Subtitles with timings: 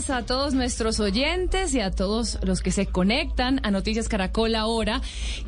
[0.00, 4.54] días a todos nuestros oyentes y a todos los que se conectan a Noticias Caracol
[4.54, 5.02] ahora,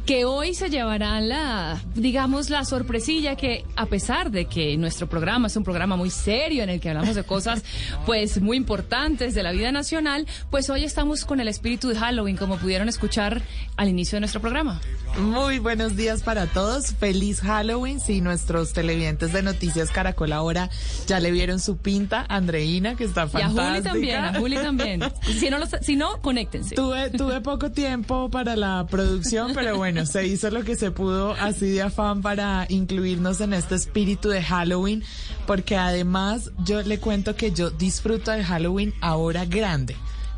[0.04, 5.46] que hoy se llevarán la, digamos, la sorpresilla que a pesar de que nuestro programa
[5.46, 7.62] es un programa muy serio en el que hablamos de cosas
[8.06, 12.36] pues muy importantes de la vida nacional, pues hoy estamos con el espíritu de Halloween,
[12.36, 13.42] como pudieron escuchar
[13.76, 14.80] al inicio de nuestro programa.
[15.18, 16.94] Muy buenos días para todos.
[16.94, 18.00] Feliz Halloween.
[18.00, 20.70] Si nuestros televidentes de Noticias Caracol ahora
[21.06, 23.72] ya le vieron su pinta, Andreina, que está Y a fantástica.
[23.74, 25.00] Juli también, a Juli también.
[25.38, 26.74] Si no, los- si no conéctense.
[26.74, 31.32] Tuve, tuve poco tiempo para la producción, pero bueno, se hizo lo que se pudo
[31.34, 35.04] así de afán para incluirnos en este espíritu de Halloween,
[35.46, 39.94] porque además yo le cuento que yo disfruto de Halloween ahora grande.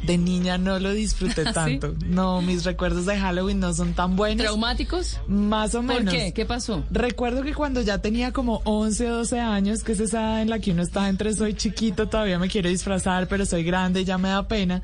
[0.07, 1.53] De niña no lo disfruté ¿Sí?
[1.53, 1.95] tanto.
[2.05, 4.45] No, mis recuerdos de Halloween no son tan buenos.
[4.45, 5.19] ¿Traumáticos?
[5.29, 6.13] Más o ¿Por menos.
[6.15, 6.33] qué?
[6.33, 6.85] ¿Qué pasó?
[6.91, 10.51] Recuerdo que cuando ya tenía como 11 o 12 años, que es esa edad en
[10.51, 14.05] la que uno está entre soy chiquito, todavía me quiero disfrazar, pero soy grande y
[14.05, 14.83] ya me da pena.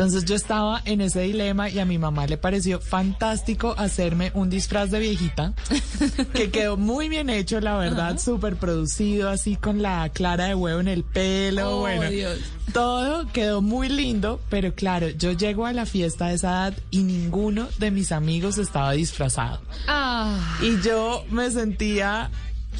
[0.00, 4.48] Entonces yo estaba en ese dilema y a mi mamá le pareció fantástico hacerme un
[4.48, 5.52] disfraz de viejita,
[6.32, 10.80] que quedó muy bien hecho, la verdad, súper producido, así con la clara de huevo
[10.80, 12.08] en el pelo, Oh, bueno.
[12.08, 12.38] Dios.
[12.72, 17.02] Todo quedó muy lindo, pero claro, yo llego a la fiesta de esa edad y
[17.02, 19.60] ninguno de mis amigos estaba disfrazado.
[19.86, 20.58] Ah.
[20.62, 22.30] Y yo me sentía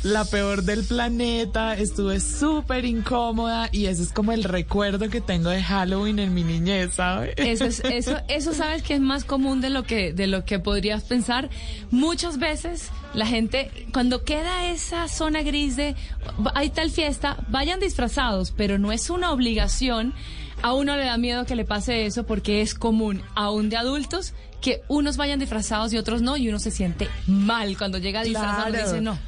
[0.02, 5.50] la peor del planeta, estuve súper incómoda y ese es como el recuerdo que tengo
[5.50, 7.34] de Halloween en mi niñez, ¿sabes?
[7.36, 10.58] Eso, es, eso, eso sabes que es más común de lo que, de lo que
[10.58, 11.50] podrías pensar.
[11.90, 15.94] Muchas veces la gente, cuando queda esa zona gris de
[16.54, 20.14] hay tal fiesta, vayan disfrazados, pero no es una obligación.
[20.62, 24.34] A uno le da miedo que le pase eso porque es común, aún de adultos,
[24.60, 28.68] que unos vayan disfrazados y otros no, y uno se siente mal cuando llega disfrazado
[28.68, 29.18] y dice no.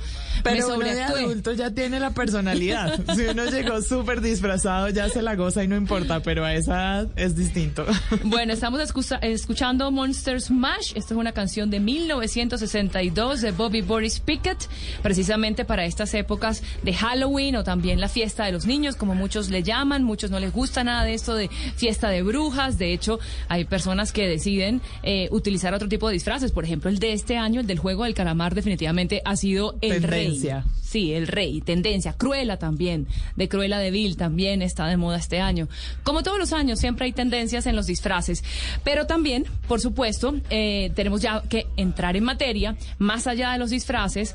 [0.43, 1.25] Pero me uno de sobreactué".
[1.25, 2.98] adulto ya tiene la personalidad.
[3.15, 6.72] Si uno llegó súper disfrazado, ya se la goza y no importa, pero a esa
[7.00, 7.84] edad es distinto.
[8.25, 10.93] Bueno, estamos escucha- escuchando Monsters Mash.
[10.94, 14.59] Esta es una canción de 1962 de Bobby Boris Pickett,
[15.03, 19.50] precisamente para estas épocas de Halloween o también la fiesta de los niños, como muchos
[19.50, 20.03] le llaman.
[20.04, 22.78] Muchos no les gusta nada de esto de fiesta de brujas.
[22.78, 23.19] De hecho,
[23.49, 26.53] hay personas que deciden eh, utilizar otro tipo de disfraces.
[26.53, 30.03] Por ejemplo, el de este año, el del juego del calamar, definitivamente ha sido el
[30.24, 30.64] Tendencia.
[30.82, 32.12] Sí, el rey, tendencia.
[32.12, 35.68] Cruela también, de Cruella de Vil también está de moda este año.
[36.02, 38.44] Como todos los años, siempre hay tendencias en los disfraces.
[38.84, 43.70] Pero también, por supuesto, eh, tenemos ya que entrar en materia, más allá de los
[43.70, 44.34] disfraces.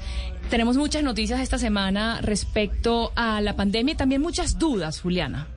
[0.50, 5.48] Tenemos muchas noticias esta semana respecto a la pandemia y también muchas dudas, Juliana.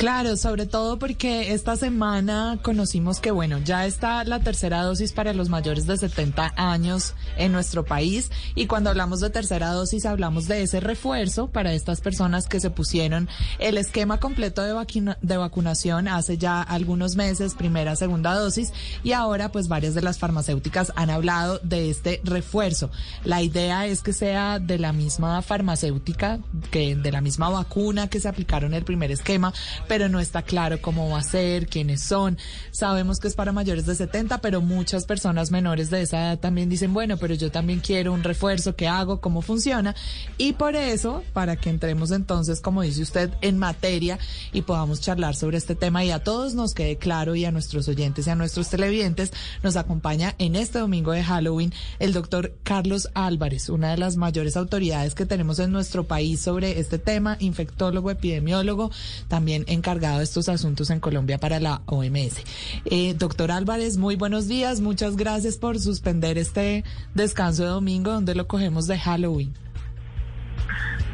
[0.00, 5.34] Claro, sobre todo porque esta semana conocimos que, bueno, ya está la tercera dosis para
[5.34, 10.48] los mayores de 70 años en nuestro país y cuando hablamos de tercera dosis hablamos
[10.48, 13.28] de ese refuerzo para estas personas que se pusieron
[13.58, 18.72] el esquema completo de, vacuna- de vacunación hace ya algunos meses, primera, segunda dosis
[19.02, 22.90] y ahora pues varias de las farmacéuticas han hablado de este refuerzo.
[23.22, 26.38] La idea es que sea de la misma farmacéutica,
[26.70, 29.52] que de la misma vacuna que se aplicaron el primer esquema,
[29.90, 32.38] pero no está claro cómo va a ser, quiénes son.
[32.70, 36.68] Sabemos que es para mayores de 70, pero muchas personas menores de esa edad también
[36.68, 39.20] dicen, bueno, pero yo también quiero un refuerzo, ¿qué hago?
[39.20, 39.96] ¿Cómo funciona?
[40.38, 44.20] Y por eso, para que entremos entonces, como dice usted, en materia
[44.52, 47.88] y podamos charlar sobre este tema y a todos nos quede claro y a nuestros
[47.88, 49.32] oyentes y a nuestros televidentes,
[49.64, 54.56] nos acompaña en este domingo de Halloween el doctor Carlos Álvarez, una de las mayores
[54.56, 58.92] autoridades que tenemos en nuestro país sobre este tema, infectólogo, epidemiólogo,
[59.26, 62.44] también encargado de estos asuntos en Colombia para la OMS.
[62.84, 66.84] Eh, doctor Álvarez, muy buenos días, muchas gracias por suspender este
[67.14, 69.54] descanso de domingo donde lo cogemos de Halloween.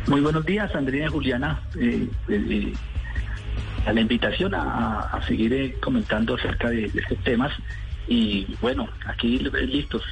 [0.08, 1.62] Muy buenos días, Andrea y Juliana.
[1.80, 2.72] Eh, eh,
[3.86, 7.52] a la invitación a, a seguir eh, comentando acerca de, estos temas.
[8.08, 10.02] Y bueno, aquí eh, listos.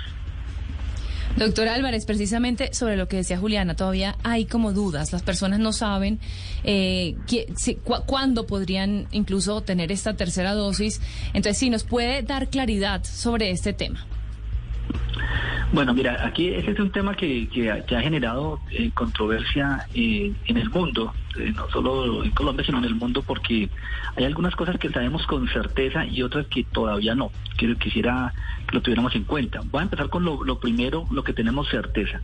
[1.36, 5.12] Doctor Álvarez, precisamente sobre lo que decía Juliana, todavía hay como dudas.
[5.12, 6.20] Las personas no saben
[6.62, 11.00] eh, que- si- cu- cuándo podrían incluso tener esta tercera dosis.
[11.28, 14.06] Entonces, sí, nos puede dar claridad sobre este tema.
[15.72, 20.56] Bueno, mira, aquí ese es un tema que, que ha, generado eh, controversia eh, en
[20.56, 23.68] el mundo, eh, no solo en Colombia, sino en el mundo, porque
[24.14, 27.32] hay algunas cosas que sabemos con certeza y otras que todavía no.
[27.56, 28.32] Quiero, quisiera
[28.74, 29.60] lo tuviéramos en cuenta.
[29.70, 32.20] Voy a empezar con lo, lo primero, lo que tenemos certeza.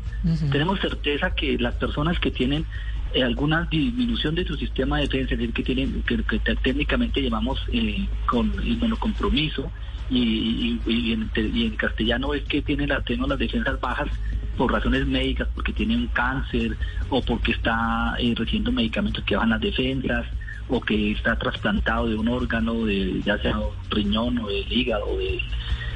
[0.51, 2.67] Tenemos certeza que las personas que tienen
[3.15, 6.57] eh, alguna disminución de su sistema de defensa, es decir, que tienen que, que te-
[6.57, 9.71] técnicamente llamamos eh, con inmunocompromiso
[10.11, 14.09] y, y, y en, y en castellano es que tiene la, tenemos las defensas bajas
[14.57, 16.77] por razones médicas, porque tiene un cáncer
[17.11, 20.27] o porque está eh, recibiendo medicamentos que bajan las defensas
[20.69, 25.05] o que está trasplantado de un órgano, de, ya sea un riñón o del hígado
[25.09, 25.41] o de,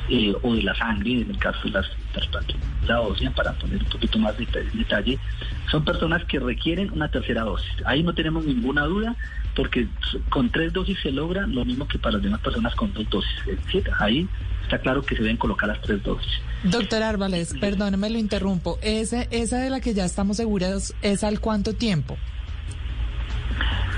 [0.09, 1.87] eh, o de la sangre, en el caso de las
[2.87, 5.19] la ósea, para poner un poquito más de detalle,
[5.71, 7.73] son personas que requieren una tercera dosis.
[7.87, 9.17] Ahí no tenemos ninguna duda,
[9.57, 9.89] porque
[10.29, 13.39] con tres dosis se logra lo mismo que para las demás personas con dos dosis.
[13.47, 14.29] Es decir, ahí
[14.63, 16.33] está claro que se deben colocar las tres dosis.
[16.65, 18.79] Doctor Álvarez, perdóneme, lo interrumpo.
[18.83, 22.17] Ese, esa de la que ya estamos seguros, ¿es al cuánto tiempo?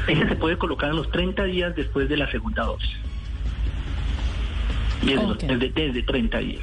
[0.06, 2.96] Ese se puede colocar a los 30 días después de la segunda dosis.
[5.02, 6.62] Desde, desde, desde 30 días.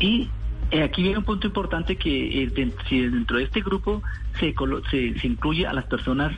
[0.00, 0.28] Y
[0.70, 4.02] eh, aquí viene un punto importante que eh, si dentro de este grupo
[4.38, 6.32] se, colo- se, se incluye a las personas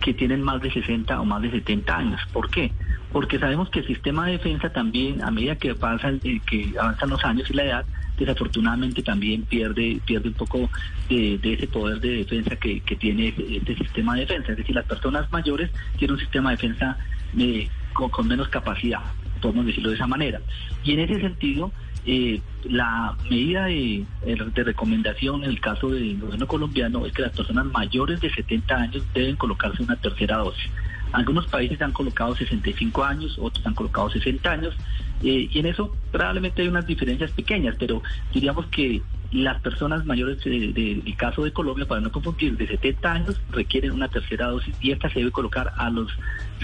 [0.00, 2.20] que tienen más de 60 o más de 70 años.
[2.32, 2.70] ¿Por qué?
[3.12, 7.08] Porque sabemos que el sistema de defensa también, a medida que pasan, eh, que avanzan
[7.10, 7.84] los años y la edad,
[8.18, 10.70] desafortunadamente también pierde pierde un poco
[11.08, 14.52] de, de ese poder de defensa que, que tiene este, este sistema de defensa.
[14.52, 16.98] Es decir, las personas mayores tienen un sistema de defensa
[17.38, 19.00] eh, con, con menos capacidad,
[19.46, 20.40] podemos decirlo de esa manera.
[20.82, 21.70] Y en ese sentido,
[22.04, 27.32] eh, la medida de, de recomendación en el caso del gobierno colombiano es que las
[27.32, 30.70] personas mayores de 70 años deben colocarse una tercera dosis.
[31.12, 34.74] Algunos países han colocado 65 años, otros han colocado 60 años,
[35.22, 38.02] eh, y en eso probablemente hay unas diferencias pequeñas, pero
[38.32, 39.02] diríamos que
[39.32, 43.92] las personas mayores eh, del caso de Colombia, para no confundir, de 70 años requieren
[43.92, 46.12] una tercera dosis y esta se debe colocar a los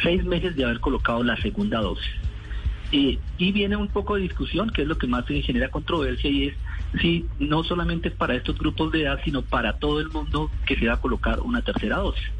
[0.03, 2.13] seis meses de haber colocado la segunda dosis.
[2.93, 6.31] Eh, y viene un poco de discusión, que es lo que más se genera controversia,
[6.31, 6.55] y es
[7.01, 10.87] si no solamente para estos grupos de edad, sino para todo el mundo que se
[10.87, 12.31] va a colocar una tercera dosis.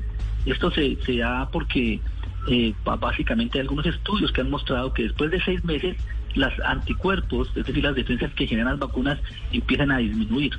[0.45, 2.01] Esto se, da porque
[2.49, 5.97] eh, básicamente hay algunos estudios que han mostrado que después de seis meses
[6.35, 9.19] las anticuerpos, es decir, las defensas que generan las vacunas,
[9.53, 10.53] empiezan a disminuir.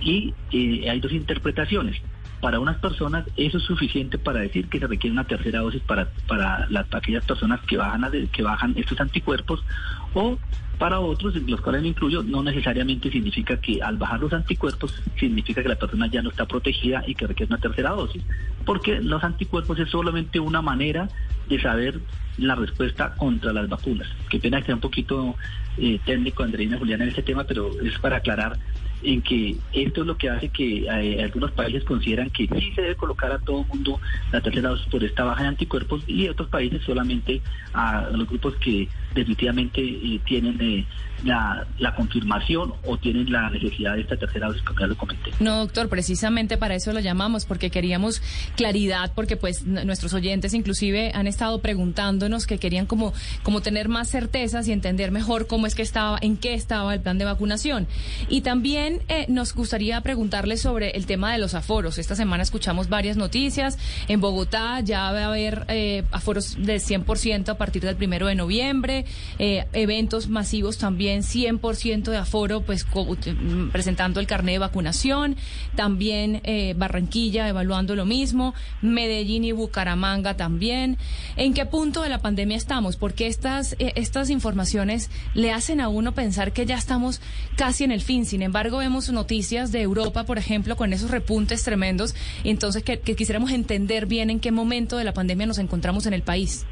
[0.00, 2.02] Y eh, hay dos interpretaciones.
[2.42, 6.10] Para unas personas eso es suficiente para decir que se requiere una tercera dosis para,
[6.28, 9.64] para las, aquellas personas que bajan, que bajan estos anticuerpos
[10.12, 10.38] o
[10.82, 15.62] para otros, los cuales me incluyo, no necesariamente significa que al bajar los anticuerpos significa
[15.62, 18.24] que la persona ya no está protegida y que requiere una tercera dosis,
[18.66, 21.08] porque los anticuerpos es solamente una manera
[21.48, 22.00] de saber
[22.36, 24.08] la respuesta contra las vacunas.
[24.28, 25.36] Qué pena que sea un poquito
[25.78, 28.58] eh, técnico, Andreina Juliana, en este tema, pero es para aclarar
[29.02, 32.82] en que esto es lo que hace que eh, algunos países consideran que sí se
[32.82, 34.00] debe colocar a todo mundo
[34.30, 38.56] la tercera dosis por esta baja de anticuerpos y otros países solamente a los grupos
[38.56, 40.86] que definitivamente eh, tienen eh,
[41.24, 45.30] la, la confirmación o tienen la necesidad de esta tercera dosis, como ya lo comenté.
[45.40, 48.22] No, doctor, precisamente para eso lo llamamos, porque queríamos
[48.56, 54.08] claridad, porque pues nuestros oyentes inclusive han estado preguntándonos que querían como, como tener más
[54.08, 57.86] certezas y entender mejor cómo es que estaba, en qué estaba el plan de vacunación.
[58.28, 61.98] Y también eh, nos gustaría preguntarle sobre el tema de los aforos.
[61.98, 63.78] Esta semana escuchamos varias noticias.
[64.08, 68.34] En Bogotá ya va a haber eh, aforos del 100% a partir del primero de
[68.34, 69.04] noviembre,
[69.38, 75.36] eh, eventos masivos también 100% de aforo, pues mm, presentando el carnet de vacunación,
[75.74, 80.98] también eh, Barranquilla evaluando lo mismo, Medellín y Bucaramanga también.
[81.36, 82.96] ¿En qué punto de la pandemia estamos?
[82.96, 87.20] Porque estas, eh, estas informaciones le hacen a uno pensar que ya estamos
[87.56, 88.26] casi en el fin.
[88.26, 92.14] Sin embargo, vemos noticias de Europa, por ejemplo, con esos repuntes tremendos.
[92.44, 96.14] Entonces, que, que quisiéramos entender bien en qué momento de la pandemia nos encontramos en
[96.14, 96.66] el país.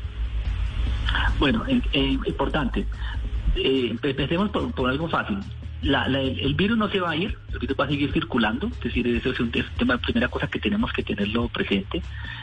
[1.39, 2.87] Bueno, eh, eh, importante.
[3.57, 5.39] Eh, empecemos por, algo fácil.
[5.83, 9.07] El, virus no se va a ir, el virus va a seguir circulando, es decir,
[9.09, 12.03] eso es un es un tema, primera cosa que tenemos que tenerlo presente.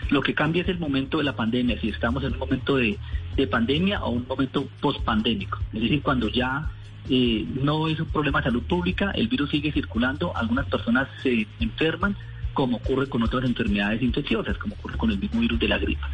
[0.10, 2.98] Lo que cambia es el momento de la pandemia, si estamos en un momento de,
[3.36, 5.60] de pandemia o un momento post-pandémico.
[5.72, 6.72] Es decir, cuando ya
[7.10, 11.48] eh, no es un problema de salud pública, el virus sigue circulando, algunas personas se
[11.60, 12.16] enferman,
[12.54, 16.10] como ocurre con otras enfermedades infecciosas, como ocurre con el mismo virus de la gripa.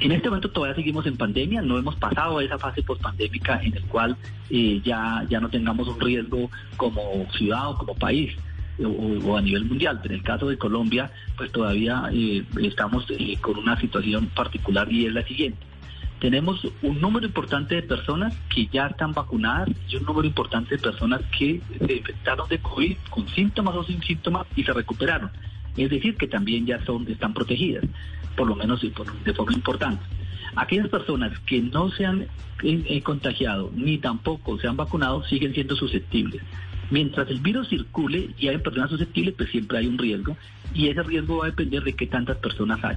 [0.00, 3.76] En este momento todavía seguimos en pandemia, no hemos pasado a esa fase pospandémica en
[3.76, 4.16] el cual
[4.48, 8.34] eh, ya, ya no tengamos un riesgo como ciudad o como país
[8.82, 10.00] o, o a nivel mundial.
[10.02, 14.90] Pero en el caso de Colombia, pues todavía eh, estamos eh, con una situación particular
[14.90, 15.66] y es la siguiente.
[16.18, 20.82] Tenemos un número importante de personas que ya están vacunadas y un número importante de
[20.82, 25.30] personas que se infectaron de COVID con síntomas o sin síntomas y se recuperaron.
[25.76, 27.84] Es decir, que también ya son, están protegidas,
[28.36, 28.90] por lo menos de,
[29.34, 30.02] forma importante.
[30.56, 32.28] Aquellas personas que no se han eh,
[32.62, 36.42] eh, contagiado ni tampoco se han vacunado siguen siendo susceptibles.
[36.90, 40.36] Mientras el virus circule y hay personas susceptibles, pues siempre hay un riesgo
[40.74, 42.96] y ese riesgo va a depender de qué tantas personas hay.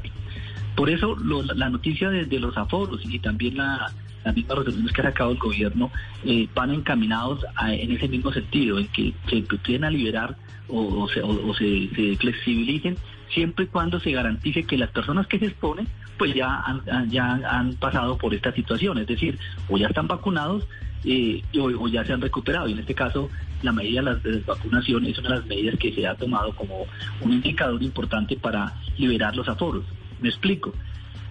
[0.76, 3.92] Por eso lo- la noticia de, los aforos y también la,
[4.26, 5.92] las mismas resoluciones que ha sacado el gobierno
[6.26, 10.36] eh, van encaminados a- en ese mismo sentido, en que se empiecen a liberar
[10.70, 12.98] o, o se, o se- se flexibilicen
[13.34, 15.88] siempre y cuando se garantice que las personas que se exponen
[16.18, 19.38] pues ya han, ya han pasado por esta situación, es decir,
[19.68, 20.68] o ya están vacunados
[21.06, 22.68] eh, o, ya se han recuperado.
[22.68, 23.30] Y en este caso,
[23.62, 26.16] la medida de las, de las vacunaciones es una de las medidas que se ha
[26.16, 26.86] tomado como
[27.22, 29.84] un indicador importante para liberar los aforos.
[30.22, 30.74] Me explico.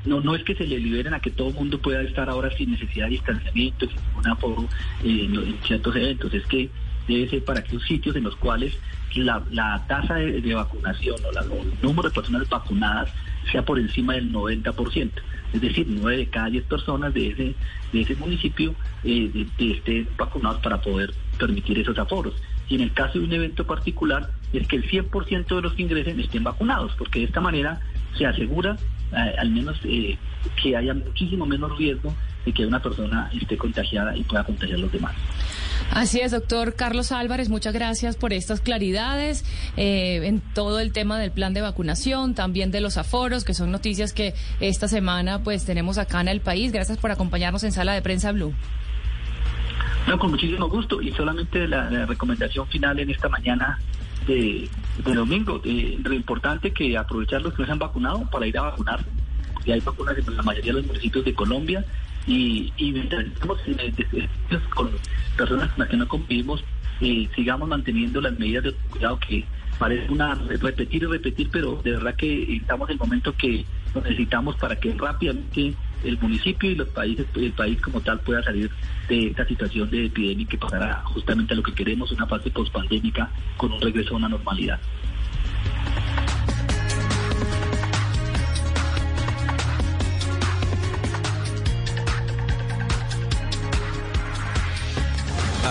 [0.05, 2.51] No, no es que se le liberen a que todo el mundo pueda estar ahora
[2.57, 4.69] sin necesidad de distanciamiento, sin ningún aforo
[5.05, 6.35] eh, en, en ciertos eventos.
[6.35, 6.69] Es que
[7.07, 8.77] debe ser para aquellos sitios en los cuales
[9.21, 13.11] la, tasa de, vacunación o, la- el número de personas vacunadas
[13.51, 15.11] sea por encima del 90%.
[15.53, 17.55] Es decir, 9 de cada 10 personas de ese,
[17.93, 22.35] de ese municipio eh, de estén vacunados para poder permitir esos aforos.
[22.69, 25.83] Y en el caso de un evento particular, es que el 100% de los que
[25.83, 27.81] ingresen estén vacunados, porque de esta manera
[28.17, 28.77] se asegura
[29.13, 30.17] eh, al menos eh,
[30.63, 32.15] que haya muchísimo menos riesgo
[32.47, 35.15] de que una persona esté contagiada y pueda contagiar a los demás.
[35.91, 39.45] Así es, doctor Carlos Álvarez, muchas gracias por estas claridades
[39.77, 43.71] eh, en todo el tema del plan de vacunación, también de los aforos, que son
[43.71, 46.73] noticias que esta semana pues tenemos acá en el país.
[46.73, 48.55] Gracias por acompañarnos en Sala de Prensa Blue.
[50.07, 53.79] No, con muchísimo gusto y solamente la, recomendación final en esta mañana
[54.27, 54.69] de,
[55.05, 58.57] de domingo, eh, lo importante que aprovechar los que no se han vacunado para ir
[58.59, 59.05] a vacunar.
[59.65, 61.85] Y hay vacunas en la mayoría de los municipios de Colombia
[62.27, 64.29] y, y estamos de-
[64.75, 64.91] con
[65.37, 66.65] personas con las que no convivimos,
[67.01, 69.45] eh, sigamos manteniendo las medidas de cuidado que
[69.79, 73.65] parece una repetir y repetir, pero de verdad que estamos en el momento que
[73.95, 75.75] lo necesitamos para que rápidamente
[76.05, 78.71] el municipio y los países, el país como tal pueda salir
[79.09, 83.31] de esta situación de epidemia que pasará justamente a lo que queremos, una fase pospandémica
[83.57, 84.81] con un regreso a una normalidad.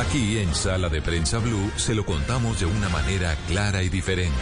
[0.01, 4.33] Aquí en Sala de Prensa Blue se lo contamos de una manera clara y diferente.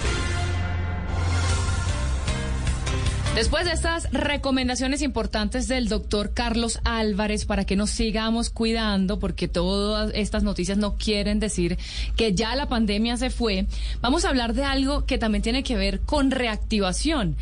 [3.36, 9.50] Después de estas recomendaciones importantes del doctor Carlos Álvarez para que nos sigamos cuidando, porque
[9.50, 11.78] todas estas noticias no quieren decir
[12.16, 13.66] que ya la pandemia se fue,
[14.00, 17.36] vamos a hablar de algo que también tiene que ver con reactivación.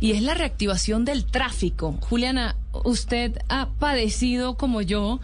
[0.00, 1.96] Y es la reactivación del tráfico.
[2.00, 5.20] Juliana, usted ha padecido como yo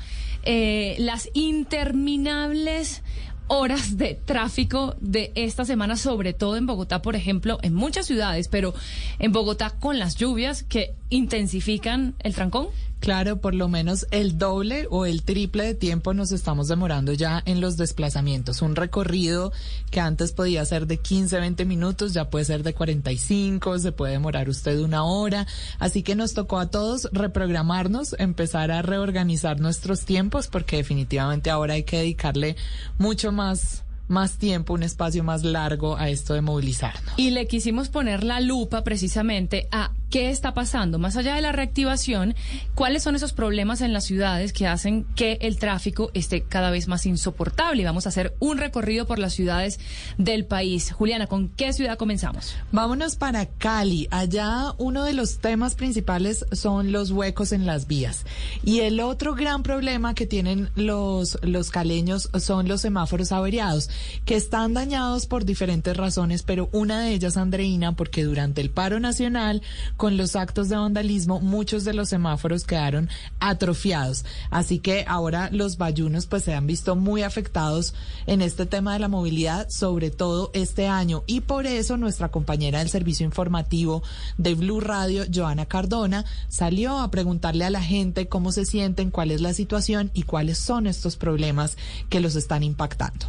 [0.47, 3.03] eh, las interminables
[3.49, 8.49] horas de tráfico de esta semana, sobre todo en Bogotá, por ejemplo, en muchas ciudades,
[8.49, 8.75] pero
[9.19, 12.69] en Bogotá con las lluvias que intensifican el trancón.
[13.01, 17.43] Claro, por lo menos el doble o el triple de tiempo nos estamos demorando ya
[17.45, 18.63] en los desplazamientos.
[18.63, 19.53] Un recorrido
[19.91, 24.13] que antes podía ser de 15, 20 minutos, ya puede ser de 45, se puede
[24.13, 25.47] demorar usted una hora.
[25.79, 31.75] Así que nos tocó a todos reprogramarnos, empezar a reorganizar nuestros tiempos, porque definitivamente ahora
[31.75, 32.57] hay que dedicarle
[32.99, 37.15] mucho más más tiempo, un espacio más largo a esto de movilizarnos.
[37.17, 41.53] Y le quisimos poner la lupa precisamente a qué está pasando, más allá de la
[41.53, 42.35] reactivación,
[42.75, 46.89] cuáles son esos problemas en las ciudades que hacen que el tráfico esté cada vez
[46.89, 47.85] más insoportable.
[47.85, 49.81] Vamos a hacer un recorrido por las ciudades
[50.19, 50.93] del país.
[50.93, 52.55] Juliana, ¿con qué ciudad comenzamos?
[52.73, 54.09] Vámonos para Cali.
[54.11, 58.25] Allá uno de los temas principales son los huecos en las vías.
[58.65, 63.91] Y el otro gran problema que tienen los, los caleños son los semáforos averiados,
[64.25, 69.01] que están dañados por diferentes razones, pero una de ellas, Andreina, porque durante el paro
[69.01, 69.63] nacional,
[69.97, 73.09] con los actos de vandalismo, muchos de los semáforos quedaron
[73.41, 74.25] atrofiados.
[74.51, 77.95] Así que ahora los bayunos pues se han visto muy afectados
[78.27, 81.23] en este tema de la movilidad, sobre todo este año.
[81.27, 84.03] Y por eso nuestra compañera del servicio informativo
[84.39, 89.31] de Blue Radio, Joana Cardona, salió a preguntarle a la gente cómo se sienten, cuál
[89.31, 91.77] es la situación y cuáles son estos problemas
[92.09, 93.27] que los están impactando.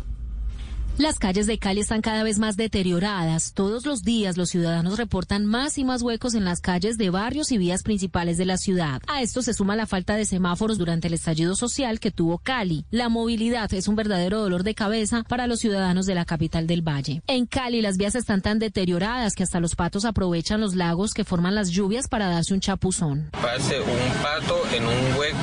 [0.97, 3.53] Las calles de Cali están cada vez más deterioradas.
[3.53, 7.51] Todos los días los ciudadanos reportan más y más huecos en las calles de barrios
[7.51, 8.99] y vías principales de la ciudad.
[9.05, 12.83] A esto se suma la falta de semáforos durante el estallido social que tuvo Cali.
[12.89, 16.81] La movilidad es un verdadero dolor de cabeza para los ciudadanos de la capital del
[16.81, 17.21] Valle.
[17.27, 21.25] En Cali las vías están tan deterioradas que hasta los patos aprovechan los lagos que
[21.25, 23.29] forman las lluvias para darse un chapuzón.
[23.33, 25.37] Pase un pato en un hueco.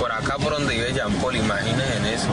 [0.00, 2.28] Por acá por donde vive Jean Paul, imagínense en eso.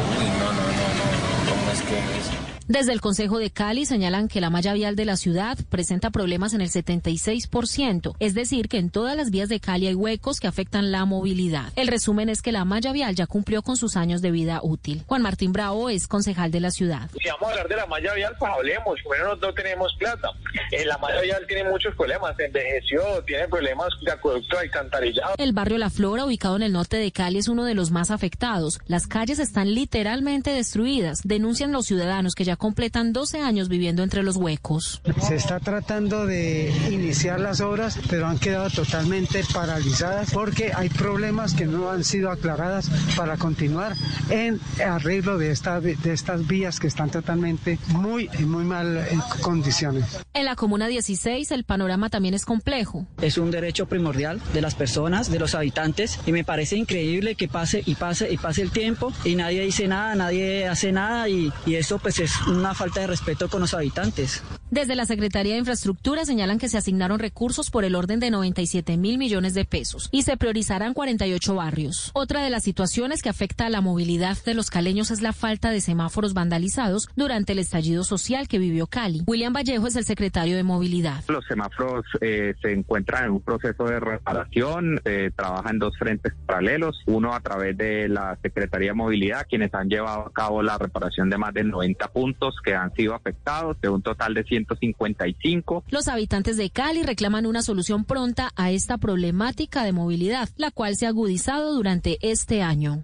[1.69, 1.75] No.
[1.75, 2.48] ¿Cómo es que es?
[2.69, 6.53] Desde el Consejo de Cali señalan que la malla vial de la ciudad presenta problemas
[6.53, 10.45] en el 76%, es decir, que en todas las vías de Cali hay huecos que
[10.45, 11.73] afectan la movilidad.
[11.75, 15.01] El resumen es que la malla vial ya cumplió con sus años de vida útil.
[15.07, 17.09] Juan Martín Bravo es concejal de la ciudad.
[17.19, 18.99] Si vamos a hablar de la malla vial, pues hablemos.
[19.01, 20.29] Primero no, no tenemos plata.
[20.71, 22.39] Eh, la malla vial tiene muchos problemas.
[22.39, 25.33] Envejeció, tiene problemas de acueducto alcantarillado.
[25.39, 28.11] El barrio La Flora, ubicado en el norte de Cali, es uno de los más
[28.11, 28.79] afectados.
[28.85, 31.21] Las calles están literalmente destruidas.
[31.23, 35.01] Denuncian los ciudadanos que ya completan 12 años viviendo entre los huecos.
[35.21, 41.55] Se está tratando de iniciar las obras, pero han quedado totalmente paralizadas porque hay problemas
[41.55, 43.95] que no han sido aclaradas para continuar
[44.29, 50.19] en arreglo de, esta, de estas vías que están totalmente muy, muy mal en condiciones.
[50.33, 53.07] En la Comuna 16 el panorama también es complejo.
[53.21, 57.47] Es un derecho primordial de las personas, de los habitantes, y me parece increíble que
[57.47, 61.51] pase y pase y pase el tiempo y nadie dice nada, nadie hace nada y,
[61.65, 64.43] y eso pues es una falta de respeto con los habitantes.
[64.71, 68.97] Desde la Secretaría de Infraestructura señalan que se asignaron recursos por el orden de 97
[68.97, 72.11] mil millones de pesos y se priorizarán 48 barrios.
[72.13, 75.69] Otra de las situaciones que afecta a la movilidad de los caleños es la falta
[75.69, 79.23] de semáforos vandalizados durante el estallido social que vivió Cali.
[79.27, 81.23] William Vallejo es el secretario de Movilidad.
[81.27, 86.33] Los semáforos eh, se encuentran en un proceso de reparación, eh, trabajan en dos frentes
[86.45, 90.77] paralelos, uno a través de la Secretaría de Movilidad, quienes han llevado a cabo la
[90.77, 95.83] reparación de más de 90 puntos que han sido afectados, de un total de 155.
[95.89, 100.95] Los habitantes de Cali reclaman una solución pronta a esta problemática de movilidad, la cual
[100.95, 103.03] se ha agudizado durante este año.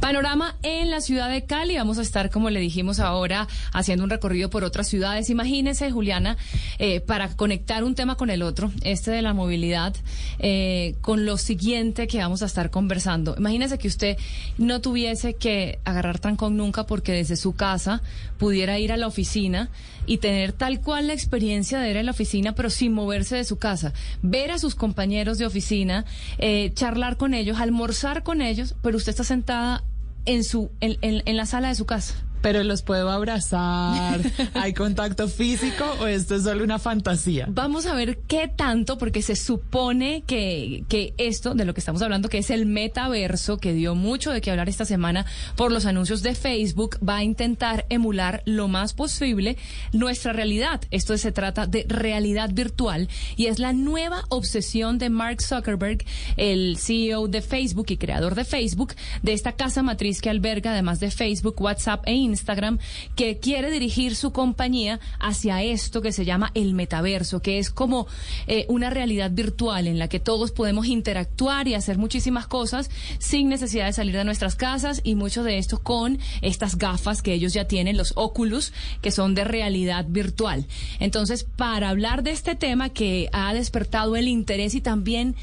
[0.00, 1.76] Panorama en la ciudad de Cali.
[1.76, 5.30] Vamos a estar, como le dijimos ahora, haciendo un recorrido por otras ciudades.
[5.30, 6.36] Imagínese, Juliana,
[6.78, 9.94] eh, para conectar un tema con el otro, este de la movilidad,
[10.40, 13.36] eh, con lo siguiente que vamos a estar conversando.
[13.38, 14.16] Imagínese que usted
[14.58, 18.02] no tuviese que agarrar trancón nunca porque desde su casa
[18.38, 19.70] pudiera ir a la oficina
[20.06, 23.44] y tener tal cual la experiencia de ir a la oficina, pero sin moverse de
[23.44, 23.92] su casa.
[24.22, 26.04] Ver a sus compañeros de oficina,
[26.38, 29.84] eh, charlar con ellos, almorzar con ellos, pero usted está sentada
[30.24, 32.14] en su en, en, en la sala de su casa.
[32.42, 34.20] Pero los puedo abrazar.
[34.54, 37.46] ¿Hay contacto físico o esto es solo una fantasía?
[37.48, 42.02] Vamos a ver qué tanto, porque se supone que, que esto de lo que estamos
[42.02, 45.24] hablando, que es el metaverso, que dio mucho de qué hablar esta semana
[45.56, 49.56] por los anuncios de Facebook, va a intentar emular lo más posible
[49.92, 50.80] nuestra realidad.
[50.90, 56.04] Esto se trata de realidad virtual y es la nueva obsesión de Mark Zuckerberg,
[56.36, 61.00] el CEO de Facebook y creador de Facebook, de esta casa matriz que alberga, además
[61.00, 62.31] de Facebook, WhatsApp e Instagram,
[63.16, 68.06] que quiere dirigir su compañía hacia esto que se llama el metaverso, que es como
[68.46, 73.48] eh, una realidad virtual en la que todos podemos interactuar y hacer muchísimas cosas sin
[73.48, 77.52] necesidad de salir de nuestras casas y mucho de esto con estas gafas que ellos
[77.52, 80.66] ya tienen, los Oculus, que son de realidad virtual.
[81.00, 85.36] Entonces, para hablar de este tema que ha despertado el interés y también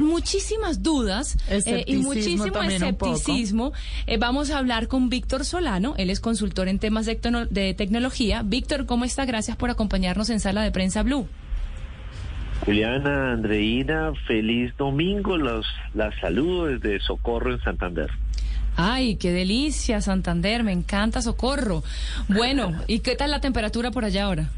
[0.00, 3.72] muchísimas dudas eh, y muchísimo escepticismo.
[4.06, 7.74] Eh, vamos a hablar con Víctor Solano, él es consultor en temas de, tecno- de
[7.74, 8.42] tecnología.
[8.44, 9.24] Víctor, ¿cómo está?
[9.24, 11.26] Gracias por acompañarnos en Sala de Prensa Blue.
[12.64, 15.36] Juliana, Andreina, feliz domingo.
[15.36, 18.10] Los las saludo desde Socorro en Santander.
[18.76, 21.82] Ay, qué delicia, Santander, me encanta Socorro.
[22.28, 24.50] Bueno, ¿y qué tal la temperatura por allá ahora?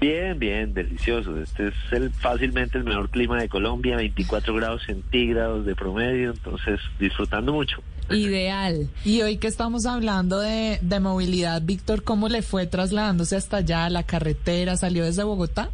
[0.00, 1.40] Bien, bien, delicioso.
[1.40, 6.80] Este es el, fácilmente el mejor clima de Colombia, 24 grados centígrados de promedio, entonces
[6.98, 7.82] disfrutando mucho.
[8.10, 8.88] Ideal.
[9.04, 13.88] Y hoy que estamos hablando de, de movilidad, Víctor, ¿cómo le fue trasladándose hasta allá?
[13.88, 15.70] ¿La carretera salió desde Bogotá?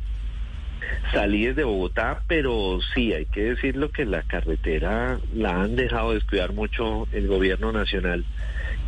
[1.13, 6.53] Salí desde Bogotá, pero sí, hay que decirlo que la carretera la han dejado descuidar
[6.53, 8.25] mucho el gobierno nacional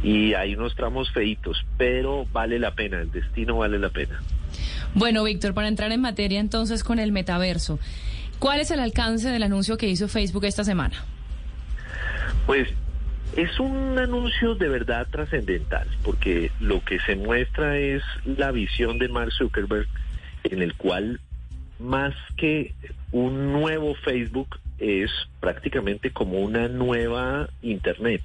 [0.03, 4.21] y hay unos tramos feitos, pero vale la pena, el destino vale la pena.
[4.95, 7.79] Bueno, Víctor, para entrar en materia entonces con el metaverso,
[8.39, 11.05] ¿cuál es el alcance del anuncio que hizo Facebook esta semana?
[12.47, 12.69] Pues
[13.37, 19.09] es un anuncio de verdad trascendental, porque lo que se muestra es la visión de
[19.09, 19.89] Mark Zuckerberg,
[20.45, 21.21] en el cual
[21.79, 22.75] más que
[23.11, 28.23] un nuevo Facebook es prácticamente como una nueva Internet.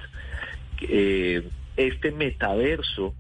[0.81, 3.13] Eh, este metaverso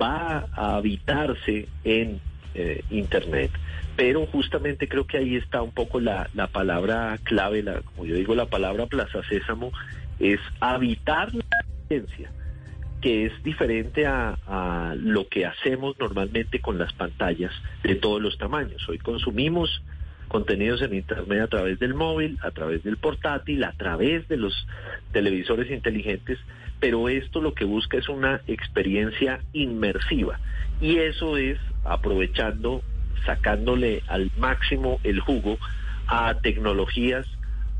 [0.00, 2.20] va a habitarse en
[2.54, 3.50] eh, Internet.
[3.96, 8.14] Pero justamente creo que ahí está un poco la, la palabra clave, la, como yo
[8.14, 9.72] digo, la palabra Plaza Sésamo,
[10.18, 12.30] es habitar la experiencia,
[13.00, 18.38] que es diferente a, a lo que hacemos normalmente con las pantallas de todos los
[18.38, 18.88] tamaños.
[18.88, 19.82] Hoy consumimos
[20.30, 24.66] contenidos en Internet a través del móvil, a través del portátil, a través de los
[25.12, 26.38] televisores inteligentes,
[26.78, 30.40] pero esto lo que busca es una experiencia inmersiva
[30.80, 31.58] Y eso es
[31.90, 32.82] aprovechando,
[33.26, 35.58] sacándole al máximo el jugo
[36.06, 37.26] a tecnologías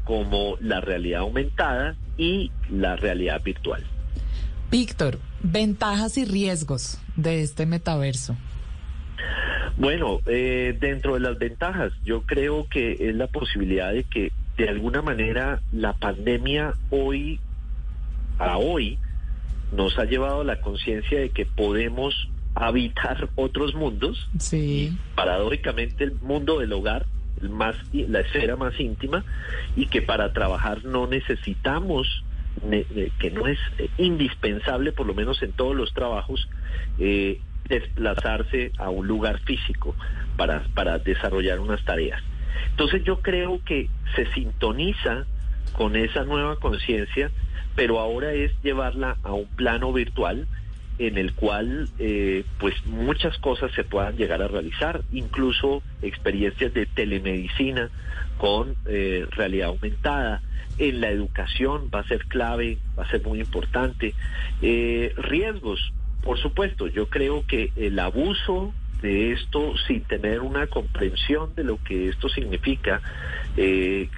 [0.04, 3.84] como la realidad aumentada y la realidad virtual.
[4.70, 8.36] Víctor, ventajas y riesgos de este metaverso.
[9.76, 14.68] Bueno, eh, dentro de las ventajas, yo creo que es la posibilidad de que de
[14.68, 17.40] alguna manera la pandemia hoy,
[18.38, 18.98] a hoy,
[19.72, 24.28] nos ha llevado a la conciencia de que podemos habitar otros mundos.
[24.38, 24.96] Sí.
[25.14, 27.06] Paradójicamente el mundo del hogar,
[27.40, 29.24] el más, la esfera más íntima,
[29.76, 32.24] y que para trabajar no necesitamos
[32.64, 36.48] ne- eh, que no es eh, indispensable, por lo menos en todos los trabajos,
[36.98, 39.94] eh, desplazarse a un lugar físico
[40.36, 42.20] para, para desarrollar unas tareas.
[42.70, 45.24] Entonces yo creo que se sintoniza
[45.72, 47.30] con esa nueva conciencia,
[47.76, 50.46] pero ahora es llevarla a un plano virtual
[51.00, 56.84] en el cual eh, pues muchas cosas se puedan llegar a realizar, incluso experiencias de
[56.84, 57.88] telemedicina
[58.36, 60.42] con eh, realidad aumentada.
[60.76, 64.14] En la educación va a ser clave, va a ser muy importante.
[64.60, 71.54] Eh, riesgos, por supuesto, yo creo que el abuso de esto sin tener una comprensión
[71.54, 73.00] de lo que esto significa,
[73.56, 74.08] eh,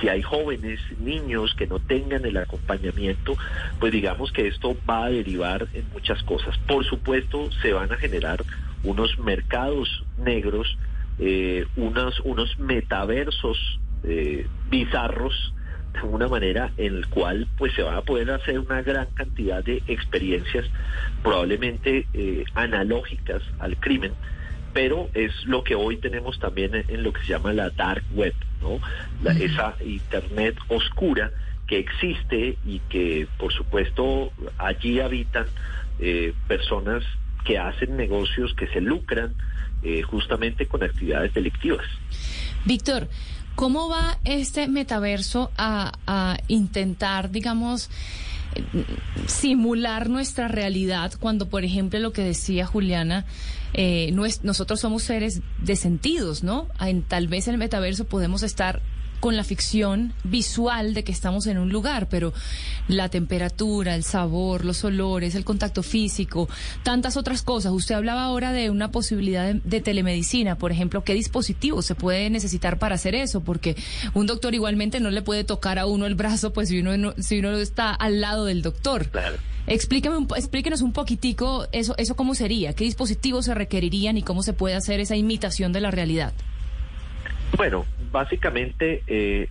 [0.00, 3.36] si hay jóvenes, niños que no tengan el acompañamiento,
[3.80, 6.56] pues digamos que esto va a derivar en muchas cosas.
[6.66, 8.44] Por supuesto, se van a generar
[8.84, 10.78] unos mercados negros,
[11.18, 15.52] eh, unos, unos metaversos eh, bizarros
[16.04, 19.82] una manera en el cual pues se va a poder hacer una gran cantidad de
[19.88, 20.66] experiencias
[21.22, 24.12] probablemente eh, analógicas al crimen
[24.72, 28.04] pero es lo que hoy tenemos también en, en lo que se llama la dark
[28.14, 28.78] web no
[29.22, 31.30] La- esa internet oscura
[31.66, 35.46] que existe y que por supuesto allí habitan
[36.00, 37.02] eh, personas
[37.44, 39.34] que hacen negocios que se lucran
[39.82, 41.86] eh, justamente con actividades delictivas.
[42.64, 43.08] Víctor,
[43.58, 47.90] ¿cómo va este metaverso a, intentar, digamos,
[49.26, 53.24] simular nuestra realidad cuando, por ejemplo, lo que decía Juliana,
[53.74, 54.12] eh,
[54.44, 56.68] nosotros somos seres de sentidos, ¿no?
[57.08, 58.80] Tal vez en el metaverso podemos estar
[59.20, 62.32] con la ficción visual de que estamos en un lugar, pero
[62.86, 66.48] la temperatura, el sabor, los olores, el contacto físico,
[66.82, 67.72] tantas otras cosas.
[67.72, 72.30] Usted hablaba ahora de una posibilidad de, de telemedicina, por ejemplo, ¿qué dispositivo se puede
[72.30, 73.40] necesitar para hacer eso?
[73.42, 73.76] Porque
[74.14, 77.14] un doctor igualmente no le puede tocar a uno el brazo, pues si uno, no-
[77.18, 79.08] si uno está al lado del doctor.
[79.08, 79.36] Claro.
[79.66, 84.22] Explíqueme un po- explíquenos un poquitico eso, eso cómo sería, qué dispositivos se requerirían y
[84.22, 86.32] cómo se puede hacer esa imitación de la realidad.
[87.56, 89.48] Bueno, básicamente eh,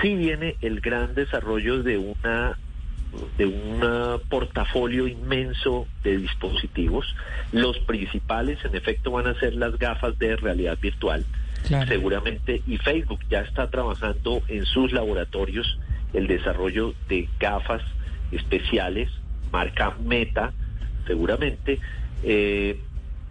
[0.00, 2.56] sí viene el gran desarrollo de una
[3.36, 7.14] de un portafolio inmenso de dispositivos.
[7.52, 11.24] Los principales, en efecto, van a ser las gafas de realidad virtual.
[11.88, 15.78] Seguramente, y Facebook ya está trabajando en sus laboratorios
[16.12, 17.82] el desarrollo de gafas
[18.32, 19.10] especiales,
[19.52, 20.52] marca Meta,
[21.06, 21.78] seguramente,
[22.22, 22.80] eh,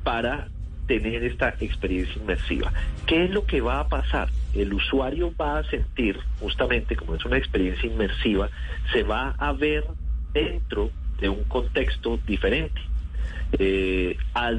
[0.03, 0.47] para
[0.89, 2.73] tener esta experiencia inmersiva.
[3.05, 4.29] ¿Qué es lo que va a pasar?
[4.55, 8.49] El usuario va a sentir, justamente como es una experiencia inmersiva,
[8.91, 9.83] se va a ver
[10.33, 10.89] dentro
[11.21, 12.81] de un contexto diferente.
[13.59, 14.49] Eh, a,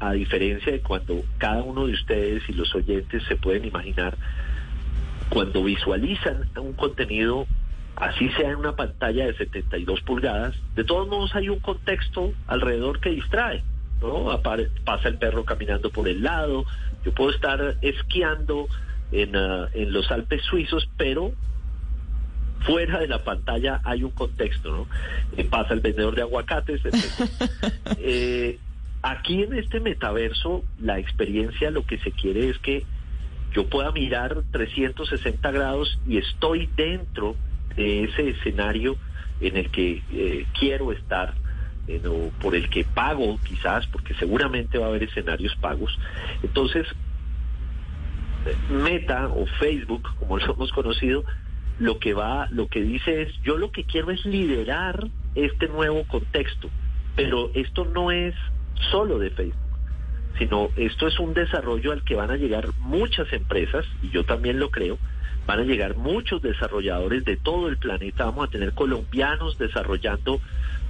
[0.00, 4.16] a diferencia de cuando cada uno de ustedes y los oyentes se pueden imaginar,
[5.28, 7.46] cuando visualizan un contenido,
[7.96, 12.98] así sea en una pantalla de 72 pulgadas, de todos modos hay un contexto alrededor
[12.98, 13.62] que distrae.
[14.00, 14.30] ¿No?
[14.30, 16.64] Apare- pasa el perro caminando por el lado,
[17.04, 18.68] yo puedo estar esquiando
[19.12, 21.32] en, ah, en los Alpes suizos, pero
[22.64, 24.88] fuera de la pantalla hay un contexto, ¿no?
[25.36, 26.80] Eh, pasa el vendedor de aguacates.
[27.98, 28.58] Eh,
[29.02, 32.84] aquí en este metaverso, la experiencia lo que se quiere es que
[33.52, 37.36] yo pueda mirar 360 grados y estoy dentro
[37.76, 38.96] de ese escenario
[39.40, 41.34] en el que eh, quiero estar,
[42.08, 45.98] o por el que pago quizás, porque seguramente va a haber escenarios pagos.
[46.42, 46.86] Entonces,
[48.70, 51.24] Meta o Facebook, como lo hemos conocido,
[51.78, 56.04] lo que va, lo que dice es, yo lo que quiero es liderar este nuevo
[56.04, 56.70] contexto,
[57.14, 58.34] pero esto no es
[58.90, 59.60] solo de Facebook,
[60.38, 64.58] sino esto es un desarrollo al que van a llegar muchas empresas, y yo también
[64.58, 64.98] lo creo,
[65.46, 70.40] van a llegar muchos desarrolladores de todo el planeta, vamos a tener colombianos desarrollando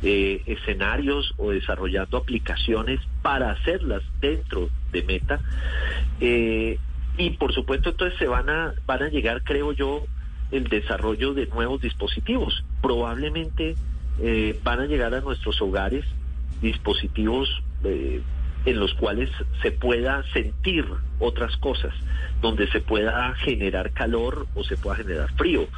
[0.03, 5.41] eh, escenarios o desarrollando aplicaciones para hacerlas dentro de Meta.
[6.21, 6.79] Eh,
[7.19, 10.05] y por supuesto entonces se van a, van a llegar, creo yo,
[10.51, 12.65] el desarrollo de nuevos dispositivos.
[12.83, 13.75] Probablemente
[14.21, 16.05] eh, van a llegar a nuestros hogares
[16.61, 17.49] dispositivos
[17.85, 18.23] eh,
[18.67, 19.31] en los cuales
[19.63, 20.85] se pueda sentir
[21.19, 21.95] otras cosas,
[22.43, 25.69] donde se pueda generar calor o se pueda generar frío,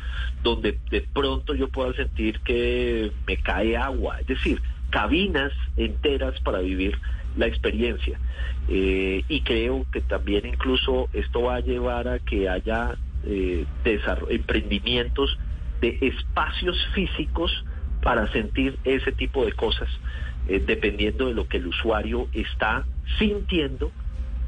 [0.43, 6.61] donde de pronto yo pueda sentir que me cae agua, es decir, cabinas enteras para
[6.61, 6.99] vivir
[7.37, 8.19] la experiencia.
[8.69, 13.67] Eh, y creo que también incluso esto va a llevar a que haya eh,
[14.31, 15.39] emprendimientos
[15.81, 17.65] de espacios físicos
[18.03, 19.89] para sentir ese tipo de cosas,
[20.49, 22.85] eh, dependiendo de lo que el usuario está
[23.19, 23.93] sintiendo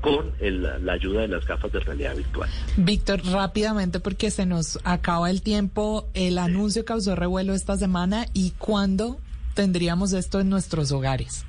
[0.00, 2.48] con la ayuda de las gafas de realidad virtual.
[2.78, 8.52] Víctor, rápidamente porque se nos acaba el tiempo, el anuncio causó revuelo esta semana y
[8.52, 9.18] cuándo
[9.54, 11.44] tendríamos esto en nuestros hogares.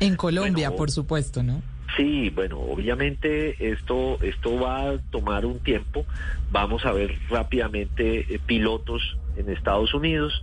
[0.00, 1.62] En Colombia, por supuesto, ¿no?
[1.96, 6.04] Sí, bueno, obviamente esto esto va a tomar un tiempo.
[6.50, 10.42] Vamos a ver rápidamente eh, pilotos en Estados Unidos.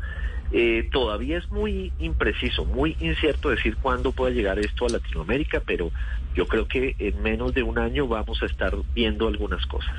[0.53, 5.91] Eh, todavía es muy impreciso, muy incierto decir cuándo puede llegar esto a Latinoamérica, pero
[6.35, 9.95] yo creo que en menos de un año vamos a estar viendo algunas cosas.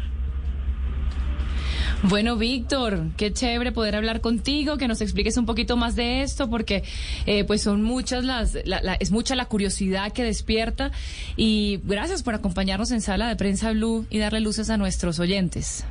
[2.04, 6.50] Bueno, Víctor, qué chévere poder hablar contigo, que nos expliques un poquito más de esto,
[6.50, 6.82] porque
[7.26, 8.56] eh, pues son muchas las,
[8.98, 10.90] es mucha la curiosidad que despierta
[11.36, 15.86] y gracias por acompañarnos en Sala de Prensa Blue y darle luces a nuestros oyentes.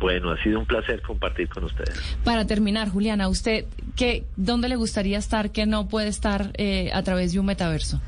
[0.00, 1.98] Bueno, ha sido un placer compartir con ustedes.
[2.24, 3.64] Para terminar, Juliana, ¿usted
[3.96, 8.00] qué, dónde le gustaría estar que no puede estar eh, a través de un metaverso?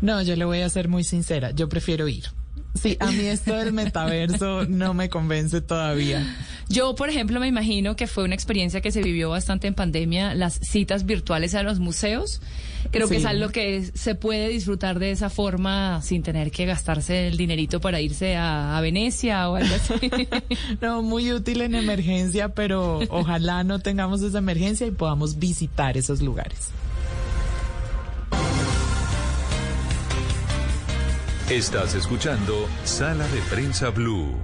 [0.00, 2.24] No, yo le voy a ser muy sincera, yo prefiero ir.
[2.74, 6.26] Sí, a mí esto del metaverso no me convence todavía.
[6.68, 10.34] Yo, por ejemplo, me imagino que fue una experiencia que se vivió bastante en pandemia,
[10.34, 12.40] las citas virtuales a los museos.
[12.90, 17.28] Creo que es algo que se puede disfrutar de esa forma sin tener que gastarse
[17.28, 20.10] el dinerito para irse a, a Venecia o algo así.
[20.80, 26.20] no, muy útil en emergencia, pero ojalá no tengamos esa emergencia y podamos visitar esos
[26.20, 26.70] lugares.
[31.50, 34.34] Estás escuchando Sala de Prensa Blue.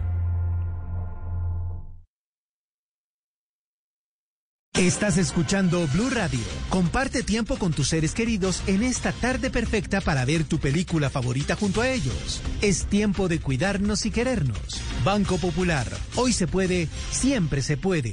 [4.74, 6.40] Estás escuchando Blue Radio.
[6.68, 11.56] Comparte tiempo con tus seres queridos en esta tarde perfecta para ver tu película favorita
[11.56, 12.42] junto a ellos.
[12.60, 14.82] Es tiempo de cuidarnos y querernos.
[15.02, 15.86] Banco Popular.
[16.16, 18.12] Hoy se puede, siempre se puede.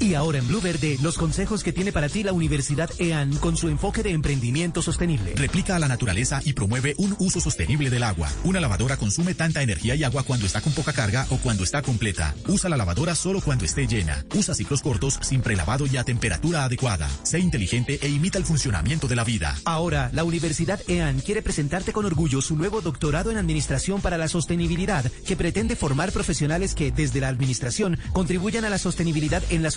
[0.00, 3.56] Y ahora en Blue Verde, los consejos que tiene para ti la Universidad EAN con
[3.56, 5.34] su enfoque de emprendimiento sostenible.
[5.34, 8.30] Replica a la naturaleza y promueve un uso sostenible del agua.
[8.44, 11.82] Una lavadora consume tanta energía y agua cuando está con poca carga o cuando está
[11.82, 12.36] completa.
[12.46, 14.24] Usa la lavadora solo cuando esté llena.
[14.36, 17.10] Usa ciclos cortos sin prelavado y a temperatura adecuada.
[17.24, 19.56] Sé inteligente e imita el funcionamiento de la vida.
[19.64, 24.28] Ahora, la Universidad EAN quiere presentarte con orgullo su nuevo doctorado en Administración para la
[24.28, 29.76] Sostenibilidad, que pretende formar profesionales que, desde la administración, contribuyan a la sostenibilidad en las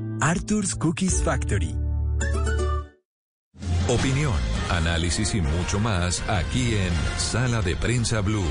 [0.21, 1.75] Arthur's Cookies Factory.
[3.87, 4.33] Opinión,
[4.69, 8.45] análisis y mucho más aquí en Sala de Prensa Blue.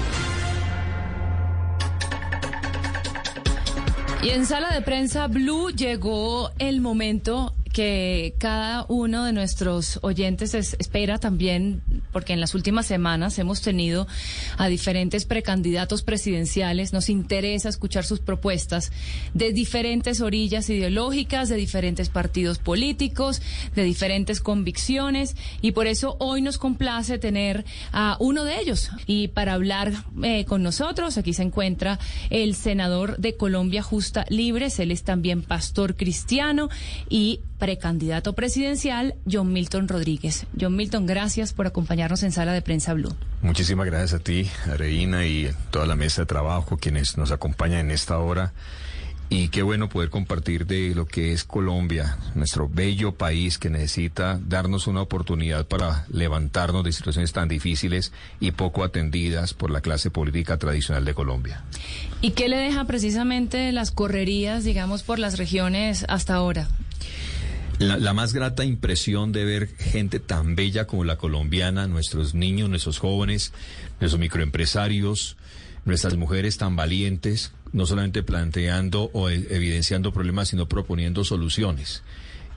[4.20, 10.54] Y en Sala de Prensa Blue llegó el momento que cada uno de nuestros oyentes
[10.54, 14.08] espera también, porque en las últimas semanas hemos tenido
[14.58, 18.90] a diferentes precandidatos presidenciales, nos interesa escuchar sus propuestas
[19.34, 23.40] de diferentes orillas ideológicas, de diferentes partidos políticos,
[23.74, 28.90] de diferentes convicciones, y por eso hoy nos complace tener a uno de ellos.
[29.06, 31.98] Y para hablar eh, con nosotros, aquí se encuentra
[32.30, 36.68] el senador de Colombia Justa Libres, él es también pastor cristiano
[37.08, 40.46] y precandidato presidencial, John Milton Rodríguez.
[40.60, 43.14] John Milton, gracias por acompañarnos en Sala de Prensa Blue.
[43.42, 47.90] Muchísimas gracias a ti, Reina, y toda la mesa de trabajo, quienes nos acompañan en
[47.92, 48.52] esta hora.
[49.32, 54.40] Y qué bueno poder compartir de lo que es Colombia, nuestro bello país que necesita
[54.44, 60.10] darnos una oportunidad para levantarnos de situaciones tan difíciles y poco atendidas por la clase
[60.10, 61.62] política tradicional de Colombia.
[62.20, 66.66] ¿Y qué le deja precisamente las correrías, digamos, por las regiones hasta ahora?
[67.80, 72.68] La, la, más grata impresión de ver gente tan bella como la colombiana, nuestros niños,
[72.68, 73.54] nuestros jóvenes,
[74.00, 75.38] nuestros microempresarios,
[75.86, 82.02] nuestras mujeres tan valientes, no solamente planteando o e, evidenciando problemas, sino proponiendo soluciones.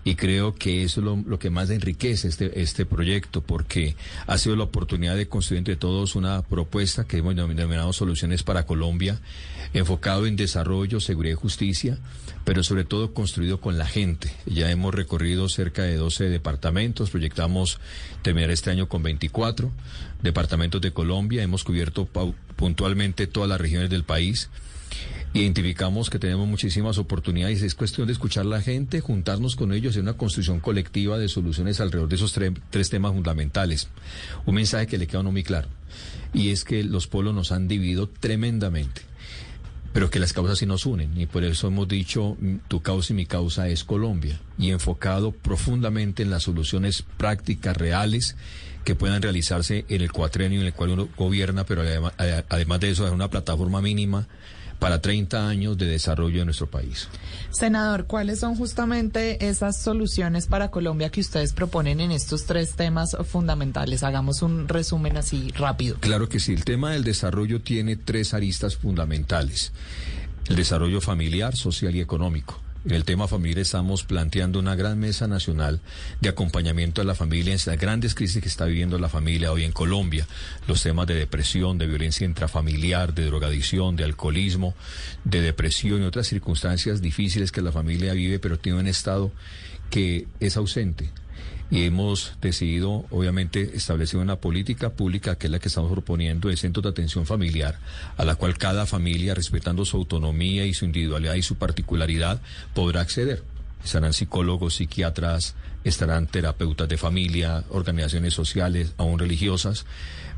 [0.06, 3.96] Y creo que eso es lo, que más enriquece este, este proyecto, porque
[4.28, 8.66] ha sido la oportunidad de construir entre todos una propuesta que hemos denominado Soluciones para
[8.66, 9.22] Colombia,
[9.74, 12.00] enfocado en desarrollo, seguridad y justicia,
[12.46, 14.34] pero sobre todo construido con la gente.
[14.46, 17.80] Ya hemos recorrido cerca de 12 departamentos, proyectamos
[18.22, 19.72] terminar este año con 24
[20.22, 22.08] departamentos de Colombia, hemos cubierto
[22.56, 24.50] puntualmente todas las regiones del país.
[25.36, 27.64] Identificamos que tenemos muchísimas oportunidades.
[27.64, 31.28] Es cuestión de escuchar a la gente, juntarnos con ellos en una construcción colectiva de
[31.28, 33.90] soluciones alrededor de esos tres, temas fundamentales.
[34.46, 35.70] Un mensaje que le queda a uno muy claro.
[36.36, 39.02] Y es que los pueblos nos han dividido tremendamente
[39.94, 42.36] pero que las causas sí nos unen y por eso hemos dicho
[42.68, 48.36] tu causa y mi causa es Colombia y enfocado profundamente en las soluciones prácticas reales
[48.84, 52.14] que puedan realizarse en el cuatrenio en el cual uno gobierna, pero además,
[52.50, 54.28] además de eso es una plataforma mínima
[54.84, 57.08] para 30 años de desarrollo de nuestro país.
[57.52, 63.16] Senador, ¿cuáles son justamente esas soluciones para Colombia que ustedes proponen en estos tres temas
[63.32, 64.04] fundamentales?
[64.04, 65.96] Hagamos un resumen así rápido.
[66.02, 69.72] Claro que sí, el tema del desarrollo tiene tres aristas fundamentales.
[70.50, 72.63] El desarrollo familiar, social y económico.
[72.86, 75.80] En el tema familiar estamos planteando una gran mesa nacional
[76.20, 79.64] de acompañamiento a la familia en las grandes crisis que está viviendo la familia hoy
[79.64, 80.28] en Colombia.
[80.68, 84.76] Los temas de depresión, de violencia intrafamiliar, de drogadicción, de alcoholismo,
[85.24, 89.32] de depresión y otras circunstancias difíciles que la familia vive, pero tiene un estado
[89.90, 91.10] que es ausente
[91.74, 96.56] y hemos decidido, obviamente, establecer una política pública que es la que estamos proponiendo de
[96.56, 97.80] centros de atención familiar,
[98.16, 102.40] a la cual cada familia, respetando su autonomía y su individualidad y su particularidad,
[102.76, 103.42] podrá acceder.
[103.84, 109.88] Estarán psicólogos, psiquiatras, estarán terapeutas de familia, organizaciones sociales, aún religiosas,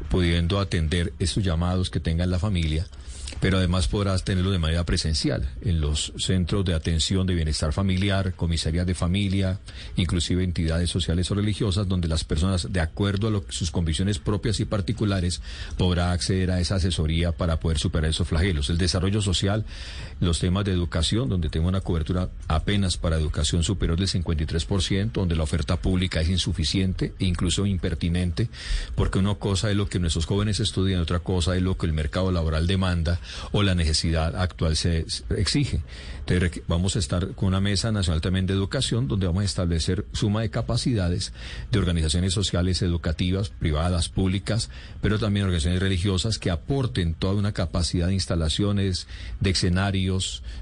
[0.10, 2.88] pudiendo atender esos llamados que tenga la familia
[3.40, 8.34] pero además podrás tenerlo de manera presencial en los centros de atención de bienestar familiar,
[8.34, 9.60] comisarías de familia,
[9.96, 14.60] inclusive entidades sociales o religiosas, donde las personas, de acuerdo a lo, sus convicciones propias
[14.60, 15.42] y particulares,
[15.78, 18.70] podrá acceder a esa asesoría para poder superar esos flagelos.
[18.70, 19.66] El desarrollo social,
[20.20, 25.36] los temas de educación, donde tengo una cobertura apenas para educación superior del 53%, donde
[25.36, 28.50] la oferta pública es insuficiente e incluso impertinente,
[28.96, 31.94] porque una cosa es lo que nuestros jóvenes estudian, otra cosa es lo que el
[31.94, 33.20] mercado laboral demanda
[33.52, 35.82] o la necesidad actual se exige.
[36.28, 40.06] Entonces vamos a estar con una mesa nacional también de educación donde vamos a establecer
[40.12, 41.34] suma de capacidades
[41.72, 44.70] de organizaciones sociales, educativas, privadas, públicas,
[45.02, 49.08] pero también organizaciones religiosas que aporten toda una capacidad de instalaciones,
[49.40, 50.05] de escenarios,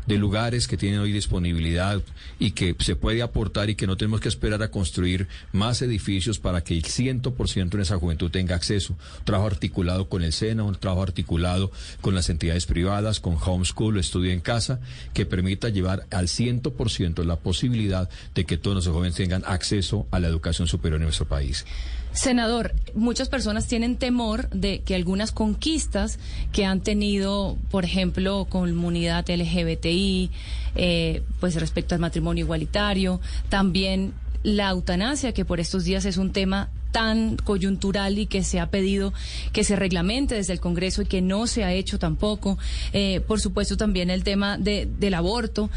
[0.07, 2.01] de lugares que tienen hoy disponibilidad
[2.39, 6.39] y que se puede aportar y que no tenemos que esperar a construir más edificios
[6.39, 8.95] para que el 100% en esa juventud tenga acceso.
[9.23, 14.31] Trabajo articulado con el SENA, un trabajo articulado con las entidades privadas, con homeschool, estudio
[14.31, 14.79] en casa,
[15.13, 20.19] que permite llevar al 100% la posibilidad de que todos nuestros jóvenes tengan acceso a
[20.19, 21.65] la educación superior en nuestro país.
[22.13, 26.19] Senador, muchas personas tienen temor de que algunas conquistas
[26.51, 30.29] que han tenido, por ejemplo, comunidad LGBTI,
[30.75, 36.31] eh, pues respecto al matrimonio igualitario, también la eutanasia, que por estos días es un
[36.31, 39.13] tema tan coyuntural y que se ha pedido
[39.51, 42.59] que se reglamente desde el Congreso y que no se ha hecho tampoco.
[42.93, 45.71] Eh, por supuesto, también el tema de, del aborto.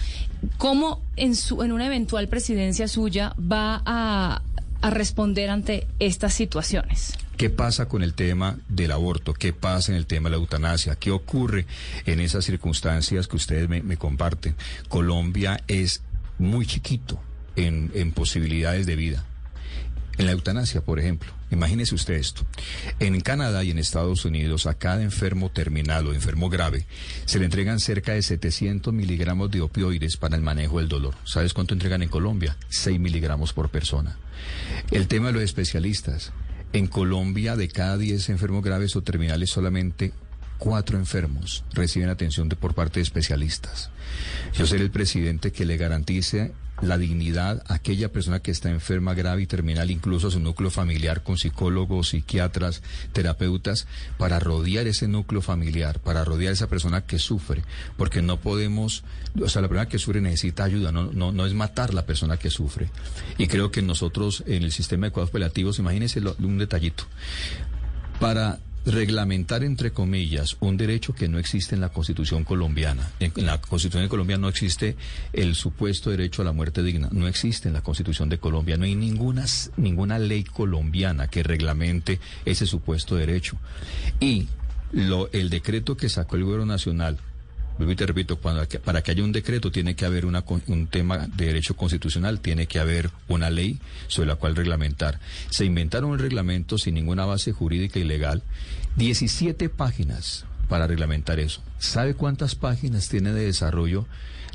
[0.58, 4.42] ¿Cómo en, su, en una eventual presidencia suya va a,
[4.86, 7.14] a responder ante estas situaciones?
[7.36, 9.34] ¿Qué pasa con el tema del aborto?
[9.34, 10.94] ¿Qué pasa en el tema de la eutanasia?
[10.94, 11.66] ¿Qué ocurre
[12.06, 14.54] en esas circunstancias que ustedes me, comparten?
[14.88, 16.02] Colombia es
[16.38, 17.20] muy chiquito
[17.56, 19.24] en posibilidades de vida.
[20.18, 22.46] En la eutanasia, por ejemplo, imagínese usted esto.
[23.00, 26.86] En Canadá y en Estados Unidos, a cada enfermo terminal o enfermo grave,
[27.26, 31.14] se le entregan cerca de 700 miligramos de opioides para el manejo del dolor.
[31.24, 32.56] ¿Sabes cuánto entregan en Colombia?
[32.70, 34.16] 6 miligramos por persona.
[34.90, 36.32] El tema de los especialistas.
[36.72, 40.12] En Colombia, de cada 10 enfermos graves o terminales, solamente
[40.58, 43.90] cuatro enfermos reciben atención de, por parte de especialistas.
[44.54, 46.52] Yo seré el presidente que le garantice
[46.82, 50.70] la dignidad a aquella persona que está enferma grave y terminal, incluso a su núcleo
[50.70, 53.86] familiar con psicólogos, psiquiatras, terapeutas,
[54.18, 57.62] para rodear ese núcleo familiar, para rodear a esa persona que sufre,
[57.96, 59.04] porque no podemos,
[59.40, 62.36] o sea, la persona que sufre necesita ayuda, no, no, no es matar la persona
[62.36, 62.90] que sufre.
[63.38, 67.04] Y creo que nosotros en el sistema de cuidados paliativos, imagínense un detallito,
[68.20, 73.10] para reglamentar, entre comillas, un derecho que no existe en la Constitución colombiana.
[73.18, 74.96] En, la Constitución de Colombia no existe
[75.32, 77.08] el supuesto derecho a la muerte digna.
[77.10, 78.76] No existe en la Constitución de Colombia.
[78.76, 79.44] No hay ninguna,
[79.76, 83.58] ninguna ley colombiana que reglamente ese supuesto derecho.
[84.20, 84.46] Y
[84.92, 87.18] lo, el decreto que sacó el Gobierno Nacional
[87.76, 90.86] Vuelvo y te repito, cuando, para que haya un decreto tiene que haber una, un
[90.86, 95.20] tema de derecho constitucional, tiene que haber una ley sobre la cual reglamentar.
[95.50, 98.42] Se inventaron un reglamento sin ninguna base jurídica y legal,
[98.96, 101.62] 17 páginas para reglamentar eso.
[101.78, 104.06] ¿Sabe cuántas páginas tiene de desarrollo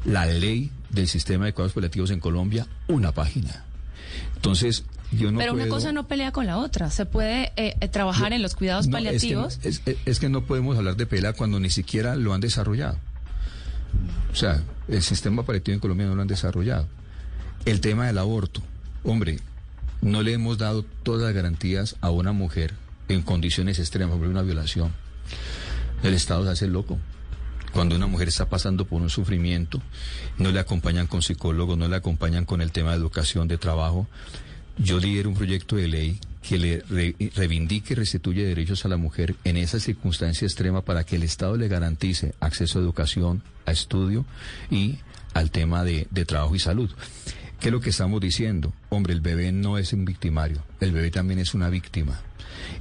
[0.03, 2.67] la ley del sistema de cuidados paliativos en Colombia?
[2.87, 3.65] Una página.
[4.35, 6.89] Entonces, yo no Pero una cosa no pelea con la otra.
[6.89, 9.59] Se puede eh, eh, trabajar en los cuidados no, es que no- paliativos.
[10.05, 12.97] Es que no podemos hablar de pelea cuando ni siquiera lo han desarrollado.
[14.31, 16.87] O sea, el sistema paliativo en Colombia no lo han desarrollado.
[17.65, 18.61] El tema del aborto.
[19.03, 19.39] Hombre,
[20.01, 22.73] no le hemos dado todas las garantías a una mujer
[23.07, 24.91] en condiciones extremas, por una violación.
[26.03, 26.97] El Estado se hace loco.
[27.73, 29.81] Cuando una mujer está pasando por un sufrimiento,
[30.37, 34.07] no le acompañan con psicólogos, no le acompañan con el tema de educación, de trabajo.
[34.77, 38.97] Yo lidero un proyecto de ley que le re- reivindique y restituye derechos a la
[38.97, 43.71] mujer en esa circunstancia extrema para que el Estado le garantice acceso a educación, a
[43.71, 44.25] estudio
[44.69, 44.97] y
[45.33, 46.89] al tema de, trabajo y salud.
[47.59, 48.73] ¿Qué es lo que estamos diciendo?
[48.89, 52.19] Hombre, el bebé no es un victimario, el bebé también es una víctima.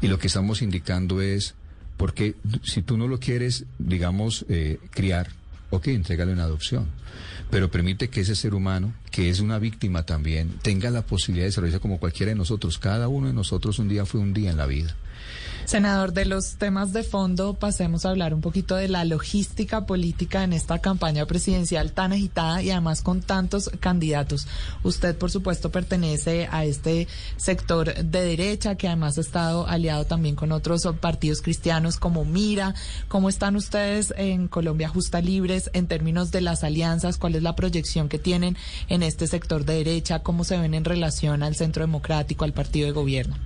[0.01, 1.55] Y lo que estamos indicando es,
[1.97, 5.28] porque si tú no lo quieres, digamos, eh, criar,
[5.70, 6.89] ok, entrégalo en adopción.
[7.51, 11.49] Pero permite que ese ser humano, que es una víctima también, tenga la posibilidad de
[11.49, 12.78] desarrollarse como cualquiera de nosotros.
[12.78, 14.95] Cada uno de nosotros un día fue un día en la vida.
[15.70, 20.42] Senador, de los temas de fondo, pasemos a hablar un poquito de la logística política
[20.42, 24.48] en esta campaña presidencial tan agitada y además con tantos candidatos.
[24.82, 27.06] Usted, por supuesto, pertenece a este
[27.36, 32.74] sector de derecha que además ha estado aliado también con otros partidos cristianos como Mira.
[33.06, 37.16] ¿Cómo están ustedes en Colombia Justa Libres en términos de las alianzas?
[37.16, 38.56] ¿Cuál es la proyección que tienen
[38.88, 40.18] en este sector de derecha?
[40.18, 43.36] ¿Cómo se ven en relación al Centro Democrático, al partido de gobierno?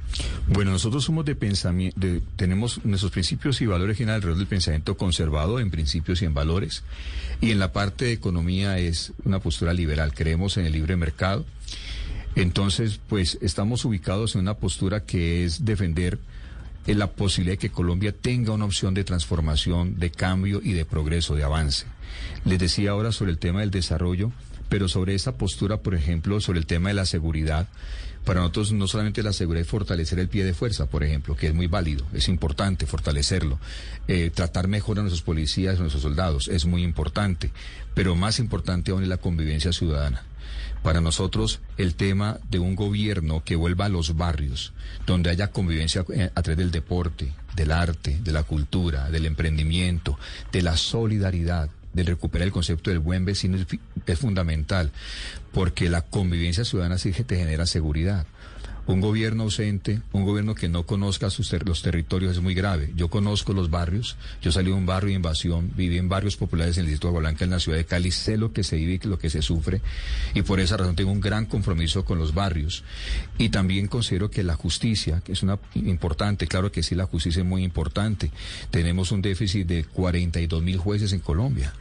[0.48, 5.60] Bueno, nosotros somos de pensamiento, tenemos nuestros principios y valores giran alrededor del pensamiento conservador
[5.60, 6.82] en principios y en valores.
[7.40, 10.14] Y en la parte de economía es una postura liberal.
[10.14, 11.44] Creemos en el libre mercado.
[12.36, 16.18] Entonces, pues estamos ubicados en una postura que es defender
[16.86, 20.84] eh, la posibilidad de que Colombia tenga una opción de transformación, de cambio y de
[20.84, 21.86] progreso, de avance.
[22.44, 24.32] Les decía ahora sobre el tema del desarrollo,
[24.68, 27.68] pero sobre esa postura, por ejemplo, sobre el tema de la seguridad.
[28.24, 31.48] Para nosotros no solamente la seguridad es fortalecer el pie de fuerza, por ejemplo, que
[31.48, 33.58] es muy válido, es importante fortalecerlo.
[34.08, 37.50] Eh, tratar mejor a nuestros policías, a nuestros soldados, es muy importante.
[37.92, 40.24] Pero más importante aún es la convivencia ciudadana.
[40.82, 44.72] Para nosotros, el tema de un gobierno que vuelva a los barrios,
[45.06, 50.18] donde haya convivencia eh, a través del deporte, del arte, de la cultura, del emprendimiento,
[50.52, 53.66] de la solidaridad, de recuperar el concepto del buen vecino es,
[54.06, 54.90] es fundamental,
[55.52, 58.26] porque la convivencia ciudadana sí que te genera seguridad.
[58.86, 62.92] Un gobierno ausente, un gobierno que no conozca sus los territorios es muy grave.
[62.96, 66.76] Yo conozco los barrios, yo salí de un barrio de invasión, viví en barrios populares
[66.76, 69.00] en el distrito de Blanca, en la ciudad de Cali, sé lo que se vive
[69.02, 69.80] y lo que se sufre,
[70.34, 72.84] y por esa razón tengo un gran compromiso con los barrios.
[73.38, 77.40] Y también considero que la justicia, que es una importante, claro que sí, la justicia
[77.40, 78.30] es muy importante.
[78.70, 81.72] Tenemos un déficit de 42 mil jueces en Colombia.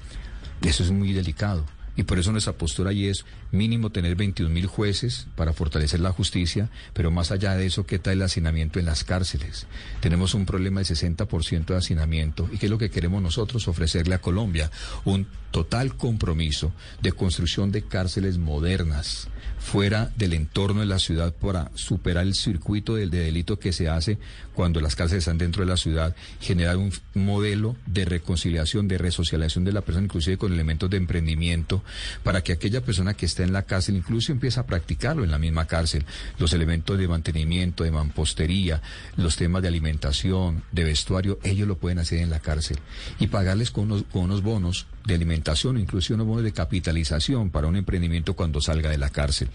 [0.62, 1.66] Eso es muy delicado.
[1.96, 6.12] Y por eso nuestra postura ahí es mínimo tener 21 mil jueces para fortalecer la
[6.12, 9.68] justicia, pero más allá de eso, ¿qué tal el hacinamiento en las cárceles?
[10.02, 12.50] Tenemos un problema de 60% de hacinamiento.
[12.52, 13.68] ¿Y qué es lo que queremos nosotros?
[13.68, 14.72] Ofrecerle a Colombia
[15.06, 19.28] un total compromiso de construcción de cárceles modernas
[19.64, 23.88] fuera del entorno de la ciudad para superar el circuito del de delito que se
[23.88, 24.20] hace
[24.54, 29.64] cuando las cárceles están dentro de la ciudad, generar un modelo de reconciliación, de resocialización
[29.64, 31.82] de la persona, inclusive con elementos de emprendimiento,
[32.24, 35.40] para que aquella persona que está en la cárcel incluso empiece a practicarlo en la
[35.40, 36.06] misma cárcel,
[36.38, 38.82] los elementos de mantenimiento, de mampostería,
[39.16, 42.80] los temas de alimentación, de vestuario, ellos lo pueden hacer en la cárcel.
[43.18, 47.68] Y pagarles con unos, con unos bonos de alimentación, incluso unos bonos de capitalización para
[47.68, 49.50] un emprendimiento cuando salga de la cárcel.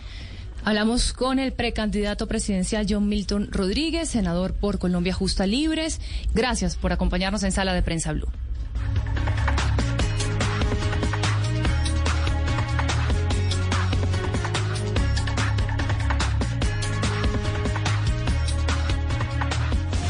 [0.65, 6.01] Hablamos con el precandidato presidencial John Milton Rodríguez, senador por Colombia Justa Libres.
[6.35, 8.29] Gracias por acompañarnos en Sala de Prensa Blue.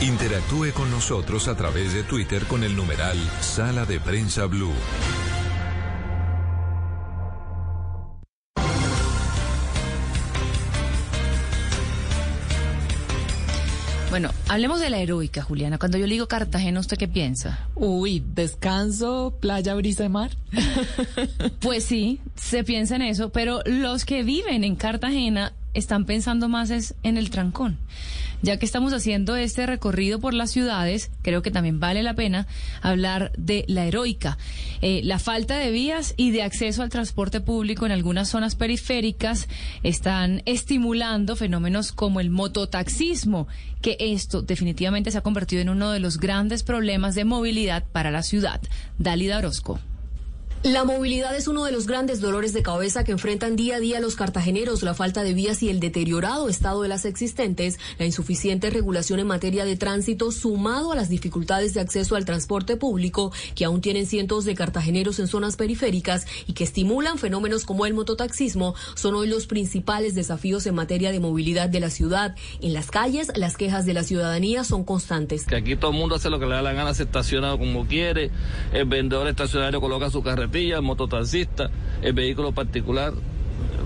[0.01, 4.73] Interactúe con nosotros a través de Twitter con el numeral Sala de Prensa Blue.
[14.11, 15.77] Bueno, hablemos de la heroica, Juliana.
[15.77, 17.69] Cuando yo le digo Cartagena, ¿usted qué piensa?
[17.75, 20.31] Uy, descanso, playa, brisa de mar.
[21.61, 26.71] Pues sí, se piensa en eso, pero los que viven en Cartagena están pensando más
[26.71, 27.79] es en el trancón.
[28.41, 32.47] Ya que estamos haciendo este recorrido por las ciudades, creo que también vale la pena
[32.83, 34.39] hablar de la heroica.
[34.81, 39.49] Eh, la falta de vías y de acceso al transporte público en algunas zonas periféricas
[39.83, 43.49] están estimulando fenómenos como el mototaxismo,
[43.83, 48.13] que esto definitivamente se ha convertido en uno de los grandes problemas de movilidad para
[48.13, 48.61] la ciudad.
[48.99, 49.81] Dalida Orozco.
[50.65, 54.01] La movilidad es uno de los grandes dolores de cabeza que enfrentan día a día
[54.01, 58.69] los cartageneros, la falta de vías y el deteriorado estado de las existentes, la insuficiente
[58.69, 63.65] regulación en materia de tránsito, sumado a las dificultades de acceso al transporte público que
[63.65, 68.75] aún tienen cientos de cartageneros en zonas periféricas y que estimulan fenómenos como el mototaxismo,
[68.97, 72.35] son hoy los principales desafíos en materia de movilidad de la ciudad.
[72.61, 75.47] En las calles, las quejas de la ciudadanía son constantes.
[75.47, 77.87] Que aquí todo el mundo hace lo que le da la gana, se estaciona como
[77.87, 78.33] quiere,
[78.73, 81.71] el vendedor estacionario coloca su carretilla, mototaxista,
[82.03, 83.13] el vehículo particular.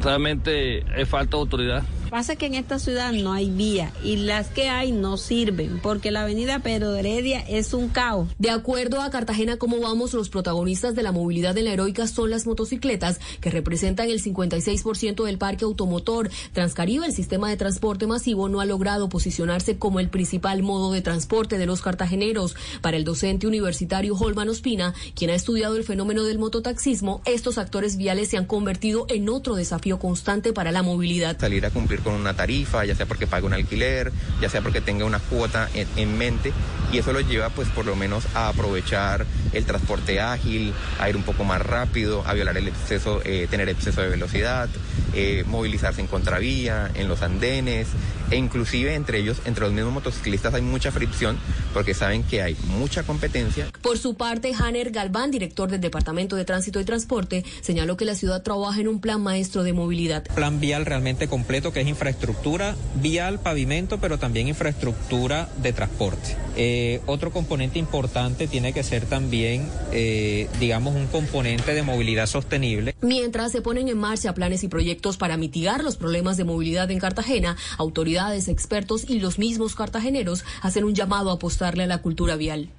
[0.03, 1.83] Realmente es falta de autoridad.
[2.13, 6.11] Pasa que en esta ciudad no hay vía y las que hay no sirven porque
[6.11, 8.29] la avenida Pedro de Heredia es un caos.
[8.39, 12.29] De acuerdo a Cartagena Cómo Vamos, los protagonistas de la movilidad en la heroica son
[12.29, 16.29] las motocicletas que representan el 56% del parque automotor.
[16.53, 21.01] Transcaribe, el sistema de transporte masivo, no ha logrado posicionarse como el principal modo de
[21.01, 22.57] transporte de los cartageneros.
[22.83, 27.97] Para el docente universitario Holman Ospina, quien ha estudiado el fenómeno del mototaxismo, estos actores
[27.97, 31.41] viales se han convertido en otro desafío constante para la movilidad.
[31.41, 34.81] Salir a cumplir con una tarifa, ya sea porque pague un alquiler, ya sea porque
[34.81, 36.53] tenga una cuota en, en, mente
[36.93, 41.17] y eso lo lleva pues por lo menos a aprovechar el transporte ágil, a ir
[41.17, 44.69] un poco más rápido, a violar el exceso, eh, tener exceso de velocidad,
[45.15, 47.89] eh, movilizarse en contravía, en los andenes
[48.33, 51.39] e inclusive entre ellos, entre los mismos motociclistas hay mucha fricción
[51.75, 53.69] porque saben que hay mucha competencia.
[53.83, 58.15] Por su parte, Hanner Galván, director del Departamento de Tránsito y Transporte, señaló que la
[58.15, 60.25] ciudad trabaja en un plan maestro de movilidad.
[60.35, 66.37] Plan vial realmente completo que es infraestructura vial, pavimento, pero también infraestructura de transporte.
[66.57, 72.95] Eh, otro componente importante tiene que ser también, eh, digamos, un componente de movilidad sostenible.
[73.03, 76.99] Mientras se ponen en marcha planes y proyectos para mitigar los problemas de movilidad en
[76.99, 82.37] Cartagena, autoridades, expertos y los mismos cartageneros hacen un llamado a apostarle a la cultura
[82.37, 82.71] vial.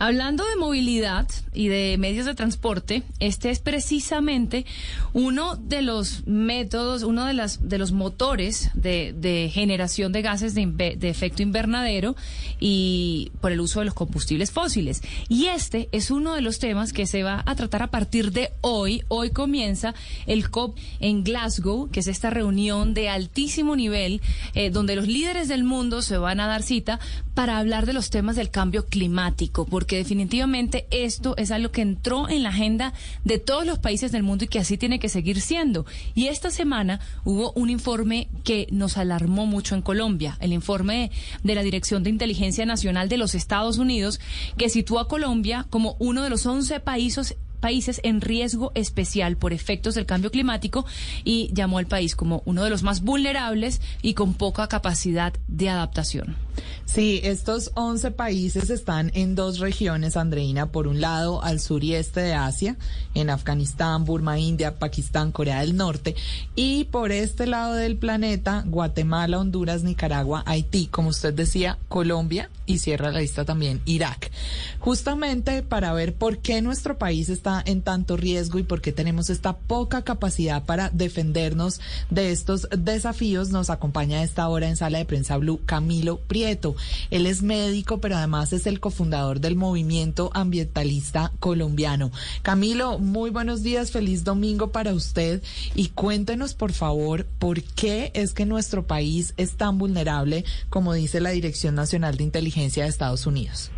[0.00, 4.64] Hablando de movilidad y de medios de transporte, este es precisamente
[5.12, 10.96] uno de los métodos, uno de, las, de los motores de, generación de gases de,
[11.02, 12.14] efecto invernadero
[12.60, 15.02] y por el uso de los combustibles fósiles.
[15.28, 18.52] Y este es uno de los temas que se va a tratar a partir de
[18.60, 19.02] hoy.
[19.08, 19.94] Hoy comienza
[20.26, 24.20] el COP en Glasgow, que es esta reunión de altísimo nivel
[24.54, 27.00] eh, donde los líderes del mundo se van a dar cita
[27.34, 29.66] para hablar de los temas del cambio climático.
[29.88, 32.92] Porque definitivamente esto es algo que entró en la agenda
[33.24, 35.86] de todos los países del mundo y que así tiene que seguir siendo.
[36.14, 41.10] Y esta semana hubo un informe que nos alarmó mucho en Colombia, el informe
[41.42, 44.20] de la Dirección de Inteligencia Nacional de los Estados Unidos,
[44.58, 49.52] que sitúa a Colombia como uno de los 11 países países en riesgo especial por
[49.52, 50.86] efectos del cambio climático
[51.24, 55.68] y llamó al país como uno de los más vulnerables y con poca capacidad de
[55.68, 56.36] adaptación.
[56.84, 60.72] Sí, estos 11 países están en dos regiones, Andreina.
[60.72, 62.76] Por un lado, al sur y este de Asia,
[63.14, 66.16] en Afganistán, Burma, India, Pakistán, Corea del Norte.
[66.56, 72.78] Y por este lado del planeta, Guatemala, Honduras, Nicaragua, Haití, como usted decía, Colombia y
[72.78, 74.30] cierra la lista también Irak.
[74.78, 79.30] Justamente para ver por qué nuestro país está en tanto riesgo y por qué tenemos
[79.30, 81.80] esta poca capacidad para defendernos
[82.10, 86.76] de estos desafíos, nos acompaña a esta hora en Sala de Prensa Blue Camilo Prieto.
[87.10, 92.10] Él es médico, pero además es el cofundador del movimiento ambientalista colombiano.
[92.42, 95.42] Camilo, muy buenos días, feliz domingo para usted
[95.74, 101.20] y cuéntenos por favor por qué es que nuestro país es tan vulnerable como dice
[101.20, 103.70] la Dirección Nacional de Inteligencia de Estados Unidos.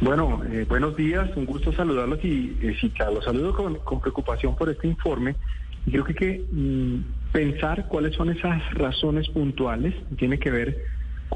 [0.00, 2.74] Bueno, eh, buenos días, un gusto saludarlos y eh,
[3.12, 5.36] los saludo con, con, preocupación por este informe.
[5.84, 9.94] Creo que que mm, pensar cuáles son esas razones puntuales.
[10.16, 10.84] Tiene que ver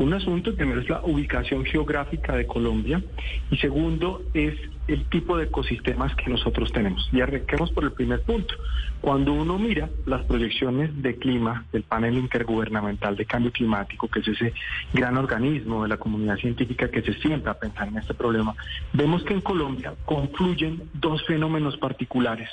[0.02, 3.02] un asunto, primero es la ubicación geográfica de Colombia
[3.50, 4.54] y segundo es
[4.88, 7.08] el tipo de ecosistemas que nosotros tenemos.
[7.12, 8.54] Y arranquemos por el primer punto.
[9.00, 14.28] Cuando uno mira las proyecciones de clima del panel intergubernamental de cambio climático, que es
[14.28, 14.52] ese
[14.92, 18.54] gran organismo de la comunidad científica que se sienta a pensar en este problema,
[18.92, 22.48] vemos que en Colombia confluyen dos fenómenos particulares.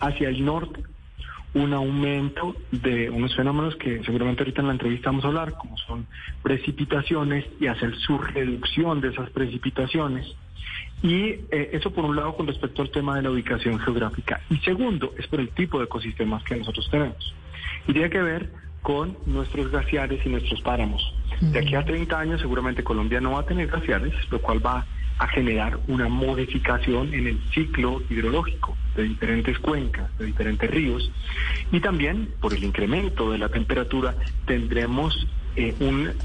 [0.00, 0.82] Hacia el norte,
[1.54, 5.76] un aumento de unos fenómenos que seguramente ahorita en la entrevista vamos a hablar, como
[5.76, 6.06] son
[6.42, 10.26] precipitaciones y hacer su reducción de esas precipitaciones.
[11.02, 14.40] Y eh, eso por un lado con respecto al tema de la ubicación geográfica.
[14.48, 17.34] Y segundo, es por el tipo de ecosistemas que nosotros tenemos.
[17.86, 18.50] Y tiene que ver
[18.82, 21.02] con nuestros glaciares y nuestros páramos.
[21.40, 24.78] De aquí a 30 años seguramente Colombia no va a tener glaciares, lo cual va
[24.78, 24.86] a
[25.28, 31.10] generar una modificación en el ciclo hidrológico de diferentes cuencas, de diferentes ríos,
[31.70, 34.14] y también por el incremento de la temperatura
[34.46, 35.74] tendremos eh,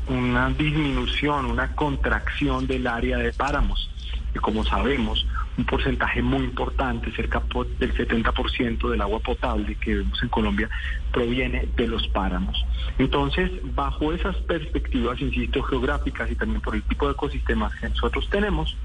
[0.08, 3.90] una disminución, una contracción del área de páramos,
[4.34, 5.26] que como sabemos
[5.58, 7.42] un porcentaje muy importante, cerca
[7.80, 10.70] del 70% del agua potable que vemos en Colombia
[11.12, 12.64] proviene de los páramos.
[13.00, 18.30] Entonces, bajo esas perspectivas, insisto, geográficas y también por el tipo de ecosistemas que nosotros
[18.30, 18.78] tenemos,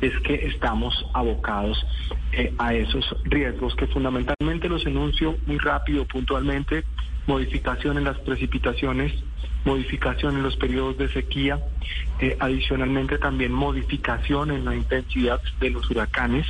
[0.00, 1.84] es que estamos abocados
[2.32, 6.84] eh, a esos riesgos que fundamentalmente los enuncio muy rápido, puntualmente,
[7.28, 9.12] modificación en las precipitaciones,
[9.64, 11.60] modificación en los periodos de sequía,
[12.18, 16.46] eh, adicionalmente también modificación en la intensidad de los huracanes,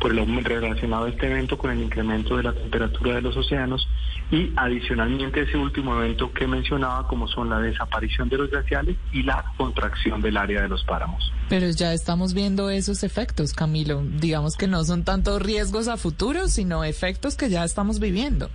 [0.00, 3.88] por el relacionado a este evento con el incremento de la temperatura de los océanos
[4.30, 9.22] y adicionalmente ese último evento que mencionaba como son la desaparición de los glaciales y
[9.22, 11.32] la contracción del área de los páramos.
[11.48, 14.02] Pero ya estamos viendo esos efectos, Camilo.
[14.04, 18.50] Digamos que no son tanto riesgos a futuro, sino efectos que ya estamos viviendo.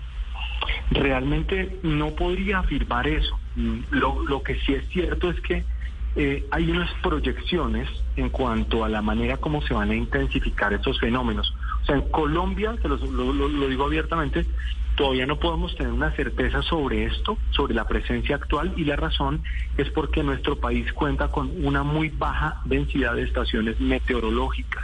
[0.92, 3.38] Realmente no podría afirmar eso.
[3.92, 5.64] Lo, lo que sí es cierto es que
[6.16, 11.00] eh, hay unas proyecciones en cuanto a la manera como se van a intensificar estos
[11.00, 11.54] fenómenos.
[11.84, 14.46] O sea, en Colombia, lo, lo, digo abiertamente,
[14.96, 19.44] todavía no podemos tener una certeza sobre esto, sobre la presencia actual, y la razón
[19.78, 24.84] es porque nuestro país cuenta con una muy baja densidad de estaciones meteorológicas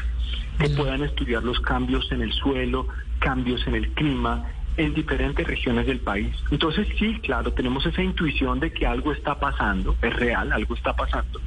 [0.59, 2.87] que puedan estudiar los cambios en el suelo,
[3.19, 4.45] cambios en el clima,
[4.77, 6.35] en diferentes regiones del país.
[6.51, 10.95] Entonces sí, claro, tenemos esa intuición de que algo está pasando, es real, algo está
[10.95, 11.39] pasando,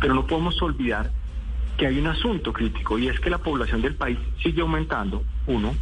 [0.00, 1.10] pero no podemos olvidar
[1.76, 5.74] que hay un asunto crítico y es que la población del país sigue aumentando, uno,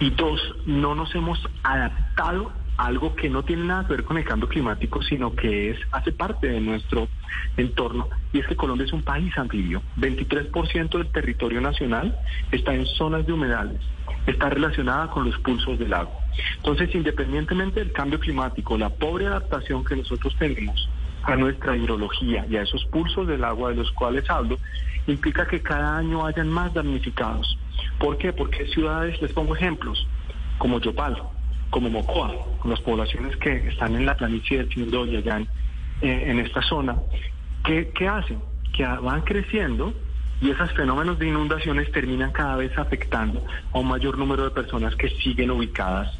[0.00, 4.18] y dos, no nos hemos adaptado a algo que no tiene nada que ver con
[4.18, 7.08] el cambio climático, sino que es hace parte de nuestro
[7.56, 9.82] entorno, y es que Colombia es un país anfibio.
[9.98, 12.18] 23% del territorio nacional
[12.50, 13.80] está en zonas de humedales,
[14.26, 16.14] está relacionada con los pulsos del agua.
[16.56, 20.88] Entonces, independientemente del cambio climático, la pobre adaptación que nosotros tenemos
[21.24, 24.58] a nuestra hidrología y a esos pulsos del agua de los cuales hablo,
[25.06, 27.58] implica que cada año hayan más damnificados.
[27.98, 28.32] ¿Por qué?
[28.32, 30.06] Porque ciudades, les pongo ejemplos,
[30.58, 31.22] como Yopal,
[31.70, 35.48] como Mocoa, con las poblaciones que están en la planicie del allá en,
[36.00, 36.96] en esta zona,
[37.64, 38.40] ¿qué, ¿qué hacen?
[38.72, 39.94] Que van creciendo
[40.42, 44.94] y esos fenómenos de inundaciones terminan cada vez afectando a un mayor número de personas
[44.96, 46.12] que siguen ubicadas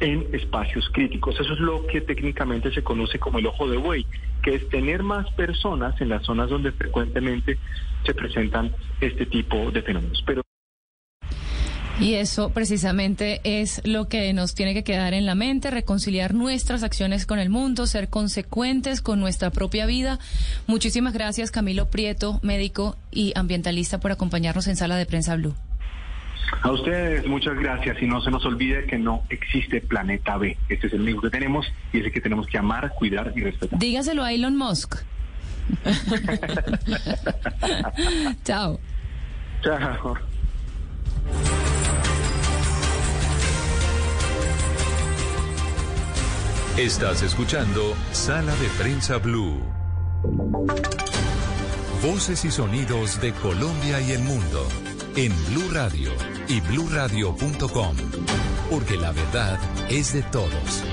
[0.00, 1.38] en espacios críticos.
[1.38, 4.06] Eso es lo que técnicamente se conoce como el ojo de buey,
[4.42, 7.58] que es tener más personas en las zonas donde frecuentemente
[8.04, 10.22] se presentan este tipo de fenómenos.
[10.26, 10.42] Pero
[12.00, 16.82] y eso precisamente es lo que nos tiene que quedar en la mente, reconciliar nuestras
[16.82, 20.18] acciones con el mundo, ser consecuentes con nuestra propia vida.
[20.66, 25.54] Muchísimas gracias Camilo Prieto, médico y ambientalista, por acompañarnos en Sala de Prensa Blue.
[26.62, 30.56] A ustedes muchas gracias y no se nos olvide que no existe planeta B.
[30.68, 33.42] Este es el único que tenemos y es el que tenemos que amar, cuidar y
[33.42, 33.78] respetar.
[33.78, 34.96] Dígaselo a Elon Musk.
[38.44, 38.80] Chao.
[39.62, 40.16] Chao.
[46.78, 49.60] Estás escuchando Sala de Prensa Blue.
[52.00, 54.64] Voces y sonidos de Colombia y el mundo
[55.16, 56.12] en Blue Radio
[56.46, 57.96] y bluradio.com,
[58.70, 59.58] porque la verdad
[59.90, 60.84] es de todos.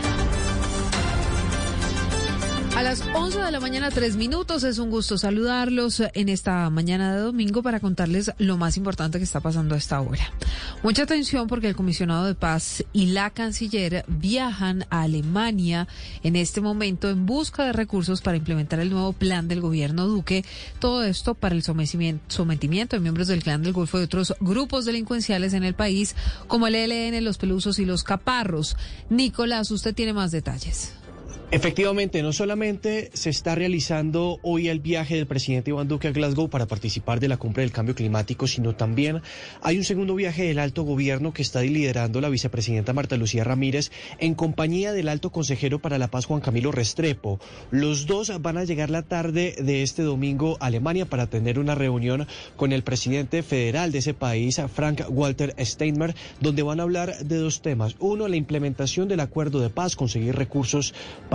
[2.76, 4.66] A las 11 de la mañana, tres minutos.
[4.66, 9.24] Es un gusto saludarlos en esta mañana de domingo para contarles lo más importante que
[9.24, 10.34] está pasando a esta hora.
[10.84, 15.88] Mucha atención porque el comisionado de paz y la canciller viajan a Alemania
[16.22, 20.44] en este momento en busca de recursos para implementar el nuevo plan del gobierno Duque.
[20.80, 25.54] Todo esto para el sometimiento de miembros del clan del Golfo y otros grupos delincuenciales
[25.54, 26.14] en el país,
[26.48, 28.76] como el ELN, los Pelusos y los Caparros.
[29.10, 30.92] Nicolás, usted tiene más detalles.
[31.52, 36.50] Efectivamente, no solamente se está realizando hoy el viaje del presidente Iván Duque a Glasgow
[36.50, 39.22] para participar de la cumbre del cambio climático, sino también
[39.62, 43.92] hay un segundo viaje del alto gobierno que está liderando la vicepresidenta Marta Lucía Ramírez
[44.18, 47.40] en compañía del alto consejero para la paz Juan Camilo Restrepo.
[47.70, 51.76] Los dos van a llegar la tarde de este domingo a Alemania para tener una
[51.76, 57.20] reunión con el presidente federal de ese país, Frank Walter Steinmeier, donde van a hablar
[57.20, 57.96] de dos temas.
[58.00, 60.96] Uno, la implementación del acuerdo de paz, conseguir recursos
[61.30, 61.35] para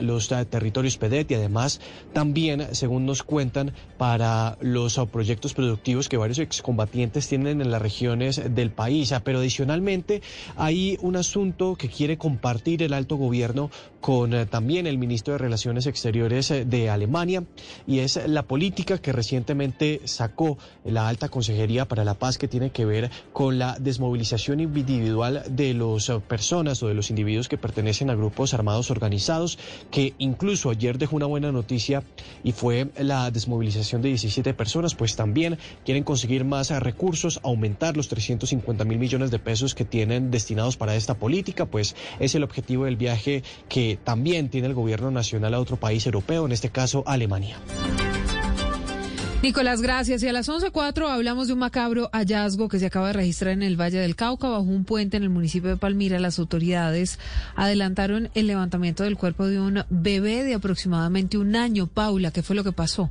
[0.00, 1.80] los eh, territorios PEDET y además
[2.12, 7.82] también, según nos cuentan, para los eh, proyectos productivos que varios excombatientes tienen en las
[7.82, 9.12] regiones del país.
[9.12, 10.22] Ah, pero adicionalmente
[10.56, 13.70] hay un asunto que quiere compartir el alto gobierno
[14.00, 17.44] con eh, también el ministro de Relaciones Exteriores de Alemania
[17.86, 22.70] y es la política que recientemente sacó la alta consejería para la paz que tiene
[22.70, 28.10] que ver con la desmovilización individual de las personas o de los individuos que pertenecen
[28.10, 29.23] a grupos armados organizados
[29.90, 32.02] que incluso ayer dejó una buena noticia
[32.42, 38.08] y fue la desmovilización de 17 personas, pues también quieren conseguir más recursos, aumentar los
[38.08, 42.84] 350 mil millones de pesos que tienen destinados para esta política, pues es el objetivo
[42.84, 47.02] del viaje que también tiene el gobierno nacional a otro país europeo, en este caso
[47.06, 47.58] Alemania.
[49.44, 50.22] Nicolás, gracias.
[50.22, 53.62] Y a las 11.04 hablamos de un macabro hallazgo que se acaba de registrar en
[53.62, 56.18] el Valle del Cauca, bajo un puente en el municipio de Palmira.
[56.18, 57.18] Las autoridades
[57.54, 61.86] adelantaron el levantamiento del cuerpo de un bebé de aproximadamente un año.
[61.86, 63.10] Paula, ¿qué fue lo que pasó?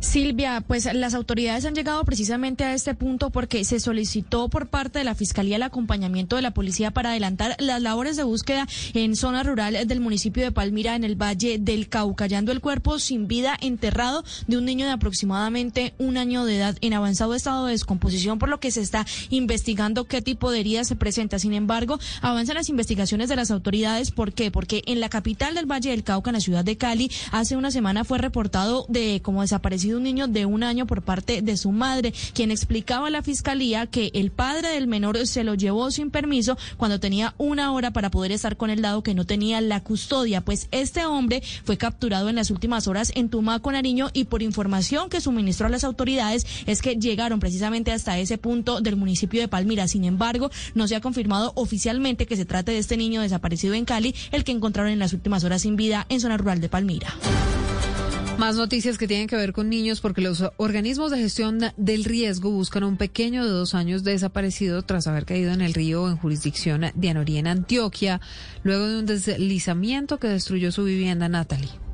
[0.00, 4.98] Silvia, pues las autoridades han llegado precisamente a este punto porque se solicitó por parte
[4.98, 9.14] de la Fiscalía el acompañamiento de la policía para adelantar las labores de búsqueda en
[9.14, 13.28] zona rural del municipio de Palmira, en el Valle del Cauca, hallando el cuerpo sin
[13.28, 17.72] vida enterrado de un niño de aproximadamente un año de edad en avanzado estado de
[17.72, 21.38] descomposición, por lo que se está investigando qué tipo de herida se presenta.
[21.38, 24.12] Sin embargo, avanzan las investigaciones de las autoridades.
[24.12, 24.50] ¿Por qué?
[24.50, 27.70] Porque en la capital del Valle del Cauca, en la ciudad de Cali, hace una
[27.70, 31.72] semana fue reportado de como desaparecido un niño de un año por parte de su
[31.72, 36.10] madre, quien explicaba a la fiscalía que el padre del menor se lo llevó sin
[36.10, 39.82] permiso cuando tenía una hora para poder estar con el dado que no tenía la
[39.82, 40.40] custodia.
[40.40, 45.08] Pues este hombre fue capturado en las últimas horas en Tumaco, Nariño, y por información
[45.08, 49.48] que suministró a las autoridades es que llegaron precisamente hasta ese punto del municipio de
[49.48, 49.88] Palmira.
[49.88, 53.84] Sin embargo, no se ha confirmado oficialmente que se trate de este niño desaparecido en
[53.84, 57.14] Cali, el que encontraron en las últimas horas sin vida en zona rural de Palmira.
[58.40, 62.50] Más noticias que tienen que ver con niños porque los organismos de gestión del riesgo
[62.50, 66.16] buscan a un pequeño de dos años desaparecido tras haber caído en el río en
[66.16, 68.22] jurisdicción de Anorí en Antioquia,
[68.62, 71.89] luego de un deslizamiento que destruyó su vivienda, Natalie.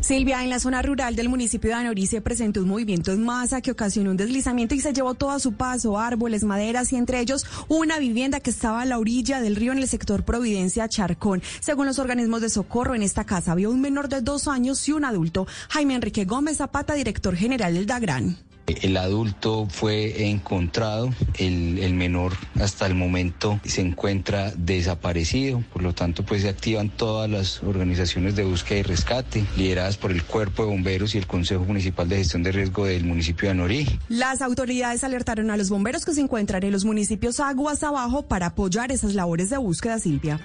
[0.00, 3.60] Silvia, en la zona rural del municipio de Anorí se presentó un movimiento en masa
[3.60, 7.20] que ocasionó un deslizamiento y se llevó todo a su paso, árboles, maderas y entre
[7.20, 11.42] ellos una vivienda que estaba a la orilla del río en el sector Providencia Charcón.
[11.60, 14.92] Según los organismos de socorro, en esta casa había un menor de dos años y
[14.92, 15.46] un adulto.
[15.70, 18.53] Jaime Enrique Gómez Zapata, director general del DAGRAN.
[18.66, 26.24] El adulto fue encontrado, el, menor hasta el momento se encuentra desaparecido, por lo tanto
[26.24, 30.70] pues se activan todas las organizaciones de búsqueda y rescate, lideradas por el Cuerpo de
[30.70, 33.98] Bomberos y el Consejo Municipal de Gestión de Riesgo del municipio de Anorí.
[34.08, 38.46] Las autoridades alertaron a los bomberos que se encuentran en los municipios aguas abajo para
[38.46, 40.40] apoyar esas labores de búsqueda, Silvia.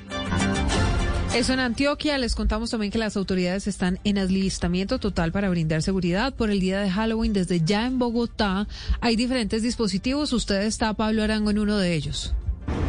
[1.34, 2.18] Eso en Antioquia.
[2.18, 6.60] Les contamos también que las autoridades están en alistamiento total para brindar seguridad por el
[6.60, 7.34] día de Halloween.
[7.34, 8.68] Desde ya en Bogotá
[9.00, 10.34] hay diferentes dispositivos.
[10.34, 12.34] Usted está, Pablo Arango, en uno de ellos.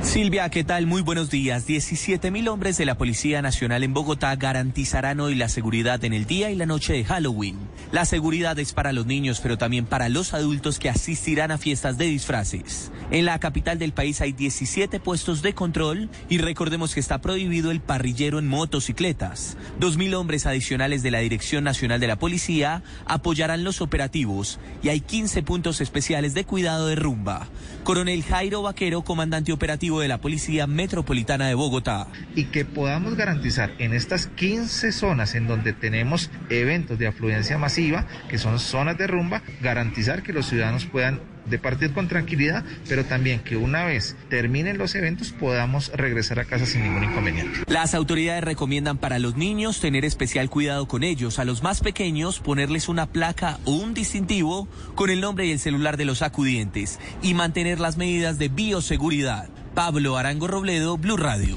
[0.03, 0.87] Silvia, ¿qué tal?
[0.87, 1.67] Muy buenos días.
[1.67, 6.27] 17 mil hombres de la Policía Nacional en Bogotá garantizarán hoy la seguridad en el
[6.27, 7.57] día y la noche de Halloween.
[7.93, 11.97] La seguridad es para los niños, pero también para los adultos que asistirán a fiestas
[11.97, 12.91] de disfraces.
[13.11, 17.71] En la capital del país hay 17 puestos de control y recordemos que está prohibido
[17.71, 19.57] el parrillero en motocicletas.
[19.79, 24.89] Dos mil hombres adicionales de la Dirección Nacional de la Policía apoyarán los operativos y
[24.89, 27.49] hay 15 puntos especiales de cuidado de rumba.
[27.85, 32.09] Coronel Jairo Vaquero, comandante operativo de la Policía Metropolitana de Bogotá.
[32.35, 38.07] Y que podamos garantizar en estas 15 zonas en donde tenemos eventos de afluencia masiva,
[38.29, 43.41] que son zonas de rumba, garantizar que los ciudadanos puedan departir con tranquilidad, pero también
[43.41, 47.61] que una vez terminen los eventos podamos regresar a casa sin ningún inconveniente.
[47.67, 52.41] Las autoridades recomiendan para los niños tener especial cuidado con ellos, a los más pequeños
[52.41, 56.99] ponerles una placa o un distintivo con el nombre y el celular de los acudientes
[57.23, 59.49] y mantener las medidas de bioseguridad.
[59.75, 61.57] Pablo Arango Robledo, Blue Radio.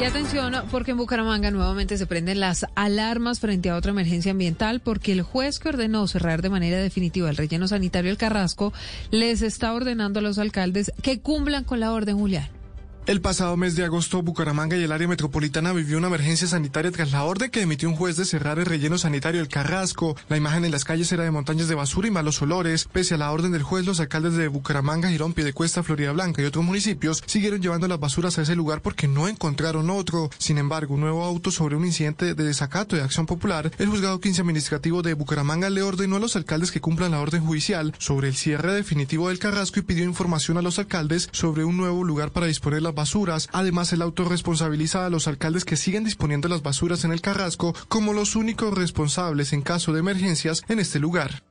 [0.00, 4.80] Y atención, porque en Bucaramanga nuevamente se prenden las alarmas frente a otra emergencia ambiental,
[4.80, 8.72] porque el juez que ordenó cerrar de manera definitiva el relleno sanitario El Carrasco
[9.10, 12.61] les está ordenando a los alcaldes que cumplan con la orden, Julián.
[13.04, 17.10] El pasado mes de agosto, Bucaramanga y el área metropolitana vivió una emergencia sanitaria tras
[17.10, 20.14] la orden que emitió un juez de cerrar el relleno sanitario del Carrasco.
[20.28, 22.84] La imagen en las calles era de montañas de basura y malos olores.
[22.92, 26.44] Pese a la orden del juez, los alcaldes de Bucaramanga, Girón, Piedecuesta, Florida Blanca y
[26.44, 30.30] otros municipios siguieron llevando las basuras a ese lugar porque no encontraron otro.
[30.38, 34.20] Sin embargo, un nuevo auto sobre un incidente de desacato de acción popular, el juzgado
[34.20, 38.28] 15 administrativo de Bucaramanga le ordenó a los alcaldes que cumplan la orden judicial sobre
[38.28, 42.30] el cierre definitivo del Carrasco y pidió información a los alcaldes sobre un nuevo lugar
[42.30, 43.48] para disponer las basuras.
[43.52, 47.74] Además, el auto responsabiliza a los alcaldes que siguen disponiendo las basuras en el Carrasco
[47.88, 51.42] como los únicos responsables en caso de emergencias en este lugar.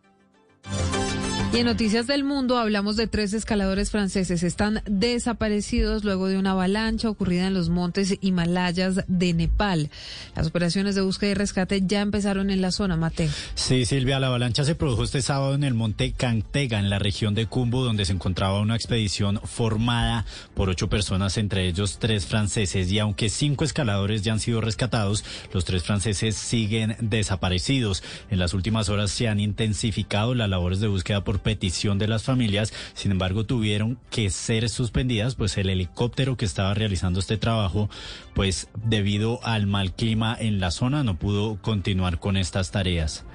[1.53, 4.41] Y en Noticias del Mundo hablamos de tres escaladores franceses.
[4.41, 9.89] Están desaparecidos luego de una avalancha ocurrida en los montes Himalayas de Nepal.
[10.33, 13.29] Las operaciones de búsqueda y rescate ya empezaron en la zona, Mateo.
[13.55, 17.33] Sí, Silvia, la avalancha se produjo este sábado en el monte Cantega, en la región
[17.33, 22.89] de Cumbu, donde se encontraba una expedición formada por ocho personas, entre ellos tres franceses.
[22.89, 28.03] Y aunque cinco escaladores ya han sido rescatados, los tres franceses siguen desaparecidos.
[28.29, 32.23] En las últimas horas se han intensificado las labores de búsqueda por petición de las
[32.23, 32.73] familias.
[32.93, 37.89] Sin embargo, tuvieron que ser suspendidas, pues el helicóptero que estaba realizando este trabajo,
[38.33, 43.25] pues debido al mal clima en la zona, no pudo continuar con estas tareas.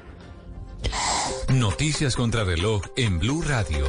[1.49, 3.87] Noticias contra reloj en Blue Radio.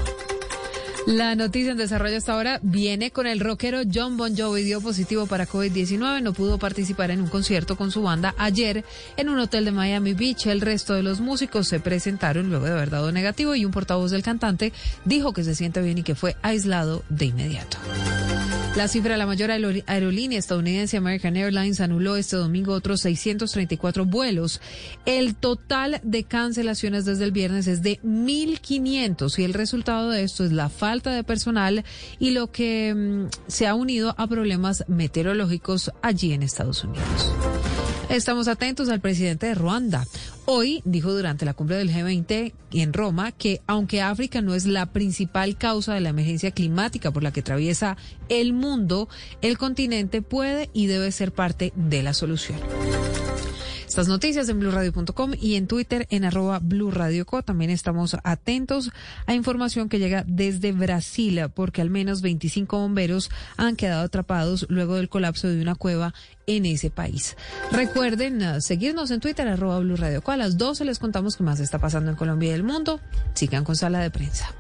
[1.08, 5.26] La noticia en desarrollo hasta ahora viene con el rockero John Bon Jovi dio positivo
[5.26, 8.84] para COVID-19, no pudo participar en un concierto con su banda ayer
[9.16, 10.48] en un hotel de Miami Beach.
[10.48, 14.12] El resto de los músicos se presentaron luego de haber dado negativo y un portavoz
[14.12, 14.74] del cantante
[15.06, 17.78] dijo que se siente bien y que fue aislado de inmediato.
[18.78, 24.62] La cifra, la mayor aerolínea estadounidense American Airlines anuló este domingo otros 634 vuelos.
[25.08, 30.46] El total de cancelaciones desde el viernes es de 1.500 y el resultado de esto
[30.46, 31.86] es la falta de personal
[32.20, 37.32] y lo que mm, se ha unido a problemas meteorológicos allí en Estados Unidos.
[38.10, 40.06] Estamos atentos al presidente de Ruanda.
[40.46, 44.86] Hoy dijo durante la cumbre del G20 en Roma que aunque África no es la
[44.88, 47.98] principal causa de la emergencia climática por la que atraviesa
[48.30, 49.10] el mundo,
[49.42, 52.60] el continente puede y debe ser parte de la solución.
[53.98, 57.42] Estas noticias en blurradio.com y en Twitter en arroba blurradioco.
[57.42, 58.92] También estamos atentos
[59.26, 64.98] a información que llega desde Brasil, porque al menos 25 bomberos han quedado atrapados luego
[64.98, 66.14] del colapso de una cueva
[66.46, 67.38] en ese país.
[67.72, 71.80] Recuerden uh, seguirnos en Twitter, arroba Blue A las 12 les contamos qué más está
[71.80, 73.00] pasando en Colombia y el mundo.
[73.34, 74.54] Sigan con sala de prensa.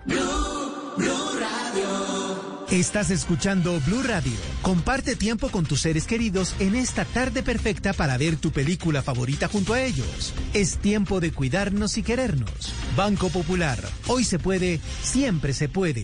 [2.71, 4.33] Estás escuchando Blue Radio.
[4.61, 9.47] Comparte tiempo con tus seres queridos en esta tarde perfecta para ver tu película favorita
[9.47, 10.33] junto a ellos.
[10.53, 12.73] Es tiempo de cuidarnos y querernos.
[12.97, 13.79] Banco Popular.
[14.07, 16.03] Hoy se puede, siempre se puede.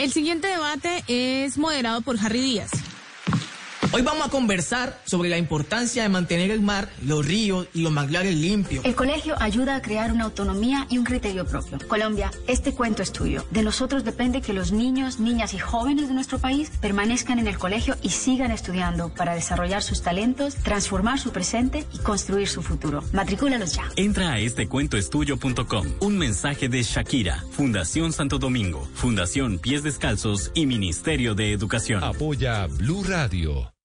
[0.00, 2.70] El siguiente debate es moderado por Harry Díaz.
[3.92, 7.90] Hoy vamos a conversar sobre la importancia de mantener el mar, los ríos y los
[7.90, 8.84] manglares limpios.
[8.84, 11.76] El colegio ayuda a crear una autonomía y un criterio propio.
[11.88, 13.44] Colombia, este cuento es tuyo.
[13.50, 17.58] De nosotros depende que los niños, niñas y jóvenes de nuestro país permanezcan en el
[17.58, 23.02] colegio y sigan estudiando para desarrollar sus talentos, transformar su presente y construir su futuro.
[23.12, 23.90] Matricúlalos ya.
[23.96, 25.86] Entra a estecuentoestudio.com.
[25.98, 32.04] Un mensaje de Shakira, Fundación Santo Domingo, Fundación Pies Descalzos y Ministerio de Educación.
[32.04, 33.72] Apoya Blue Radio.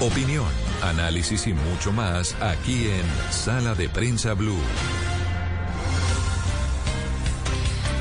[0.00, 0.44] Opinión,
[0.82, 4.60] análisis y mucho más aquí en Sala de Prensa Blue.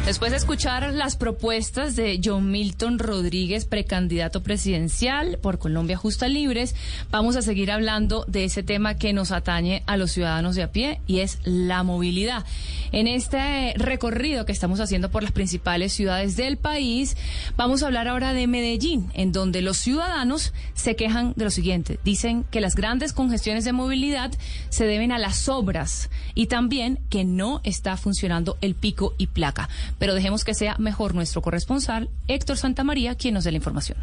[0.05, 6.75] Después de escuchar las propuestas de John Milton Rodríguez, precandidato presidencial por Colombia Justa Libres,
[7.09, 10.71] vamos a seguir hablando de ese tema que nos atañe a los ciudadanos de a
[10.71, 12.45] pie y es la movilidad.
[12.95, 17.17] En este recorrido que estamos haciendo por las principales ciudades del país,
[17.57, 21.99] vamos a hablar ahora de Medellín, en donde los ciudadanos se quejan de lo siguiente.
[22.05, 24.31] Dicen que las grandes congestiones de movilidad
[24.69, 29.67] se deben a las obras y también que no está funcionando el pico y placa.
[29.99, 33.97] Pero dejemos que sea mejor nuestro corresponsal, Héctor Santamaría, quien nos dé la información.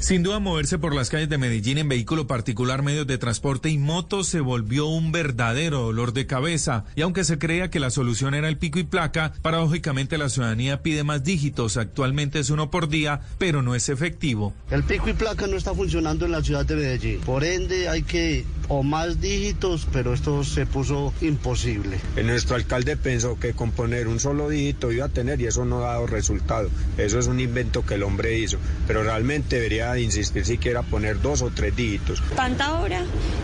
[0.00, 3.76] Sin duda, moverse por las calles de Medellín en vehículo particular, medios de transporte y
[3.76, 6.86] motos se volvió un verdadero dolor de cabeza.
[6.96, 10.82] Y aunque se creía que la solución era el pico y placa, paradójicamente la ciudadanía
[10.82, 11.76] pide más dígitos.
[11.76, 14.54] Actualmente es uno por día, pero no es efectivo.
[14.70, 17.20] El pico y placa no está funcionando en la ciudad de Medellín.
[17.20, 21.98] Por ende, hay que o más dígitos, pero esto se puso imposible.
[22.24, 25.78] Nuestro alcalde pensó que con poner un solo dígito iba a tener y eso no
[25.84, 26.70] ha dado resultado.
[26.96, 31.42] Eso es un invento que el hombre hizo, pero realmente debería insistir siquiera poner dos
[31.42, 32.22] o tres dígitos.
[32.36, 33.02] Tanta hora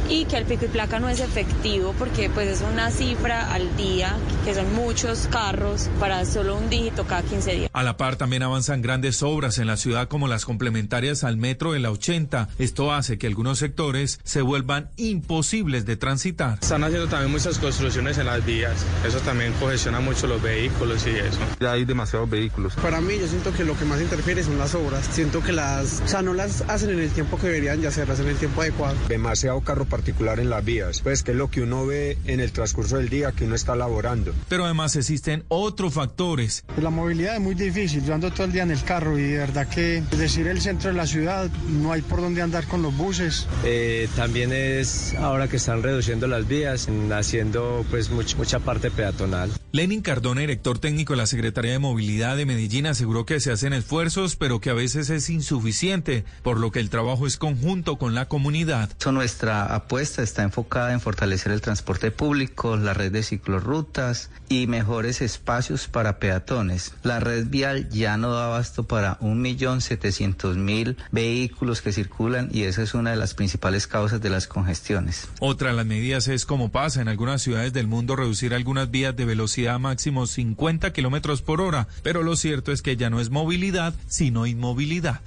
[0.08, 3.76] y que el pico y placa no es efectivo porque pues es una cifra al
[3.76, 7.70] día, que son muchos carros para solo un dígito cada 15 días.
[7.72, 11.72] A la par también avanzan grandes obras en la ciudad como las complementarias al metro
[11.72, 12.48] de la 80.
[12.58, 16.58] Esto hace que algunos sectores se vuelvan imposibles de transitar.
[16.62, 18.84] Están haciendo también muchas construcciones en las vías.
[19.06, 21.38] Eso también congestiona mucho los vehículos y eso.
[21.60, 22.74] Ya hay demasiados vehículos.
[22.74, 25.08] Para mí yo siento que lo que más interfiere son las obras.
[25.12, 28.20] Siento que las, o sea, no las hacen en el tiempo que deberían ya hacerlas,
[28.20, 28.96] en el tiempo adecuado.
[29.08, 31.00] Demasiado carro particular en las vías.
[31.00, 33.74] Pues que es lo que uno ve en el transcurso del día que uno está
[33.74, 34.32] laborando.
[34.48, 36.64] Pero además existen otros factores.
[36.80, 38.04] La movilidad es muy difícil.
[38.04, 40.60] Yo ando todo el día en el carro y de verdad que, es decir, el
[40.60, 43.46] centro de la ciudad, no hay por dónde andar con los buses.
[43.64, 49.50] Eh, también es ahora que están reduciendo las vías, haciendo pues much, mucha parte peatonal.
[49.72, 53.72] Lenin Cardona, director técnico de la Secretaría de Movilidad de Medellín, aseguró que se hacen
[53.72, 58.14] esfuerzos, pero que a veces es insuficiente, por lo que el trabajo es conjunto con
[58.14, 58.90] la comunidad.
[59.10, 65.20] Nuestra apuesta está enfocada en fortalecer el transporte público, la red de ciclorrutas y mejores
[65.20, 66.94] espacios para peatones.
[67.02, 72.94] La red vial ya no da abasto para 1.700.000 vehículos que circulan y esa es
[72.94, 75.28] una de las principales causas de las congestiones.
[75.40, 79.16] Otra de las medidas es, como pasa en algunas ciudades del mundo, reducir algunas vías
[79.16, 81.88] de velocidad máximo 50 kilómetros por hora.
[82.02, 85.20] Pero lo cierto es que ya no es movilidad, sino inmovilidad.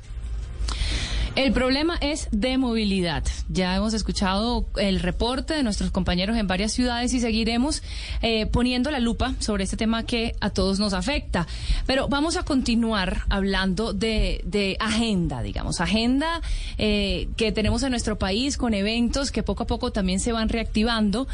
[1.36, 3.24] El problema es de movilidad.
[3.48, 7.82] Ya hemos escuchado el reporte de nuestros compañeros en varias ciudades y seguiremos
[8.22, 11.48] eh, poniendo la lupa sobre este tema que a todos nos afecta.
[11.86, 16.42] Pero vamos a continuar hablando de, de agenda, digamos, agenda
[16.78, 20.50] eh, que tenemos en nuestro país con eventos que poco a poco también se van
[20.50, 21.28] reactivando.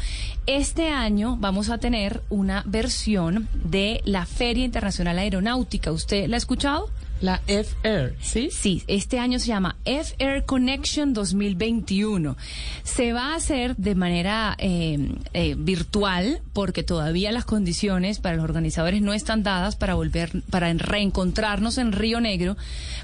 [0.46, 5.90] Este año vamos a tener una versión de la Feria Internacional Aeronáutica.
[5.90, 6.90] ¿Usted la ha escuchado?
[7.20, 8.50] La F-Air, ¿sí?
[8.52, 12.36] Sí, este año se llama F-Air Connection 2021.
[12.82, 18.44] Se va a hacer de manera eh, eh, virtual porque todavía las condiciones para los
[18.44, 22.56] organizadores no están dadas para volver, para reencontrarnos en Río Negro.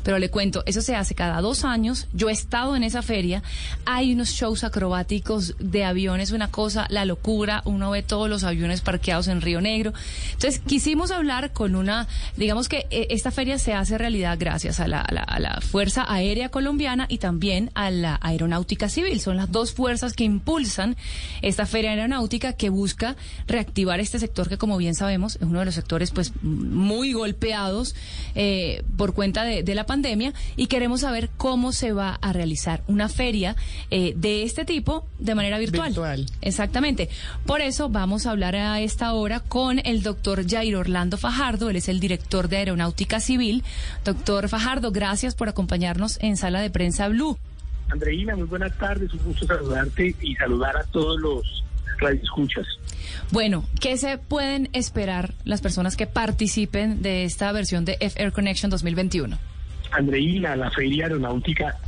[0.02, 2.06] Pero le cuento, eso se hace cada dos años.
[2.12, 3.42] Yo he estado en esa feria.
[3.86, 7.62] Hay unos shows acrobáticos de aviones, una cosa, la locura.
[7.64, 9.94] Uno ve todos los aviones parqueados en Río Negro.
[10.32, 14.88] Entonces, quisimos hablar con una, digamos que eh, esta feria se hace realidad gracias a
[14.88, 19.20] la, a, la, a la, Fuerza Aérea Colombiana y también a la Aeronáutica Civil.
[19.20, 20.96] Son las dos fuerzas que impulsan
[21.40, 25.64] esta feria aeronáutica que busca reactivar este sector que, como bien sabemos, es uno de
[25.64, 27.94] los sectores pues muy golpeados
[28.34, 32.82] eh, por cuenta de, de, la pandemia y queremos saber cómo se va a realizar
[32.86, 33.56] una feria
[33.90, 35.88] eh, de este tipo de manera virtual.
[35.88, 36.26] virtual.
[36.40, 37.08] Exactamente.
[37.46, 41.76] Por eso vamos a hablar a esta hora con el doctor Jair Orlando Fajardo, él
[41.76, 43.62] es el director de Aeronáutica Civil.
[44.04, 47.38] Doctor Fajardo, gracias por acompañarnos en Sala de Prensa Blue.
[47.88, 51.64] Andreina, muy buenas tardes, un gusto saludarte y saludar a todos los
[51.98, 52.66] radioescuchas.
[53.30, 58.70] Bueno, ¿qué se pueden esperar las personas que participen de esta versión de F-Air Connection
[58.70, 59.38] 2021?
[59.92, 61.78] Andreina, la Feria Aeronáutica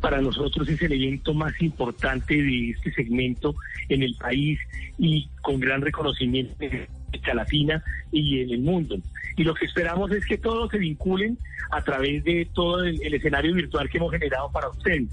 [0.00, 3.54] para nosotros es el evento más importante de este segmento
[3.88, 4.58] en el país
[4.98, 7.82] y con gran reconocimiento en América Latina
[8.12, 8.96] y en el mundo.
[9.36, 11.38] Y lo que esperamos es que todos se vinculen
[11.70, 15.08] a través de todo el, el escenario virtual que hemos generado para ustedes.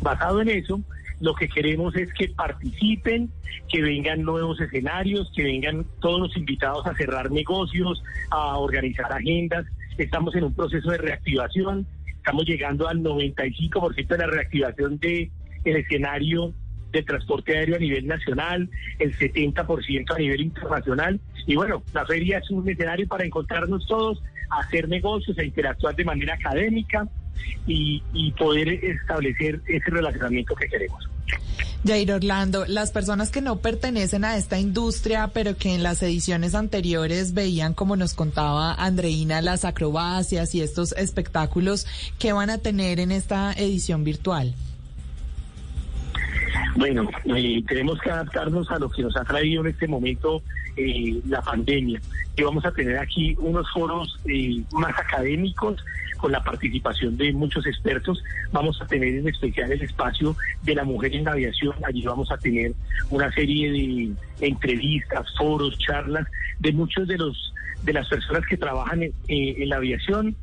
[0.00, 0.80] Basado en eso,
[1.20, 3.30] lo que queremos es que participen,
[3.68, 9.66] que vengan nuevos escenarios, que vengan todos los invitados a cerrar negocios, a organizar agendas.
[9.96, 15.30] Estamos en un proceso de reactivación, estamos llegando al 95% de la reactivación del
[15.64, 16.54] de escenario
[16.92, 18.68] de transporte aéreo a nivel nacional,
[18.98, 21.20] el 70% a nivel internacional.
[21.46, 26.04] Y bueno, la feria es un escenario para encontrarnos todos, hacer negocios, a interactuar de
[26.04, 27.06] manera académica
[27.66, 28.02] y,
[28.38, 31.08] poder establecer ese relacionamiento que queremos.
[31.84, 36.54] Jair Orlando, las personas que no pertenecen a esta industria, pero que en las ediciones
[36.54, 41.86] anteriores veían, como nos contaba Andreina, las acrobacias y estos espectáculos,
[42.18, 44.54] ¿qué van a tener en esta edición virtual?
[46.76, 50.42] Bueno, eh, tenemos que adaptarnos a lo que nos ha traído en este momento
[50.76, 52.00] eh, la pandemia.
[52.36, 55.84] Y vamos a tener aquí unos foros eh, más académicos
[56.18, 58.22] con la participación de muchos expertos.
[58.52, 61.74] Vamos a tener en especial el espacio de la mujer en la aviación.
[61.84, 62.72] Allí vamos a tener
[63.10, 66.26] una serie de entrevistas, foros, charlas
[66.60, 67.52] de muchos de los
[67.82, 70.36] de las personas que trabajan en, en la aviación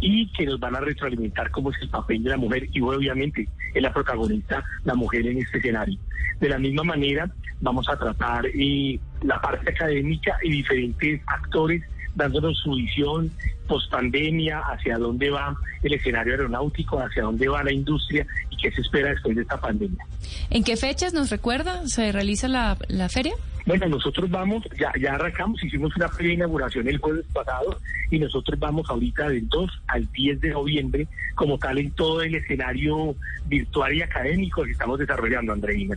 [0.00, 3.48] y que nos van a retroalimentar cómo es el papel de la mujer y obviamente
[3.74, 5.98] es la protagonista la mujer en este escenario.
[6.40, 7.30] De la misma manera
[7.60, 11.82] vamos a tratar eh, la parte académica y diferentes actores
[12.14, 13.30] dándonos su visión
[13.66, 18.70] post pandemia, hacia dónde va el escenario aeronáutico, hacia dónde va la industria y qué
[18.70, 20.04] se espera después de esta pandemia.
[20.50, 23.34] ¿En qué fechas nos recuerda se realiza la, la feria?
[23.64, 27.78] Bueno, nosotros vamos, ya, ya arrancamos, hicimos una de inauguración el jueves pasado
[28.10, 32.34] y nosotros vamos ahorita del 2 al 10 de noviembre como tal en todo el
[32.34, 33.14] escenario
[33.46, 35.96] virtual y académico que estamos desarrollando, Andreina.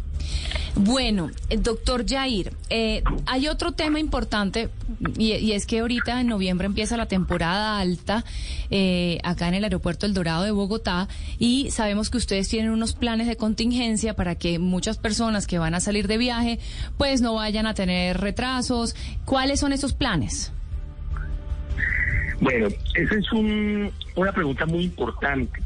[0.75, 4.69] Bueno, eh, doctor Jair, eh, hay otro tema importante
[5.17, 8.25] y, y, es que ahorita en noviembre empieza la temporada alta
[8.71, 11.07] eh, acá en el aeropuerto El Dorado de Bogotá
[11.39, 15.75] y sabemos que ustedes tienen unos planes de contingencia para que muchas personas que van
[15.75, 16.59] a salir de viaje
[16.97, 18.95] pues no vayan a tener retrasos.
[19.23, 20.51] ¿Cuáles son esos planes?
[22.41, 25.61] Bueno, esa es un, una pregunta muy importante.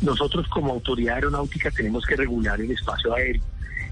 [0.00, 3.42] Nosotros como autoridad aeronáutica tenemos que regular el espacio aéreo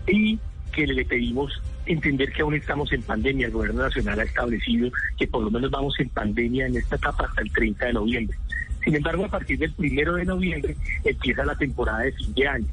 [0.06, 0.38] y
[0.72, 3.46] que le pedimos entender que aún estamos en pandemia.
[3.46, 7.26] El gobierno nacional ha establecido que por lo menos vamos en pandemia en esta etapa
[7.26, 8.38] hasta el 30 de noviembre.
[8.84, 12.68] Sin embargo, a partir del primero de noviembre empieza la temporada de fin de año.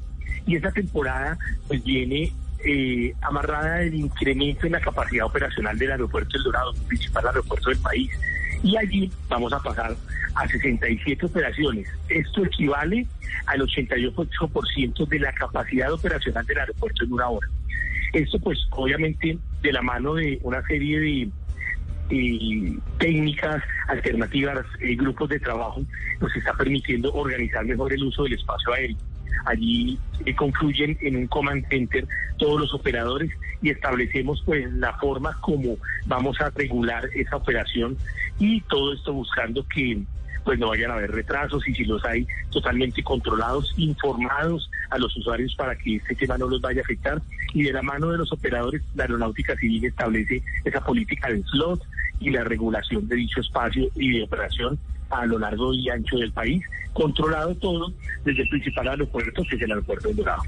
[0.46, 2.32] Y esa temporada pues viene
[2.64, 7.70] eh, amarrada del incremento en la capacidad operacional del aeropuerto El Dorado, el principal aeropuerto
[7.70, 8.12] del país.
[8.64, 9.96] Y allí vamos a pasar
[10.36, 11.88] a 67 operaciones.
[12.10, 13.06] Esto equivale
[13.46, 17.48] al 88% de la capacidad operacional del aeropuerto en una hora.
[18.14, 21.30] Esto pues obviamente de la mano de una serie de,
[23.00, 25.82] técnicas alternativas, eh, grupos de trabajo,
[26.22, 28.98] nos está permitiendo organizar mejor el uso del espacio aéreo.
[29.46, 32.08] Allí eh, concluyen en un command center
[32.38, 33.32] todos los operadores
[33.62, 37.98] y establecemos pues la forma como vamos a regular esa operación
[38.40, 40.04] y todo esto buscando que
[40.48, 45.14] pues no vayan a haber retrasos y si los hay totalmente controlados, informados a los
[45.18, 47.22] usuarios para que este tema no los vaya a afectar.
[47.54, 51.84] Y de la mano de los operadores la aeronáutica civil establece esa política de slot
[52.22, 54.80] y la regulación de dicho espacio y de operación
[55.10, 57.94] a lo largo y ancho del país, controlado todo
[58.24, 60.42] desde el principal aeropuerto, que es el aeropuerto de Dorado.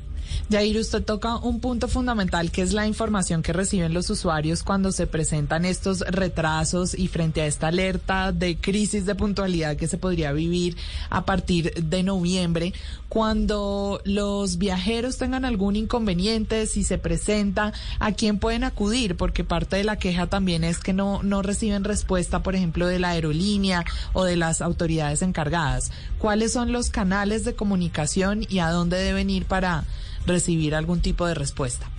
[0.50, 4.92] Yair, usted toca un punto fundamental que es la información que reciben los usuarios cuando
[4.92, 9.98] se presentan estos retrasos y frente a esta alerta de crisis de puntualidad que se
[9.98, 10.76] podría vivir
[11.10, 12.74] a partir de noviembre.
[13.10, 19.18] Cuando los viajeros tengan algún inconveniente, si se presenta, ¿a quién pueden acudir?
[19.18, 23.00] Porque parte de la queja también es que no, no reciben respuesta, por ejemplo, de
[23.00, 25.92] la aerolínea o de las autoridades encargadas.
[26.20, 29.86] ¿Cuáles son los canales de comunicación y a dónde deben ir para
[30.26, 31.90] recibir algún tipo de respuesta.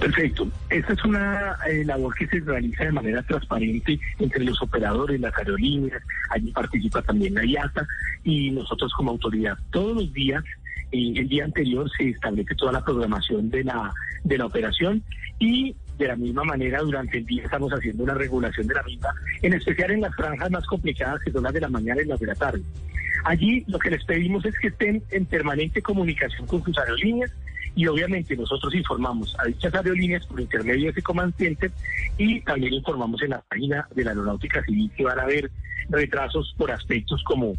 [0.00, 0.48] Perfecto.
[0.70, 5.36] Esta es una eh, labor que se realiza de manera transparente entre los operadores, las
[5.36, 7.86] aerolíneas, allí participa también la IATA
[8.24, 9.58] y nosotros como autoridad.
[9.70, 10.42] Todos los días,
[10.90, 13.92] eh, el día anterior se establece toda la programación de la,
[14.24, 15.02] de la operación
[15.38, 19.14] y de la misma manera durante el día estamos haciendo una regulación de la misma,
[19.42, 22.18] en especial en las franjas más complicadas que son las de la mañana y las
[22.18, 22.62] de la tarde.
[23.24, 27.30] Allí lo que les pedimos es que estén en permanente comunicación con sus aerolíneas
[27.76, 31.70] y obviamente nosotros informamos a dichas aerolíneas por intermedio de ese command center
[32.16, 35.50] y también informamos en la página de la aeronáutica civil que van a haber
[35.90, 37.52] retrasos por aspectos como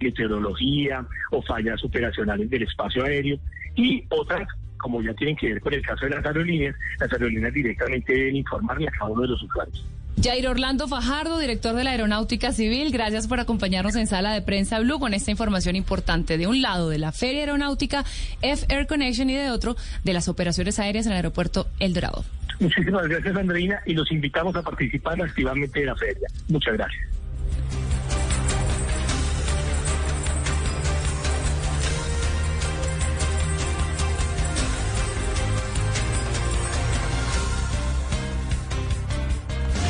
[0.00, 3.38] meteorología o fallas operacionales del espacio aéreo
[3.74, 4.46] y otras
[4.78, 8.36] como ya tienen que ver con el caso de las aerolíneas, las aerolíneas directamente deben
[8.36, 9.84] informarle a cada uno de los usuarios.
[10.22, 14.80] Jair Orlando Fajardo, director de la Aeronáutica Civil, gracias por acompañarnos en Sala de Prensa
[14.80, 16.38] Blue con esta información importante.
[16.38, 18.04] De un lado, de la Feria Aeronáutica
[18.42, 22.24] F Air Connection y de otro, de las operaciones aéreas en el aeropuerto El Dorado.
[22.58, 26.26] Muchísimas gracias, Andreina, y los invitamos a participar activamente de la feria.
[26.48, 27.17] Muchas gracias.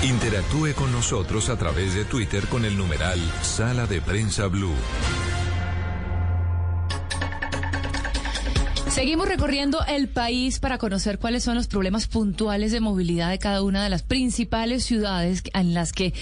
[0.09, 4.75] Interactúe con nosotros a través de Twitter con el numeral Sala de Prensa Blue.
[8.99, 13.63] Seguimos recorriendo el país para conocer cuáles son los problemas puntuales de movilidad de cada
[13.63, 16.13] una de las principales ciudades en las que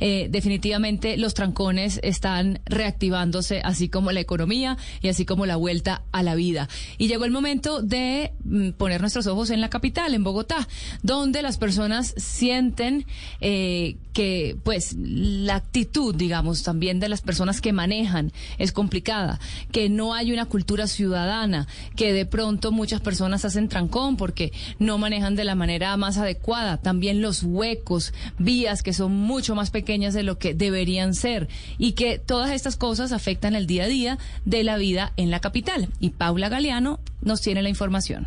[0.00, 6.02] eh, definitivamente los trancones están reactivándose, así como la economía y así como la vuelta
[6.12, 6.68] a la vida.
[6.98, 10.68] Y llegó el momento de mm, poner nuestros ojos en la capital, en Bogotá,
[11.02, 13.06] donde las personas sienten
[13.40, 19.40] eh, que pues la actitud, digamos, también de las personas que manejan es complicada,
[19.72, 24.98] que no hay una cultura ciudadana, que de pronto muchas personas hacen trancón porque no
[24.98, 30.14] manejan de la manera más adecuada, también los huecos, vías que son mucho más pequeñas
[30.14, 31.48] de lo que deberían ser
[31.78, 35.40] y que todas estas cosas afectan el día a día de la vida en la
[35.40, 35.88] capital.
[36.00, 38.26] Y Paula Galeano nos tiene la información.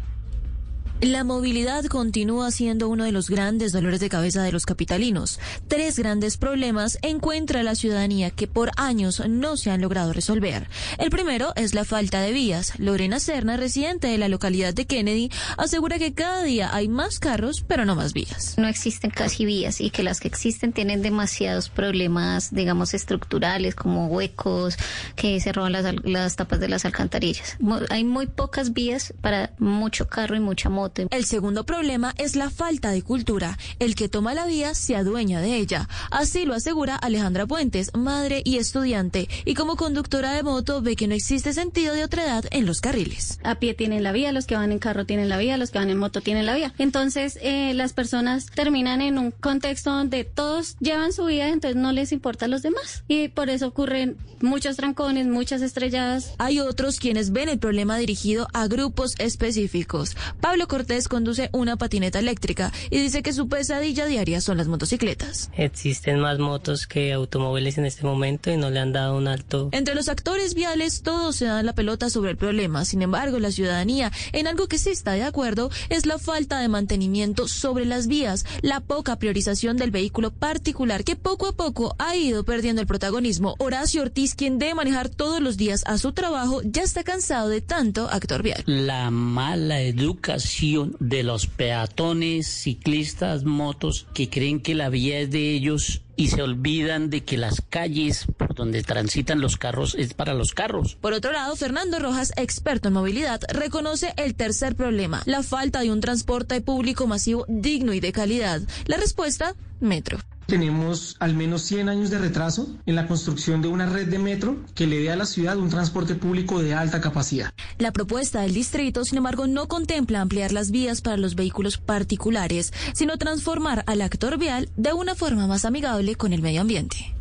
[1.02, 5.40] La movilidad continúa siendo uno de los grandes dolores de cabeza de los capitalinos.
[5.70, 10.68] Tres grandes problemas encuentra la ciudadanía que por años no se han logrado resolver.
[10.98, 12.78] El primero es la falta de vías.
[12.80, 17.64] Lorena Serna, residente de la localidad de Kennedy, asegura que cada día hay más carros,
[17.66, 18.56] pero no más vías.
[18.58, 24.08] No existen casi vías y que las que existen tienen demasiados problemas, digamos, estructurales, como
[24.08, 24.76] huecos,
[25.16, 27.58] que se roban las, las tapas de las alcantarillas.
[27.90, 32.50] Hay muy pocas vías para mucho carro y mucha moto el segundo problema es la
[32.50, 33.58] falta de cultura.
[33.80, 35.88] El que toma la vía se adueña de ella.
[36.12, 41.08] Así lo asegura Alejandra Puentes, madre y estudiante, y como conductora de moto ve que
[41.08, 43.40] no existe sentido de otra edad en los carriles.
[43.44, 45.80] A pie tienen la vía, los que van en carro tienen la vía, los que
[45.80, 46.74] van en moto tienen la vía.
[46.78, 51.92] Entonces eh, las personas terminan en un contexto donde todos llevan su vía, entonces no
[51.92, 53.04] les importa a los demás.
[53.08, 56.34] Y por eso ocurren muchos trancones, muchas estrelladas.
[56.38, 60.16] Hay otros quienes ven el problema dirigido a grupos específicos.
[60.40, 65.52] Pablo Cortés conduce una patineta eléctrica y dice que su pesadilla diaria son las motocicletas.
[65.58, 69.68] Existen más motos que automóviles en este momento y no le han dado un alto.
[69.74, 72.86] Entre los actores viales todos se dan la pelota sobre el problema.
[72.86, 76.70] Sin embargo, la ciudadanía en algo que sí está de acuerdo es la falta de
[76.70, 82.16] mantenimiento sobre las vías, la poca priorización del vehículo particular que poco a poco ha
[82.16, 83.56] ido perdiendo el protagonismo.
[83.60, 87.60] Horacio Ortiz, quien debe manejar todos los días a su trabajo, ya está cansado de
[87.60, 88.64] tanto actor vial.
[88.66, 90.69] La mala educación
[91.00, 96.42] de los peatones, ciclistas, motos, que creen que la vía es de ellos y se
[96.42, 100.96] olvidan de que las calles por donde transitan los carros es para los carros.
[101.00, 105.92] Por otro lado, Fernando Rojas, experto en movilidad, reconoce el tercer problema, la falta de
[105.92, 108.62] un transporte público masivo digno y de calidad.
[108.86, 110.20] La respuesta, metro.
[110.50, 114.58] Tenemos al menos 100 años de retraso en la construcción de una red de metro
[114.74, 117.54] que le dé a la ciudad un transporte público de alta capacidad.
[117.78, 122.74] La propuesta del distrito, sin embargo, no contempla ampliar las vías para los vehículos particulares,
[122.94, 127.19] sino transformar al actor vial de una forma más amigable con el medio ambiente.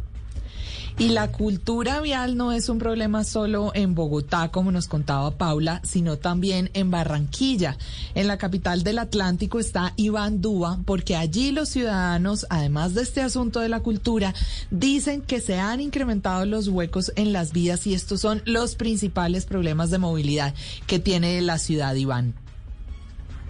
[1.01, 5.81] Y la cultura vial no es un problema solo en Bogotá, como nos contaba Paula,
[5.85, 7.79] sino también en Barranquilla.
[8.17, 13.21] En la capital del Atlántico está Iván Dúa, porque allí los ciudadanos, además de este
[13.21, 14.35] asunto de la cultura,
[14.73, 19.47] dicen que se han incrementado los huecos en las vías y estos son los principales
[19.47, 20.53] problemas de movilidad
[20.89, 22.35] que tiene la ciudad, Iván.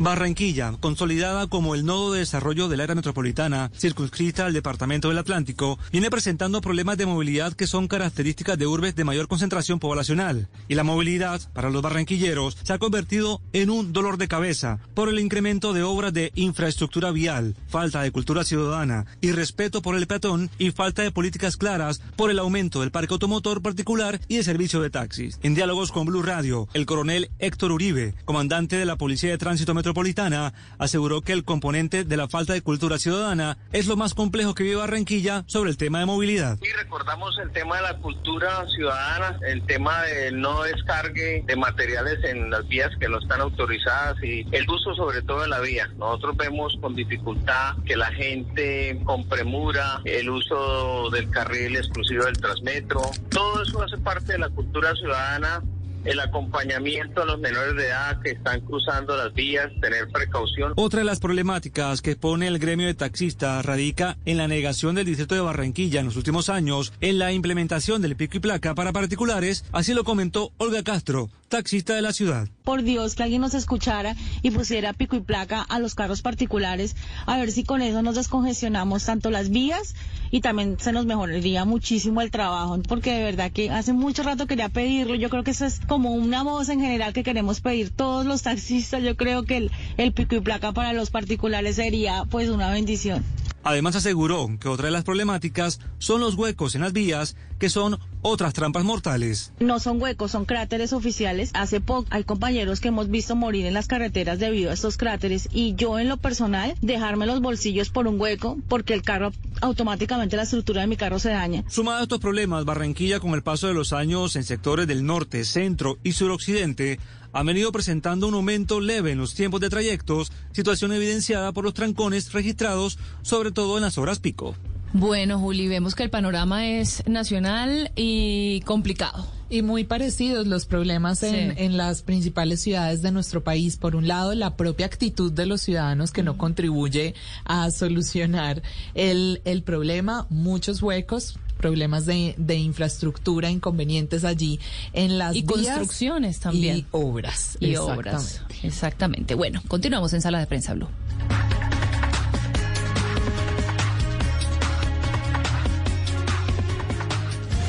[0.01, 5.77] Barranquilla, consolidada como el nodo de desarrollo del área metropolitana, circunscrita al departamento del Atlántico,
[5.91, 10.49] viene presentando problemas de movilidad que son características de urbes de mayor concentración poblacional.
[10.69, 15.09] Y la movilidad, para los barranquilleros, se ha convertido en un dolor de cabeza por
[15.09, 20.07] el incremento de obras de infraestructura vial, falta de cultura ciudadana y respeto por el
[20.07, 24.45] peatón y falta de políticas claras por el aumento del parque automotor particular y de
[24.45, 25.41] servicio de taxis.
[25.43, 29.75] En diálogos con Blue Radio, el coronel Héctor Uribe, comandante de la Policía de Tránsito
[29.75, 34.13] Metropolitana, Metropolitana aseguró que el componente de la falta de cultura ciudadana es lo más
[34.13, 36.59] complejo que vive Barranquilla sobre el tema de movilidad.
[36.61, 42.23] Y recordamos el tema de la cultura ciudadana, el tema del no descargue de materiales
[42.23, 45.89] en las vías que no están autorizadas y el uso sobre todo de la vía.
[45.97, 52.37] Nosotros vemos con dificultad que la gente con premura, el uso del carril exclusivo del
[52.37, 53.01] Transmetro,
[53.31, 55.63] todo eso hace parte de la cultura ciudadana
[56.09, 60.73] el acompañamiento a los menores de edad que están cruzando las vías, tener precaución.
[60.77, 65.05] Otra de las problemáticas que pone el gremio de taxistas radica en la negación del
[65.05, 68.93] distrito de Barranquilla en los últimos años en la implementación del pico y placa para
[68.93, 72.49] particulares, así lo comentó Olga Castro, taxista de la ciudad.
[72.65, 76.97] Por Dios, que alguien nos escuchara y pusiera pico y placa a los carros particulares,
[77.27, 79.95] a ver si con eso nos descongestionamos tanto las vías
[80.31, 84.47] y también se nos mejoraría muchísimo el trabajo, porque de verdad que hace mucho rato
[84.47, 87.91] quería pedirlo, yo creo que eso es como una voz en general que queremos pedir
[87.91, 92.25] todos los taxistas, yo creo que el, el pico y placa para los particulares sería
[92.31, 93.25] pues una bendición.
[93.65, 97.99] Además aseguró que otra de las problemáticas son los huecos en las vías, que son
[98.23, 99.53] otras trampas mortales.
[99.61, 101.51] No son huecos, son cráteres oficiales.
[101.55, 105.49] Hace poco hay compañeros que hemos visto morir en las carreteras debido a estos cráteres
[105.53, 110.37] y yo en lo personal dejarme los bolsillos por un hueco porque el carro automáticamente
[110.37, 111.65] la estructura de mi carro se daña.
[111.69, 115.45] Sumado a estos problemas, Barranquilla con el paso de los años en sectores del norte,
[115.45, 116.99] centro y suroccidente
[117.33, 121.75] ha venido presentando un aumento leve en los tiempos de trayectos, situación evidenciada por los
[121.75, 124.55] trancones registrados sobre todo en las horas pico.
[124.93, 129.27] Bueno, Juli, vemos que el panorama es nacional y complicado.
[129.51, 131.65] Y muy parecidos los problemas en, Sí.
[131.65, 133.77] en las principales ciudades de nuestro país.
[133.77, 138.63] Por un lado, la propia actitud de los ciudadanos que no contribuye a solucionar
[138.95, 144.61] el, el problema, muchos huecos, problemas de, de infraestructura, inconvenientes allí
[144.93, 146.79] en las Y vías construcciones también.
[146.79, 147.57] Y obras.
[147.61, 148.43] Y obras.
[148.63, 149.35] Exactamente.
[149.35, 150.89] Bueno, continuamos en Sala de Prensa Blue.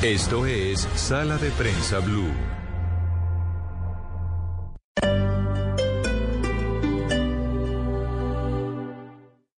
[0.02, 2.32] Esto es Sala de Prensa Blue.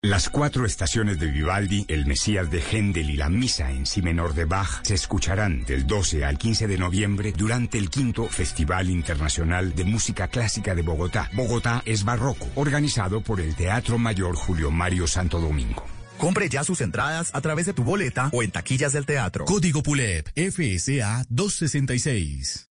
[0.02, 4.34] Las cuatro estaciones de Vivaldi, el Mesías de Händel y la Misa en Si menor
[4.34, 9.76] de Bach se escucharán del 12 al 15 de noviembre durante el quinto Festival Internacional
[9.76, 11.30] de Música Clásica de Bogotá.
[11.34, 15.91] Bogotá es Barroco, organizado por el Teatro Mayor Julio Mario Santo Domingo.
[16.22, 19.44] Compre ya sus entradas a través de tu boleta o en taquillas del teatro.
[19.44, 22.71] Código PULEP FSA 266.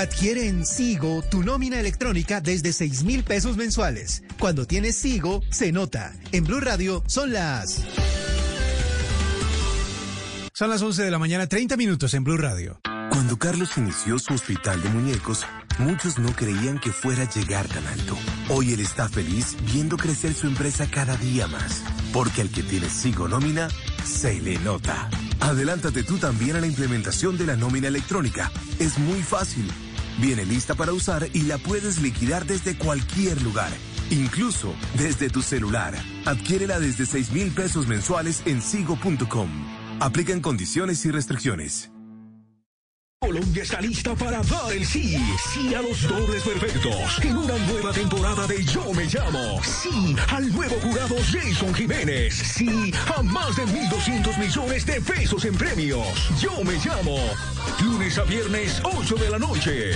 [0.00, 4.22] Adquiere en Sigo tu nómina electrónica desde 6 mil pesos mensuales.
[4.38, 6.14] Cuando tienes Sigo, se nota.
[6.32, 7.84] En Blue Radio son las...
[10.54, 12.80] Son las 11 de la mañana, 30 minutos en Blue Radio.
[13.10, 15.44] Cuando Carlos inició su hospital de muñecos,
[15.78, 18.16] muchos no creían que fuera a llegar tan alto.
[18.48, 21.82] Hoy él está feliz viendo crecer su empresa cada día más,
[22.14, 23.68] porque al que tiene Sigo Nómina,
[24.02, 25.10] se le nota.
[25.40, 28.50] Adelántate tú también a la implementación de la nómina electrónica.
[28.78, 29.70] Es muy fácil.
[30.18, 33.70] Viene lista para usar y la puedes liquidar desde cualquier lugar.
[34.10, 35.94] Incluso desde tu celular.
[36.24, 39.50] Adquiérela desde 6 mil pesos mensuales en sigo.com.
[40.00, 41.90] Aplican condiciones y restricciones.
[43.22, 45.14] Colombia está lista para dar el sí,
[45.52, 50.50] sí a los dobles perfectos, en una nueva temporada de Yo Me Llamo, sí al
[50.50, 56.06] nuevo jurado Jason Jiménez, sí a más de 1.200 millones de pesos en premios.
[56.40, 57.18] Yo Me Llamo,
[57.84, 59.90] lunes a viernes 8 de la noche.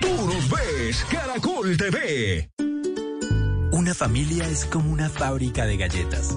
[0.00, 2.50] Tú nos ves, Caracol TV.
[3.70, 6.36] Una familia es como una fábrica de galletas.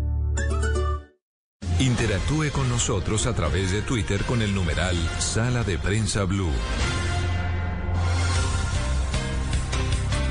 [1.81, 6.51] Interactúe con nosotros a través de Twitter con el numeral Sala de Prensa Blue.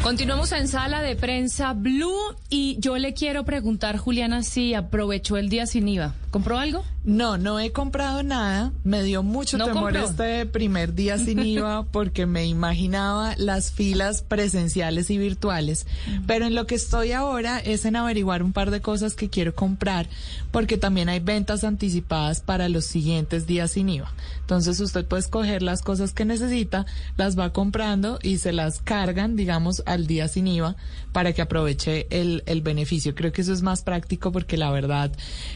[0.00, 5.48] Continuamos en Sala de Prensa Blue y yo le quiero preguntar, Juliana, si aprovechó el
[5.48, 6.14] día sin IVA.
[6.30, 6.84] ¿Compró algo?
[7.02, 8.72] No, no he comprado nada.
[8.84, 10.04] Me dio mucho ¿No temor compró?
[10.04, 15.86] este primer día sin IVA porque me imaginaba las filas presenciales y virtuales.
[16.26, 19.54] Pero en lo que estoy ahora es en averiguar un par de cosas que quiero
[19.54, 20.08] comprar
[20.50, 24.12] porque también hay ventas anticipadas para los siguientes días sin IVA.
[24.40, 26.84] Entonces usted puede escoger las cosas que necesita,
[27.16, 30.76] las va comprando y se las cargan, digamos, al día sin IVA
[31.12, 33.14] para que aproveche el, el beneficio.
[33.14, 35.12] Creo que eso es más práctico porque la verdad,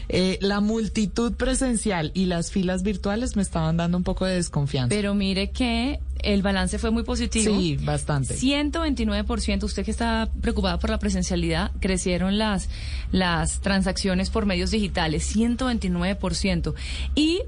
[0.09, 4.89] eh, la multitud presencial y las filas virtuales me estaban dando un poco de desconfianza.
[4.89, 7.55] Pero mire que el balance fue muy positivo.
[7.57, 8.35] Sí, bastante.
[8.35, 12.69] 129%, usted que está preocupada por la presencialidad, crecieron las,
[13.11, 16.73] las transacciones por medios digitales, 129%.
[17.13, 17.41] Y,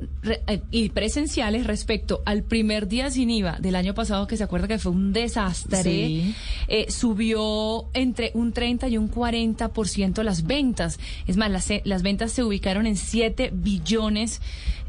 [0.48, 4.68] eh, y presenciales respecto al primer día sin IVA del año pasado, que se acuerda
[4.68, 6.34] que fue un desastre,
[6.68, 11.00] eh, subió entre un 30 y un 40% las ventas.
[11.26, 14.40] Es más, las, las ventas se ubicaron en 7 billones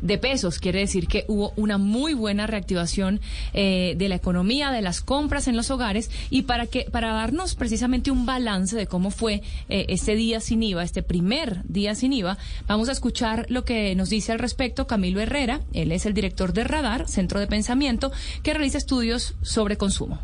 [0.03, 0.59] de pesos.
[0.59, 3.21] Quiere decir que hubo una muy buena reactivación
[3.53, 7.55] eh, de la economía, de las compras en los hogares y para que para darnos
[7.55, 12.13] precisamente un balance de cómo fue eh, este día sin IVA, este primer día sin
[12.13, 15.61] IVA, vamos a escuchar lo que nos dice al respecto Camilo Herrera.
[15.73, 20.19] Él es el director de Radar, Centro de Pensamiento, que realiza estudios sobre consumo.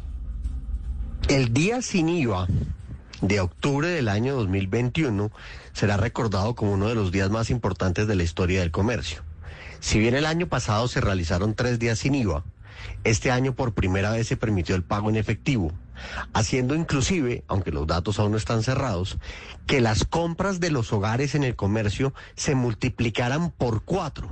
[1.28, 2.46] El día sin IVA
[3.20, 5.30] de octubre del año 2021
[5.72, 9.22] será recordado como uno de los días más importantes de la historia del comercio.
[9.80, 12.44] Si bien el año pasado se realizaron tres días sin IVA,
[13.04, 15.72] este año por primera vez se permitió el pago en efectivo,
[16.32, 19.18] haciendo inclusive, aunque los datos aún no están cerrados,
[19.66, 24.28] que las compras de los hogares en el comercio se multiplicaran por cuatro.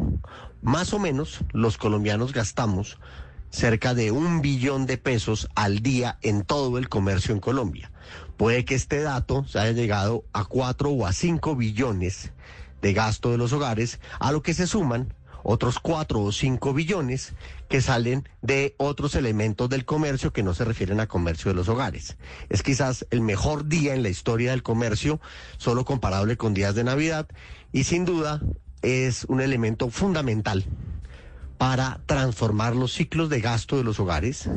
[0.63, 2.99] Más o menos los colombianos gastamos
[3.51, 7.93] cerca de un billón de pesos al día en todo el comercio en Colombia.
[8.37, 12.33] Puede que este dato se haya llegado a cuatro o a cinco billones
[12.81, 17.35] de gasto de los hogares, a lo que se suman otros cuatro o cinco billones
[17.69, 21.69] que salen de otros elementos del comercio que no se refieren a comercio de los
[21.69, 22.17] hogares.
[22.49, 25.21] Es quizás el mejor día en la historia del comercio,
[25.57, 27.29] solo comparable con días de Navidad,
[27.73, 28.41] y sin duda
[28.83, 30.65] es un elemento fundamental
[31.59, 34.51] para transformar los ciclos de gasto de los hogares,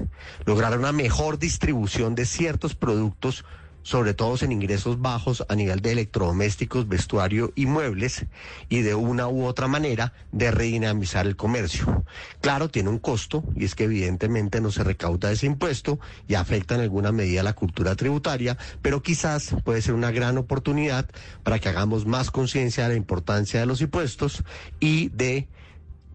[0.45, 3.45] lograr una mejor distribución de ciertos productos
[3.85, 8.25] sobre todo en ingresos bajos a nivel de electrodomésticos, vestuario y muebles,
[8.67, 12.03] y de una u otra manera de redinamizar el comercio.
[12.41, 16.73] Claro, tiene un costo, y es que evidentemente no se recauda ese impuesto y afecta
[16.73, 21.07] en alguna medida la cultura tributaria, pero quizás puede ser una gran oportunidad
[21.43, 24.43] para que hagamos más conciencia de la importancia de los impuestos
[24.79, 25.47] y de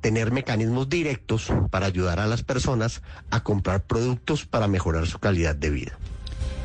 [0.00, 5.54] tener mecanismos directos para ayudar a las personas a comprar productos para mejorar su calidad
[5.54, 5.98] de vida.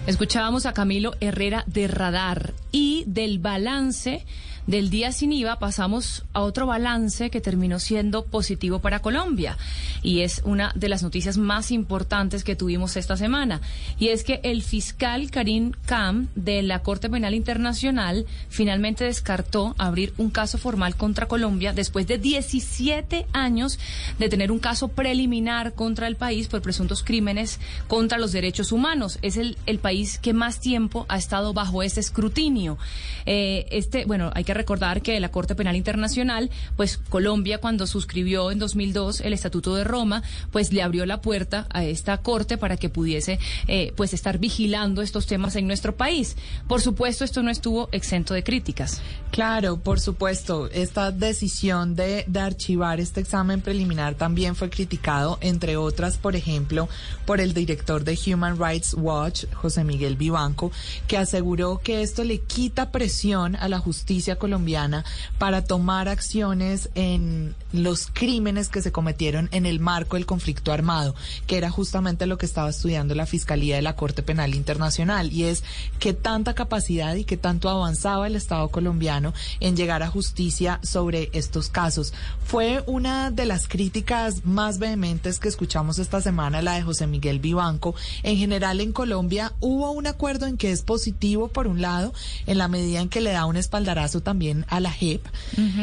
[0.08, 4.24] Escuchábamos a Camilo Herrera de Radar y del balance
[4.68, 9.58] del día sin IVA pasamos a otro balance que terminó siendo positivo para Colombia
[10.02, 13.62] y es una de las noticias más importantes que tuvimos esta semana
[14.00, 20.14] y es que el fiscal Karim Kam de la Corte Penal Internacional finalmente descartó abrir
[20.18, 23.80] un caso formal contra Colombia después de 17 años
[24.20, 29.20] de tener un caso preliminar contra el país por presuntos crímenes contra los derechos humanos.
[29.22, 32.78] Es el, país que más tiempo ha estado bajo ese escrutinio.
[33.26, 38.52] Eh, este, bueno, hay que recordar que la Corte Penal Internacional, pues Colombia cuando suscribió
[38.52, 42.78] en 2002 el Estatuto de Roma, pues le abrió la puerta a esta Corte para
[42.78, 46.36] que pudiese eh, pues estar vigilando estos temas en nuestro país.
[46.68, 49.02] Por supuesto, esto no estuvo exento de críticas.
[49.32, 55.78] Claro, por supuesto, esta decisión de, de archivar este examen preliminar también fue criticado, entre
[55.78, 56.88] otras, por ejemplo,
[57.26, 60.72] por el director de Human Rights Watch, José Miguel Vivanco,
[61.08, 65.04] que aseguró que esto le quita presión a la justicia colombiana
[65.40, 71.16] para tomar acciones en los crímenes que se cometieron en el marco del conflicto armado,
[71.48, 75.46] que era justamente lo que estaba estudiando la Fiscalía de la Corte Penal Internacional, y
[75.46, 75.64] es
[75.98, 81.32] que tanta capacidad y que tanto avanzaba el Estado colombiano en llegar a justicia sobre
[81.34, 82.14] estos casos.
[82.46, 87.40] Fue una de las críticas más vehementes que escuchamos esta semana, la de José Miguel
[87.40, 87.96] Vivanco.
[88.22, 92.14] En general, en Colombia hubo un acuerdo en que es positivo, por un lado,
[92.46, 94.35] en la medida en que le da un espaldarazo también
[94.68, 95.26] a la JEP,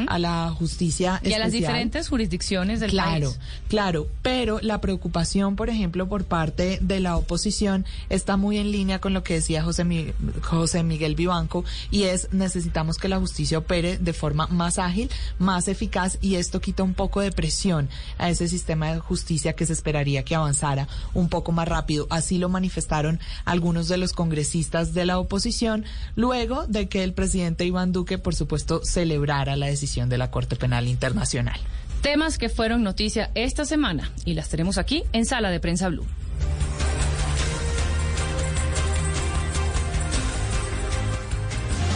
[0.07, 3.39] a la justicia y a las diferentes jurisdicciones del claro, país.
[3.69, 8.71] Claro, claro, pero la preocupación, por ejemplo, por parte de la oposición está muy en
[8.71, 13.19] línea con lo que decía José, Miguel, José Miguel Vivanco y es necesitamos que la
[13.19, 17.89] justicia opere de forma más ágil, más eficaz y esto quita un poco de presión
[18.19, 22.07] a ese sistema de justicia que se esperaría que avanzara un poco más rápido.
[22.11, 25.85] Así lo manifestaron algunos de los congresistas de la oposición
[26.17, 30.57] luego de que el presidente Iván Duque, por supuesto, celebrara la decisión de la Corte
[30.57, 31.61] Penal Internacional.
[32.01, 36.05] Temas que fueron noticia esta semana y las tenemos aquí en Sala de Prensa Blue.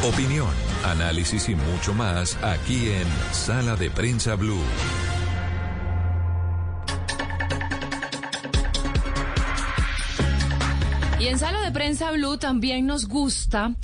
[0.04, 0.48] Opinión,
[0.84, 4.62] análisis y mucho más aquí en Sala de Prensa Blue.
[11.18, 13.74] Y en Sala de Prensa Blue también nos gusta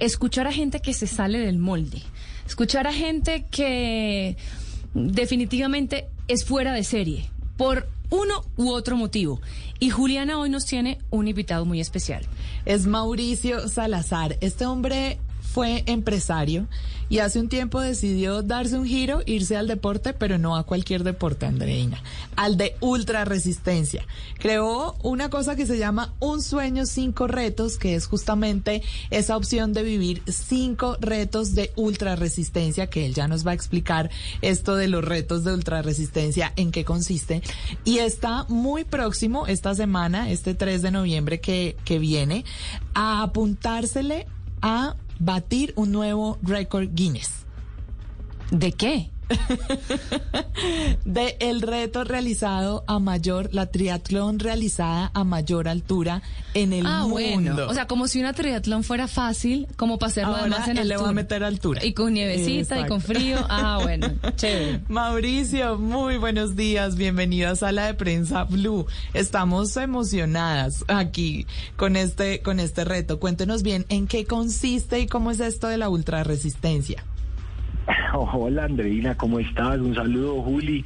[0.00, 2.02] escuchar a gente que se sale del molde,
[2.46, 4.36] escuchar a gente que
[4.94, 9.40] definitivamente es fuera de serie por uno u otro motivo.
[9.78, 12.26] Y Juliana hoy nos tiene un invitado muy especial.
[12.64, 14.36] Es Mauricio Salazar.
[14.40, 15.18] Este hombre
[15.52, 16.68] fue empresario
[17.08, 21.02] y hace un tiempo decidió darse un giro, irse al deporte, pero no a cualquier
[21.02, 22.00] deporte, Andreina,
[22.36, 24.06] al de ultra resistencia.
[24.38, 29.72] Creó una cosa que se llama Un sueño, cinco retos, que es justamente esa opción
[29.72, 34.08] de vivir cinco retos de ultra resistencia, que él ya nos va a explicar
[34.42, 37.42] esto de los retos de ultra resistencia, en qué consiste.
[37.84, 42.44] Y está muy próximo esta semana, este 3 de noviembre que, que viene,
[42.94, 44.28] a apuntársele
[44.62, 47.30] a batir un nuevo récord Guinness.
[48.50, 49.10] ¿De qué?
[51.04, 56.22] de el reto realizado a mayor, la triatlón realizada a mayor altura
[56.54, 57.14] en el ah, mundo.
[57.14, 57.56] Bueno.
[57.68, 60.88] O sea, como si una triatlón fuera fácil, como para hacerlo Ahora además en él
[60.88, 61.04] le altura.
[61.04, 61.84] va a meter altura.
[61.84, 63.38] Y con nievecita y con frío.
[63.48, 64.80] Ah, bueno, chévere.
[64.88, 68.86] Mauricio, muy buenos días, bienvenido a Sala de Prensa Blue.
[69.14, 71.46] Estamos emocionadas aquí
[71.76, 73.20] con este, con este reto.
[73.20, 77.04] Cuéntenos bien en qué consiste y cómo es esto de la ultra resistencia.
[78.12, 79.78] Hola Andreina, ¿cómo estás?
[79.78, 80.84] Un saludo Juli.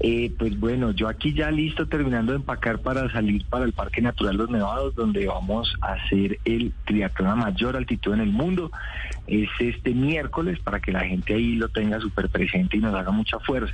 [0.00, 4.02] Eh, pues bueno, yo aquí ya listo terminando de empacar para salir para el Parque
[4.02, 8.72] Natural Los Nevados, donde vamos a hacer el triatlón a mayor altitud en el mundo.
[9.28, 13.12] Es este miércoles para que la gente ahí lo tenga súper presente y nos haga
[13.12, 13.72] mucha fuerza.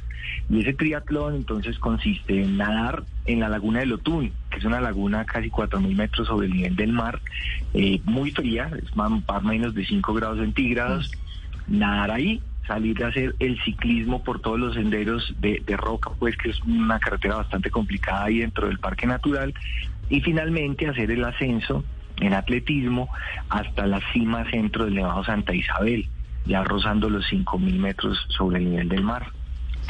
[0.51, 4.81] Y ese triatlón entonces consiste en nadar en la laguna del Otún, que es una
[4.81, 7.19] laguna casi 4.000 metros sobre el nivel del mar,
[7.73, 11.11] eh, muy fría, es más, más o menos de 5 grados centígrados.
[11.67, 16.51] Nadar ahí, salir a hacer el ciclismo por todos los senderos de, roca, pues que
[16.51, 19.53] es una carretera bastante complicada ahí dentro del parque natural,
[20.09, 21.85] y finalmente hacer el ascenso
[22.21, 23.09] en atletismo
[23.49, 26.07] hasta la cima centro del Nevado Santa Isabel,
[26.47, 29.33] ya rozando los 5.000 metros sobre el nivel del mar.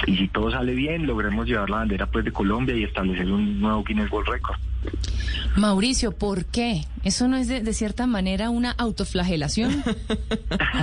[0.06, 3.60] Y si todo sale bien, logremos llevar la bandera pues de Colombia y establecer un
[3.60, 4.58] nuevo Guinness World Record.
[5.56, 6.84] Mauricio, ¿por qué?
[7.02, 9.82] ¿Eso no es de, cierta manera una autoflagelación?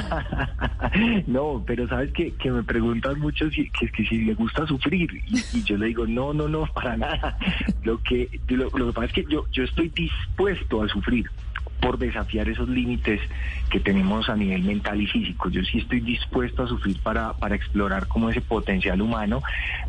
[1.28, 5.10] no, pero sabes que, que me preguntan mucho si, que, que si le gusta sufrir
[5.28, 7.38] y, y yo le digo no, no, no, para nada.
[7.84, 11.30] Lo que lo, lo que pasa es que yo yo estoy dispuesto a sufrir
[11.80, 13.22] por desafiar esos límites
[13.70, 15.50] que tenemos a nivel mental y físico.
[15.50, 19.42] Yo sí estoy dispuesto a sufrir para, para explorar como ese potencial humano,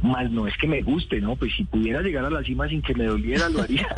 [0.03, 1.37] más no es que me guste, ¿no?
[1.37, 3.89] Pues si pudiera llegar a la cima sin que me doliera, lo haría.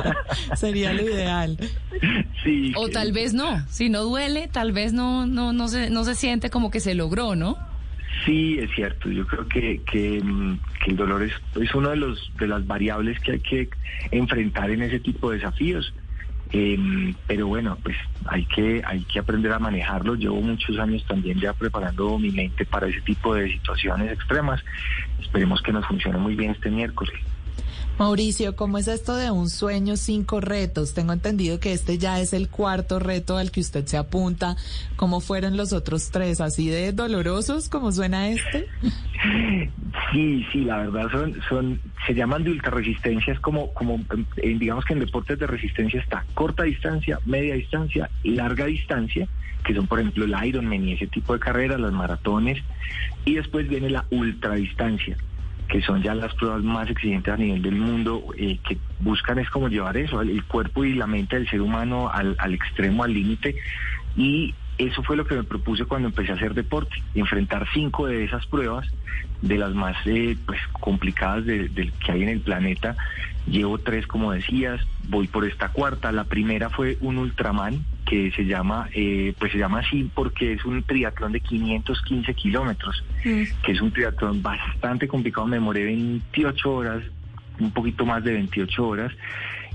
[0.54, 1.56] Sería lo ideal.
[2.44, 2.72] Sí.
[2.76, 3.66] O tal vez no.
[3.68, 6.94] Si no duele, tal vez no, no, no se, no se siente como que se
[6.94, 7.56] logró, ¿no?
[8.24, 9.08] Sí, es cierto.
[9.10, 12.66] Yo creo que, que, mm, que el dolor es, es una de, los, de las
[12.66, 13.68] variables que hay que
[14.10, 15.92] enfrentar en ese tipo de desafíos.
[16.52, 17.96] Eh, pero bueno, pues
[18.26, 20.14] hay que, hay que aprender a manejarlo.
[20.14, 24.62] Llevo muchos años también ya preparando mi mente para ese tipo de situaciones extremas.
[25.20, 27.14] Esperemos que nos funcione muy bien este miércoles.
[28.00, 30.94] Mauricio, ¿cómo es esto de un sueño, cinco retos?
[30.94, 34.56] Tengo entendido que este ya es el cuarto reto al que usted se apunta.
[34.96, 36.40] ¿Cómo fueron los otros tres?
[36.40, 38.68] ¿Así de dolorosos como suena este?
[40.14, 44.00] Sí, sí, la verdad son, son, se llaman de ultrarresistencia, es como, como
[44.38, 49.28] eh, digamos que en deportes de resistencia está corta distancia, media distancia larga distancia,
[49.62, 52.62] que son por ejemplo el Ironman y ese tipo de carreras, las maratones,
[53.26, 55.18] y después viene la ultradistancia,
[55.70, 59.48] que son ya las pruebas más exigentes a nivel del mundo, eh, que buscan es
[59.50, 63.14] como llevar eso, el cuerpo y la mente del ser humano al, al extremo, al
[63.14, 63.54] límite,
[64.16, 68.24] y eso fue lo que me propuse cuando empecé a hacer deporte, enfrentar cinco de
[68.24, 68.86] esas pruebas,
[69.42, 72.96] de las más eh, pues complicadas de, de que hay en el planeta.
[73.50, 76.12] Llevo tres, como decías, voy por esta cuarta.
[76.12, 80.64] La primera fue un Ultraman, que se llama, eh, pues se llama así porque es
[80.64, 85.48] un triatlón de 515 kilómetros, que es un triatlón bastante complicado.
[85.48, 87.02] Me demoré 28 horas,
[87.58, 89.12] un poquito más de 28 horas,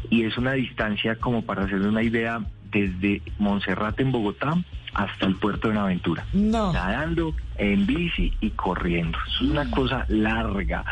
[0.10, 2.40] y es una distancia como para hacer una idea
[2.72, 4.58] desde Monserrate en Bogotá
[4.96, 6.26] hasta el puerto de Buenaventura.
[6.34, 6.72] No.
[6.72, 9.18] Nadando, en bici y corriendo.
[9.28, 10.86] Es una cosa larga.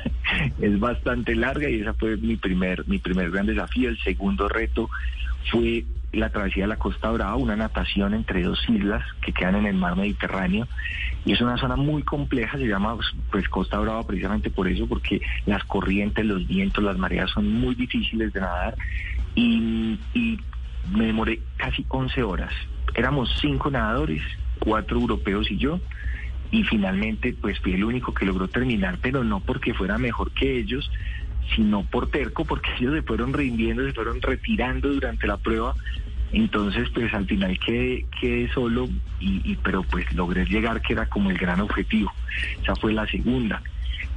[0.60, 3.88] es bastante larga y esa fue mi primer, mi primer gran desafío.
[3.88, 4.88] El segundo reto
[5.50, 9.66] fue la travesía de la Costa Brava, una natación entre dos islas que quedan en
[9.66, 10.68] el mar Mediterráneo.
[11.24, 12.96] Y es una zona muy compleja, se llama
[13.32, 17.74] pues Costa Brava precisamente por eso, porque las corrientes, los vientos, las mareas son muy
[17.74, 18.76] difíciles de nadar.
[19.34, 20.38] Y, y
[20.92, 22.52] me demoré casi 11 horas.
[22.94, 24.22] Éramos cinco nadadores,
[24.58, 25.80] cuatro europeos y yo,
[26.50, 30.58] y finalmente pues fui el único que logró terminar, pero no porque fuera mejor que
[30.58, 30.90] ellos,
[31.54, 35.74] sino por terco, porque ellos se fueron rindiendo, se fueron retirando durante la prueba.
[36.32, 38.88] Entonces, pues al final quedé, quedé solo,
[39.18, 42.12] y, pero pues logré llegar, que era como el gran objetivo.
[42.62, 43.62] Esa fue la segunda.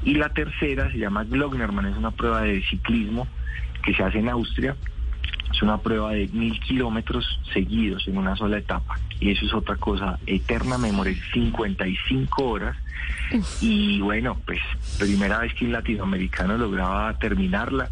[0.04, 3.28] Y la tercera se llama Glognerman, es una prueba de ciclismo
[3.84, 4.76] que se hace en Austria.
[5.54, 9.00] Es una prueba de mil kilómetros seguidos en una sola etapa.
[9.20, 12.76] Y eso es otra cosa eterna, me demoré 55 horas.
[13.62, 14.60] Y bueno, pues
[15.00, 17.90] primera vez que un latinoamericano lograba terminarla.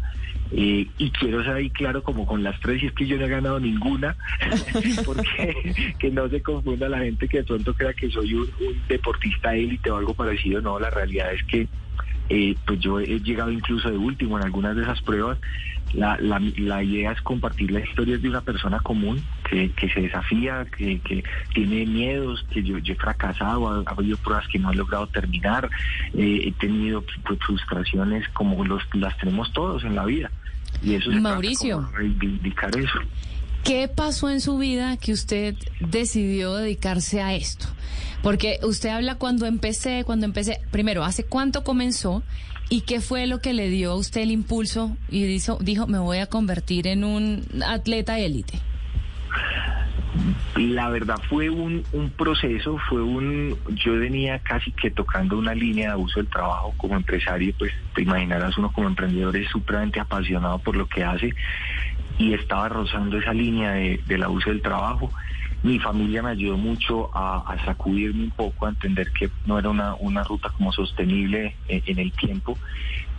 [0.54, 3.24] Eh, y quiero ser ahí claro como con las tres, y es que yo no
[3.24, 4.16] he ganado ninguna,
[5.06, 8.82] porque que no se confunda la gente que de pronto crea que soy un, un
[8.86, 10.60] deportista élite o algo parecido.
[10.60, 11.68] No, la realidad es que
[12.28, 15.38] eh, pues yo he llegado incluso de último en algunas de esas pruebas.
[15.94, 20.00] La, la, la idea es compartir las historias de una persona común que, que se
[20.00, 21.22] desafía, que, que
[21.52, 25.06] tiene miedos, que yo, yo he fracasado, ha, ha habido pruebas que no he logrado
[25.08, 25.68] terminar,
[26.14, 30.30] eh, he tenido pues, frustraciones como los, las tenemos todos en la vida.
[30.82, 31.76] Y eso se trata Mauricio.
[31.76, 32.98] como reivindicar eso.
[33.64, 37.66] ¿Qué pasó en su vida que usted decidió dedicarse a esto?
[38.20, 42.24] Porque usted habla cuando empecé, cuando empecé, primero, ¿hace cuánto comenzó?
[42.68, 45.98] ¿Y qué fue lo que le dio a usted el impulso y dijo, dijo me
[45.98, 48.58] voy a convertir en un atleta élite?
[50.56, 55.88] La verdad fue un, un proceso, fue un, yo venía casi que tocando una línea
[55.88, 60.58] de abuso del trabajo como empresario, pues te imaginarás uno como emprendedor es supremamente apasionado
[60.58, 61.34] por lo que hace
[62.22, 65.10] y estaba rozando esa línea de, del abuso del trabajo.
[65.62, 69.94] Mi familia me ayudó mucho a, sacudirme un poco, a entender que no era una,
[69.94, 72.58] una ruta como sostenible en, en el tiempo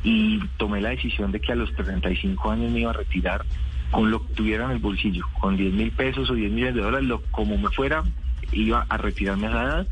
[0.03, 3.45] y tomé la decisión de que a los 35 años me iba a retirar
[3.91, 6.81] con lo que tuviera en el bolsillo, con 10 mil pesos o 10 millones de
[6.81, 8.03] dólares, lo, como me fuera,
[8.51, 9.87] iba a retirarme a esa edad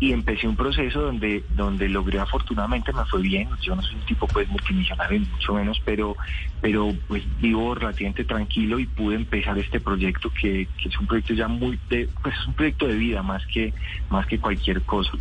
[0.00, 3.48] y empecé un proceso donde donde logré afortunadamente me fue bien.
[3.62, 6.16] Yo no soy un tipo pues multimillonario mucho menos pero
[6.60, 11.34] pero pues vivo relativamente tranquilo y pude empezar este proyecto que, que es un proyecto
[11.34, 13.72] ya muy de, pues es un proyecto de vida más que
[14.10, 15.12] más que cualquier cosa.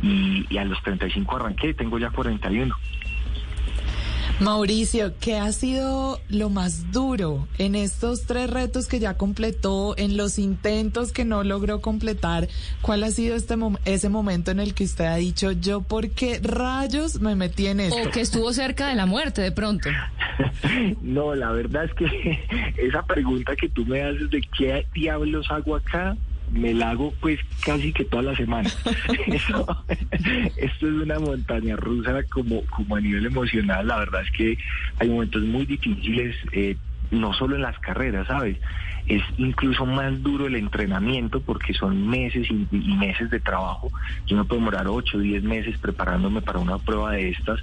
[0.00, 2.76] Y, y a los 35 arranqué tengo ya 41
[4.40, 10.16] Mauricio, ¿qué ha sido lo más duro en estos tres retos que ya completó, en
[10.16, 12.46] los intentos que no logró completar?
[12.80, 16.10] ¿Cuál ha sido este mom ese momento en el que usted ha dicho, yo por
[16.10, 18.00] qué rayos me metí en esto?
[18.00, 19.90] O que estuvo cerca de la muerte de pronto.
[21.02, 22.38] no, la verdad es que
[22.76, 26.16] esa pregunta que tú me haces de qué diablos hago acá,
[26.50, 28.70] me la hago pues casi que toda la semana.
[29.26, 29.66] Eso,
[30.56, 33.86] esto es una montaña rusa como, como a nivel emocional.
[33.86, 34.58] La verdad es que
[34.98, 36.76] hay momentos muy difíciles, eh,
[37.10, 38.58] no solo en las carreras, ¿sabes?
[39.08, 43.90] Es incluso más duro el entrenamiento porque son meses y, meses de trabajo.
[44.26, 47.60] Yo me puedo demorar 8 o 10 meses preparándome para una prueba de estas.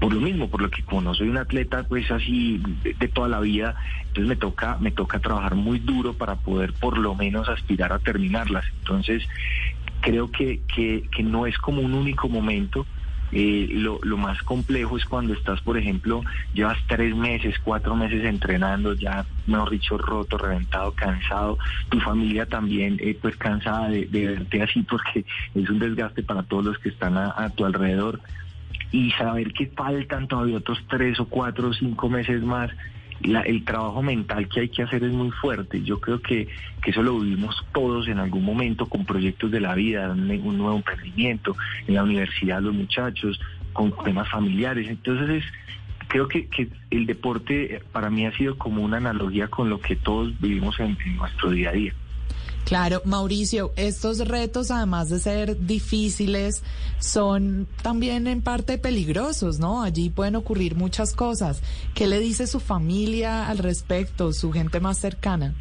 [0.00, 3.28] Por lo mismo, por lo que como no soy un atleta pues así de, toda
[3.28, 3.74] la vida,
[4.08, 7.98] entonces me toca, me toca trabajar muy duro para poder por lo menos aspirar a
[7.98, 8.64] terminarlas.
[8.78, 9.22] Entonces,
[10.00, 12.86] creo que, que no es como un único momento.
[13.32, 16.22] Eh, lo, lo, más complejo es cuando estás, por ejemplo,
[16.54, 21.58] llevas tres meses, cuatro meses entrenando, ya, mejor dicho, roto, reventado, cansado,
[21.88, 25.24] tu familia también, eh, pues cansada de, verte así porque
[25.54, 28.20] es un desgaste para todos los que están a tu alrededor.
[28.92, 32.70] Y saber que faltan todavía otros tres o cuatro o cinco meses más
[33.22, 35.82] la, el trabajo mental que hay que hacer es muy fuerte.
[35.82, 36.48] Yo creo que,
[36.82, 40.58] que eso lo vivimos todos en algún momento con proyectos de la vida, un, un
[40.58, 41.56] nuevo emprendimiento,
[41.86, 43.40] en la universidad los muchachos,
[43.72, 44.88] con temas familiares.
[44.88, 45.44] Entonces es,
[46.08, 49.96] creo que, que el deporte para mí ha sido como una analogía con lo que
[49.96, 51.94] todos vivimos en nuestro día a día.
[52.66, 56.64] Claro, Mauricio, estos retos, además de ser difíciles,
[56.98, 59.84] son también en parte peligrosos, ¿no?
[59.84, 61.62] Allí pueden ocurrir muchas cosas.
[61.94, 65.54] ¿Qué le dice su familia al respecto, su gente más cercana?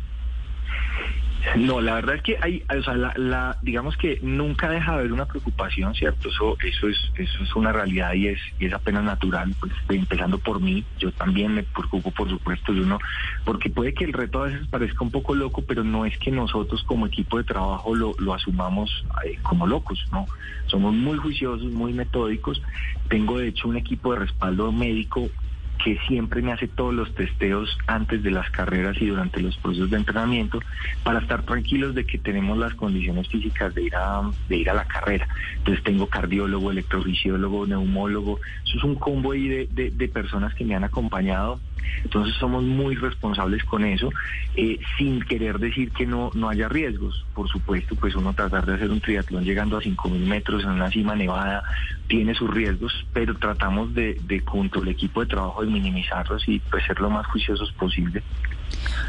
[1.55, 4.99] No, la verdad es que hay, o sea, la, la, digamos que nunca deja de
[4.99, 6.29] haber una preocupación, ¿cierto?
[6.29, 10.37] Eso, eso es, eso es una realidad y es, y es apenas natural, pues empezando
[10.37, 12.99] por mí, yo también me preocupo, por supuesto, de uno,
[13.45, 16.31] porque puede que el reto a veces parezca un poco loco, pero no es que
[16.31, 20.27] nosotros como equipo de trabajo lo, lo asumamos eh, como locos, ¿no?
[20.67, 22.61] Somos muy juiciosos, muy metódicos.
[23.07, 25.29] Tengo de hecho un equipo de respaldo médico
[25.83, 29.89] que siempre me hace todos los testeos antes de las carreras y durante los procesos
[29.89, 30.59] de entrenamiento
[31.03, 34.73] para estar tranquilos de que tenemos las condiciones físicas de ir a, de ir a
[34.73, 35.27] la carrera.
[35.57, 40.75] Entonces tengo cardiólogo, electrofisiólogo, neumólogo, eso es un combo ahí de, de, personas que me
[40.75, 41.59] han acompañado
[42.03, 44.09] entonces somos muy responsables con eso,
[44.55, 47.25] eh, sin querer decir que no, no haya riesgos.
[47.33, 50.89] Por supuesto, pues uno tratar de hacer un triatlón llegando a 5.000 metros en una
[50.89, 51.63] cima nevada,
[52.07, 56.59] tiene sus riesgos, pero tratamos de, de junto al equipo de trabajo de minimizarlos y
[56.59, 58.23] pues ser lo más juiciosos posible.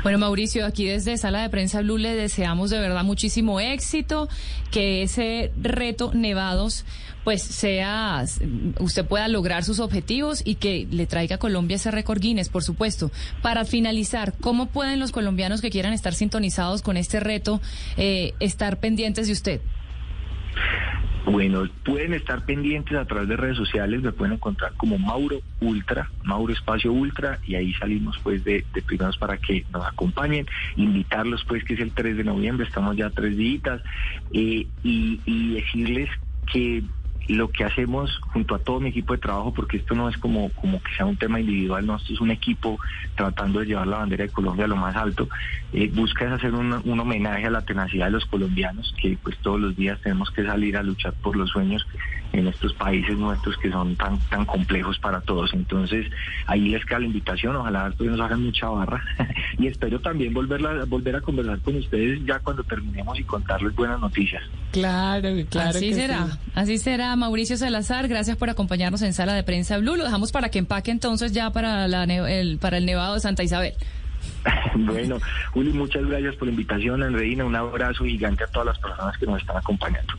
[0.02, 4.28] Bueno, Mauricio, aquí desde Sala de Prensa Blue le deseamos de verdad muchísimo éxito,
[4.70, 6.84] que ese reto Nevados
[7.26, 8.24] pues sea,
[8.78, 12.62] usted pueda lograr sus objetivos y que le traiga a Colombia ese récord Guinness, por
[12.62, 13.10] supuesto.
[13.42, 17.60] Para finalizar, ¿cómo pueden los colombianos que quieran estar sintonizados con este reto
[17.96, 19.60] eh, estar pendientes de usted?
[21.26, 26.08] Bueno, pueden estar pendientes a través de redes sociales, me pueden encontrar como Mauro Ultra,
[26.22, 30.46] Mauro Espacio Ultra, y ahí salimos pues de, de primeros para que nos acompañen,
[30.76, 33.82] invitarlos pues que es el 3 de noviembre, estamos ya tres días,
[34.32, 36.08] eh, y, y decirles
[36.52, 36.84] que
[37.28, 40.50] lo que hacemos junto a todo mi equipo de trabajo, porque esto no es como,
[40.50, 42.78] como que sea un tema individual, no, esto es un equipo
[43.14, 45.28] tratando de llevar la bandera de Colombia a lo más alto,
[45.72, 49.36] eh, busca es hacer un, un, homenaje a la tenacidad de los colombianos, que pues
[49.38, 51.86] todos los días tenemos que salir a luchar por los sueños
[52.36, 55.52] en estos países nuestros que son tan tan complejos para todos.
[55.54, 56.06] Entonces,
[56.46, 59.02] ahí les queda la invitación, ojalá pues, nos hagan mucha barra
[59.58, 64.00] y espero también volverla, volver a conversar con ustedes ya cuando terminemos y contarles buenas
[64.00, 64.42] noticias.
[64.72, 65.70] Claro, claro.
[65.70, 66.38] Así será, sí.
[66.54, 67.16] así será.
[67.16, 69.96] Mauricio Salazar, gracias por acompañarnos en Sala de Prensa Blue.
[69.96, 73.42] Lo dejamos para que empaque entonces ya para, la, el, para el Nevado de Santa
[73.42, 73.74] Isabel.
[74.76, 75.18] bueno,
[75.52, 77.44] Juli, muchas gracias por la invitación, Andreina.
[77.44, 80.14] Un abrazo gigante a todas las personas que nos están acompañando.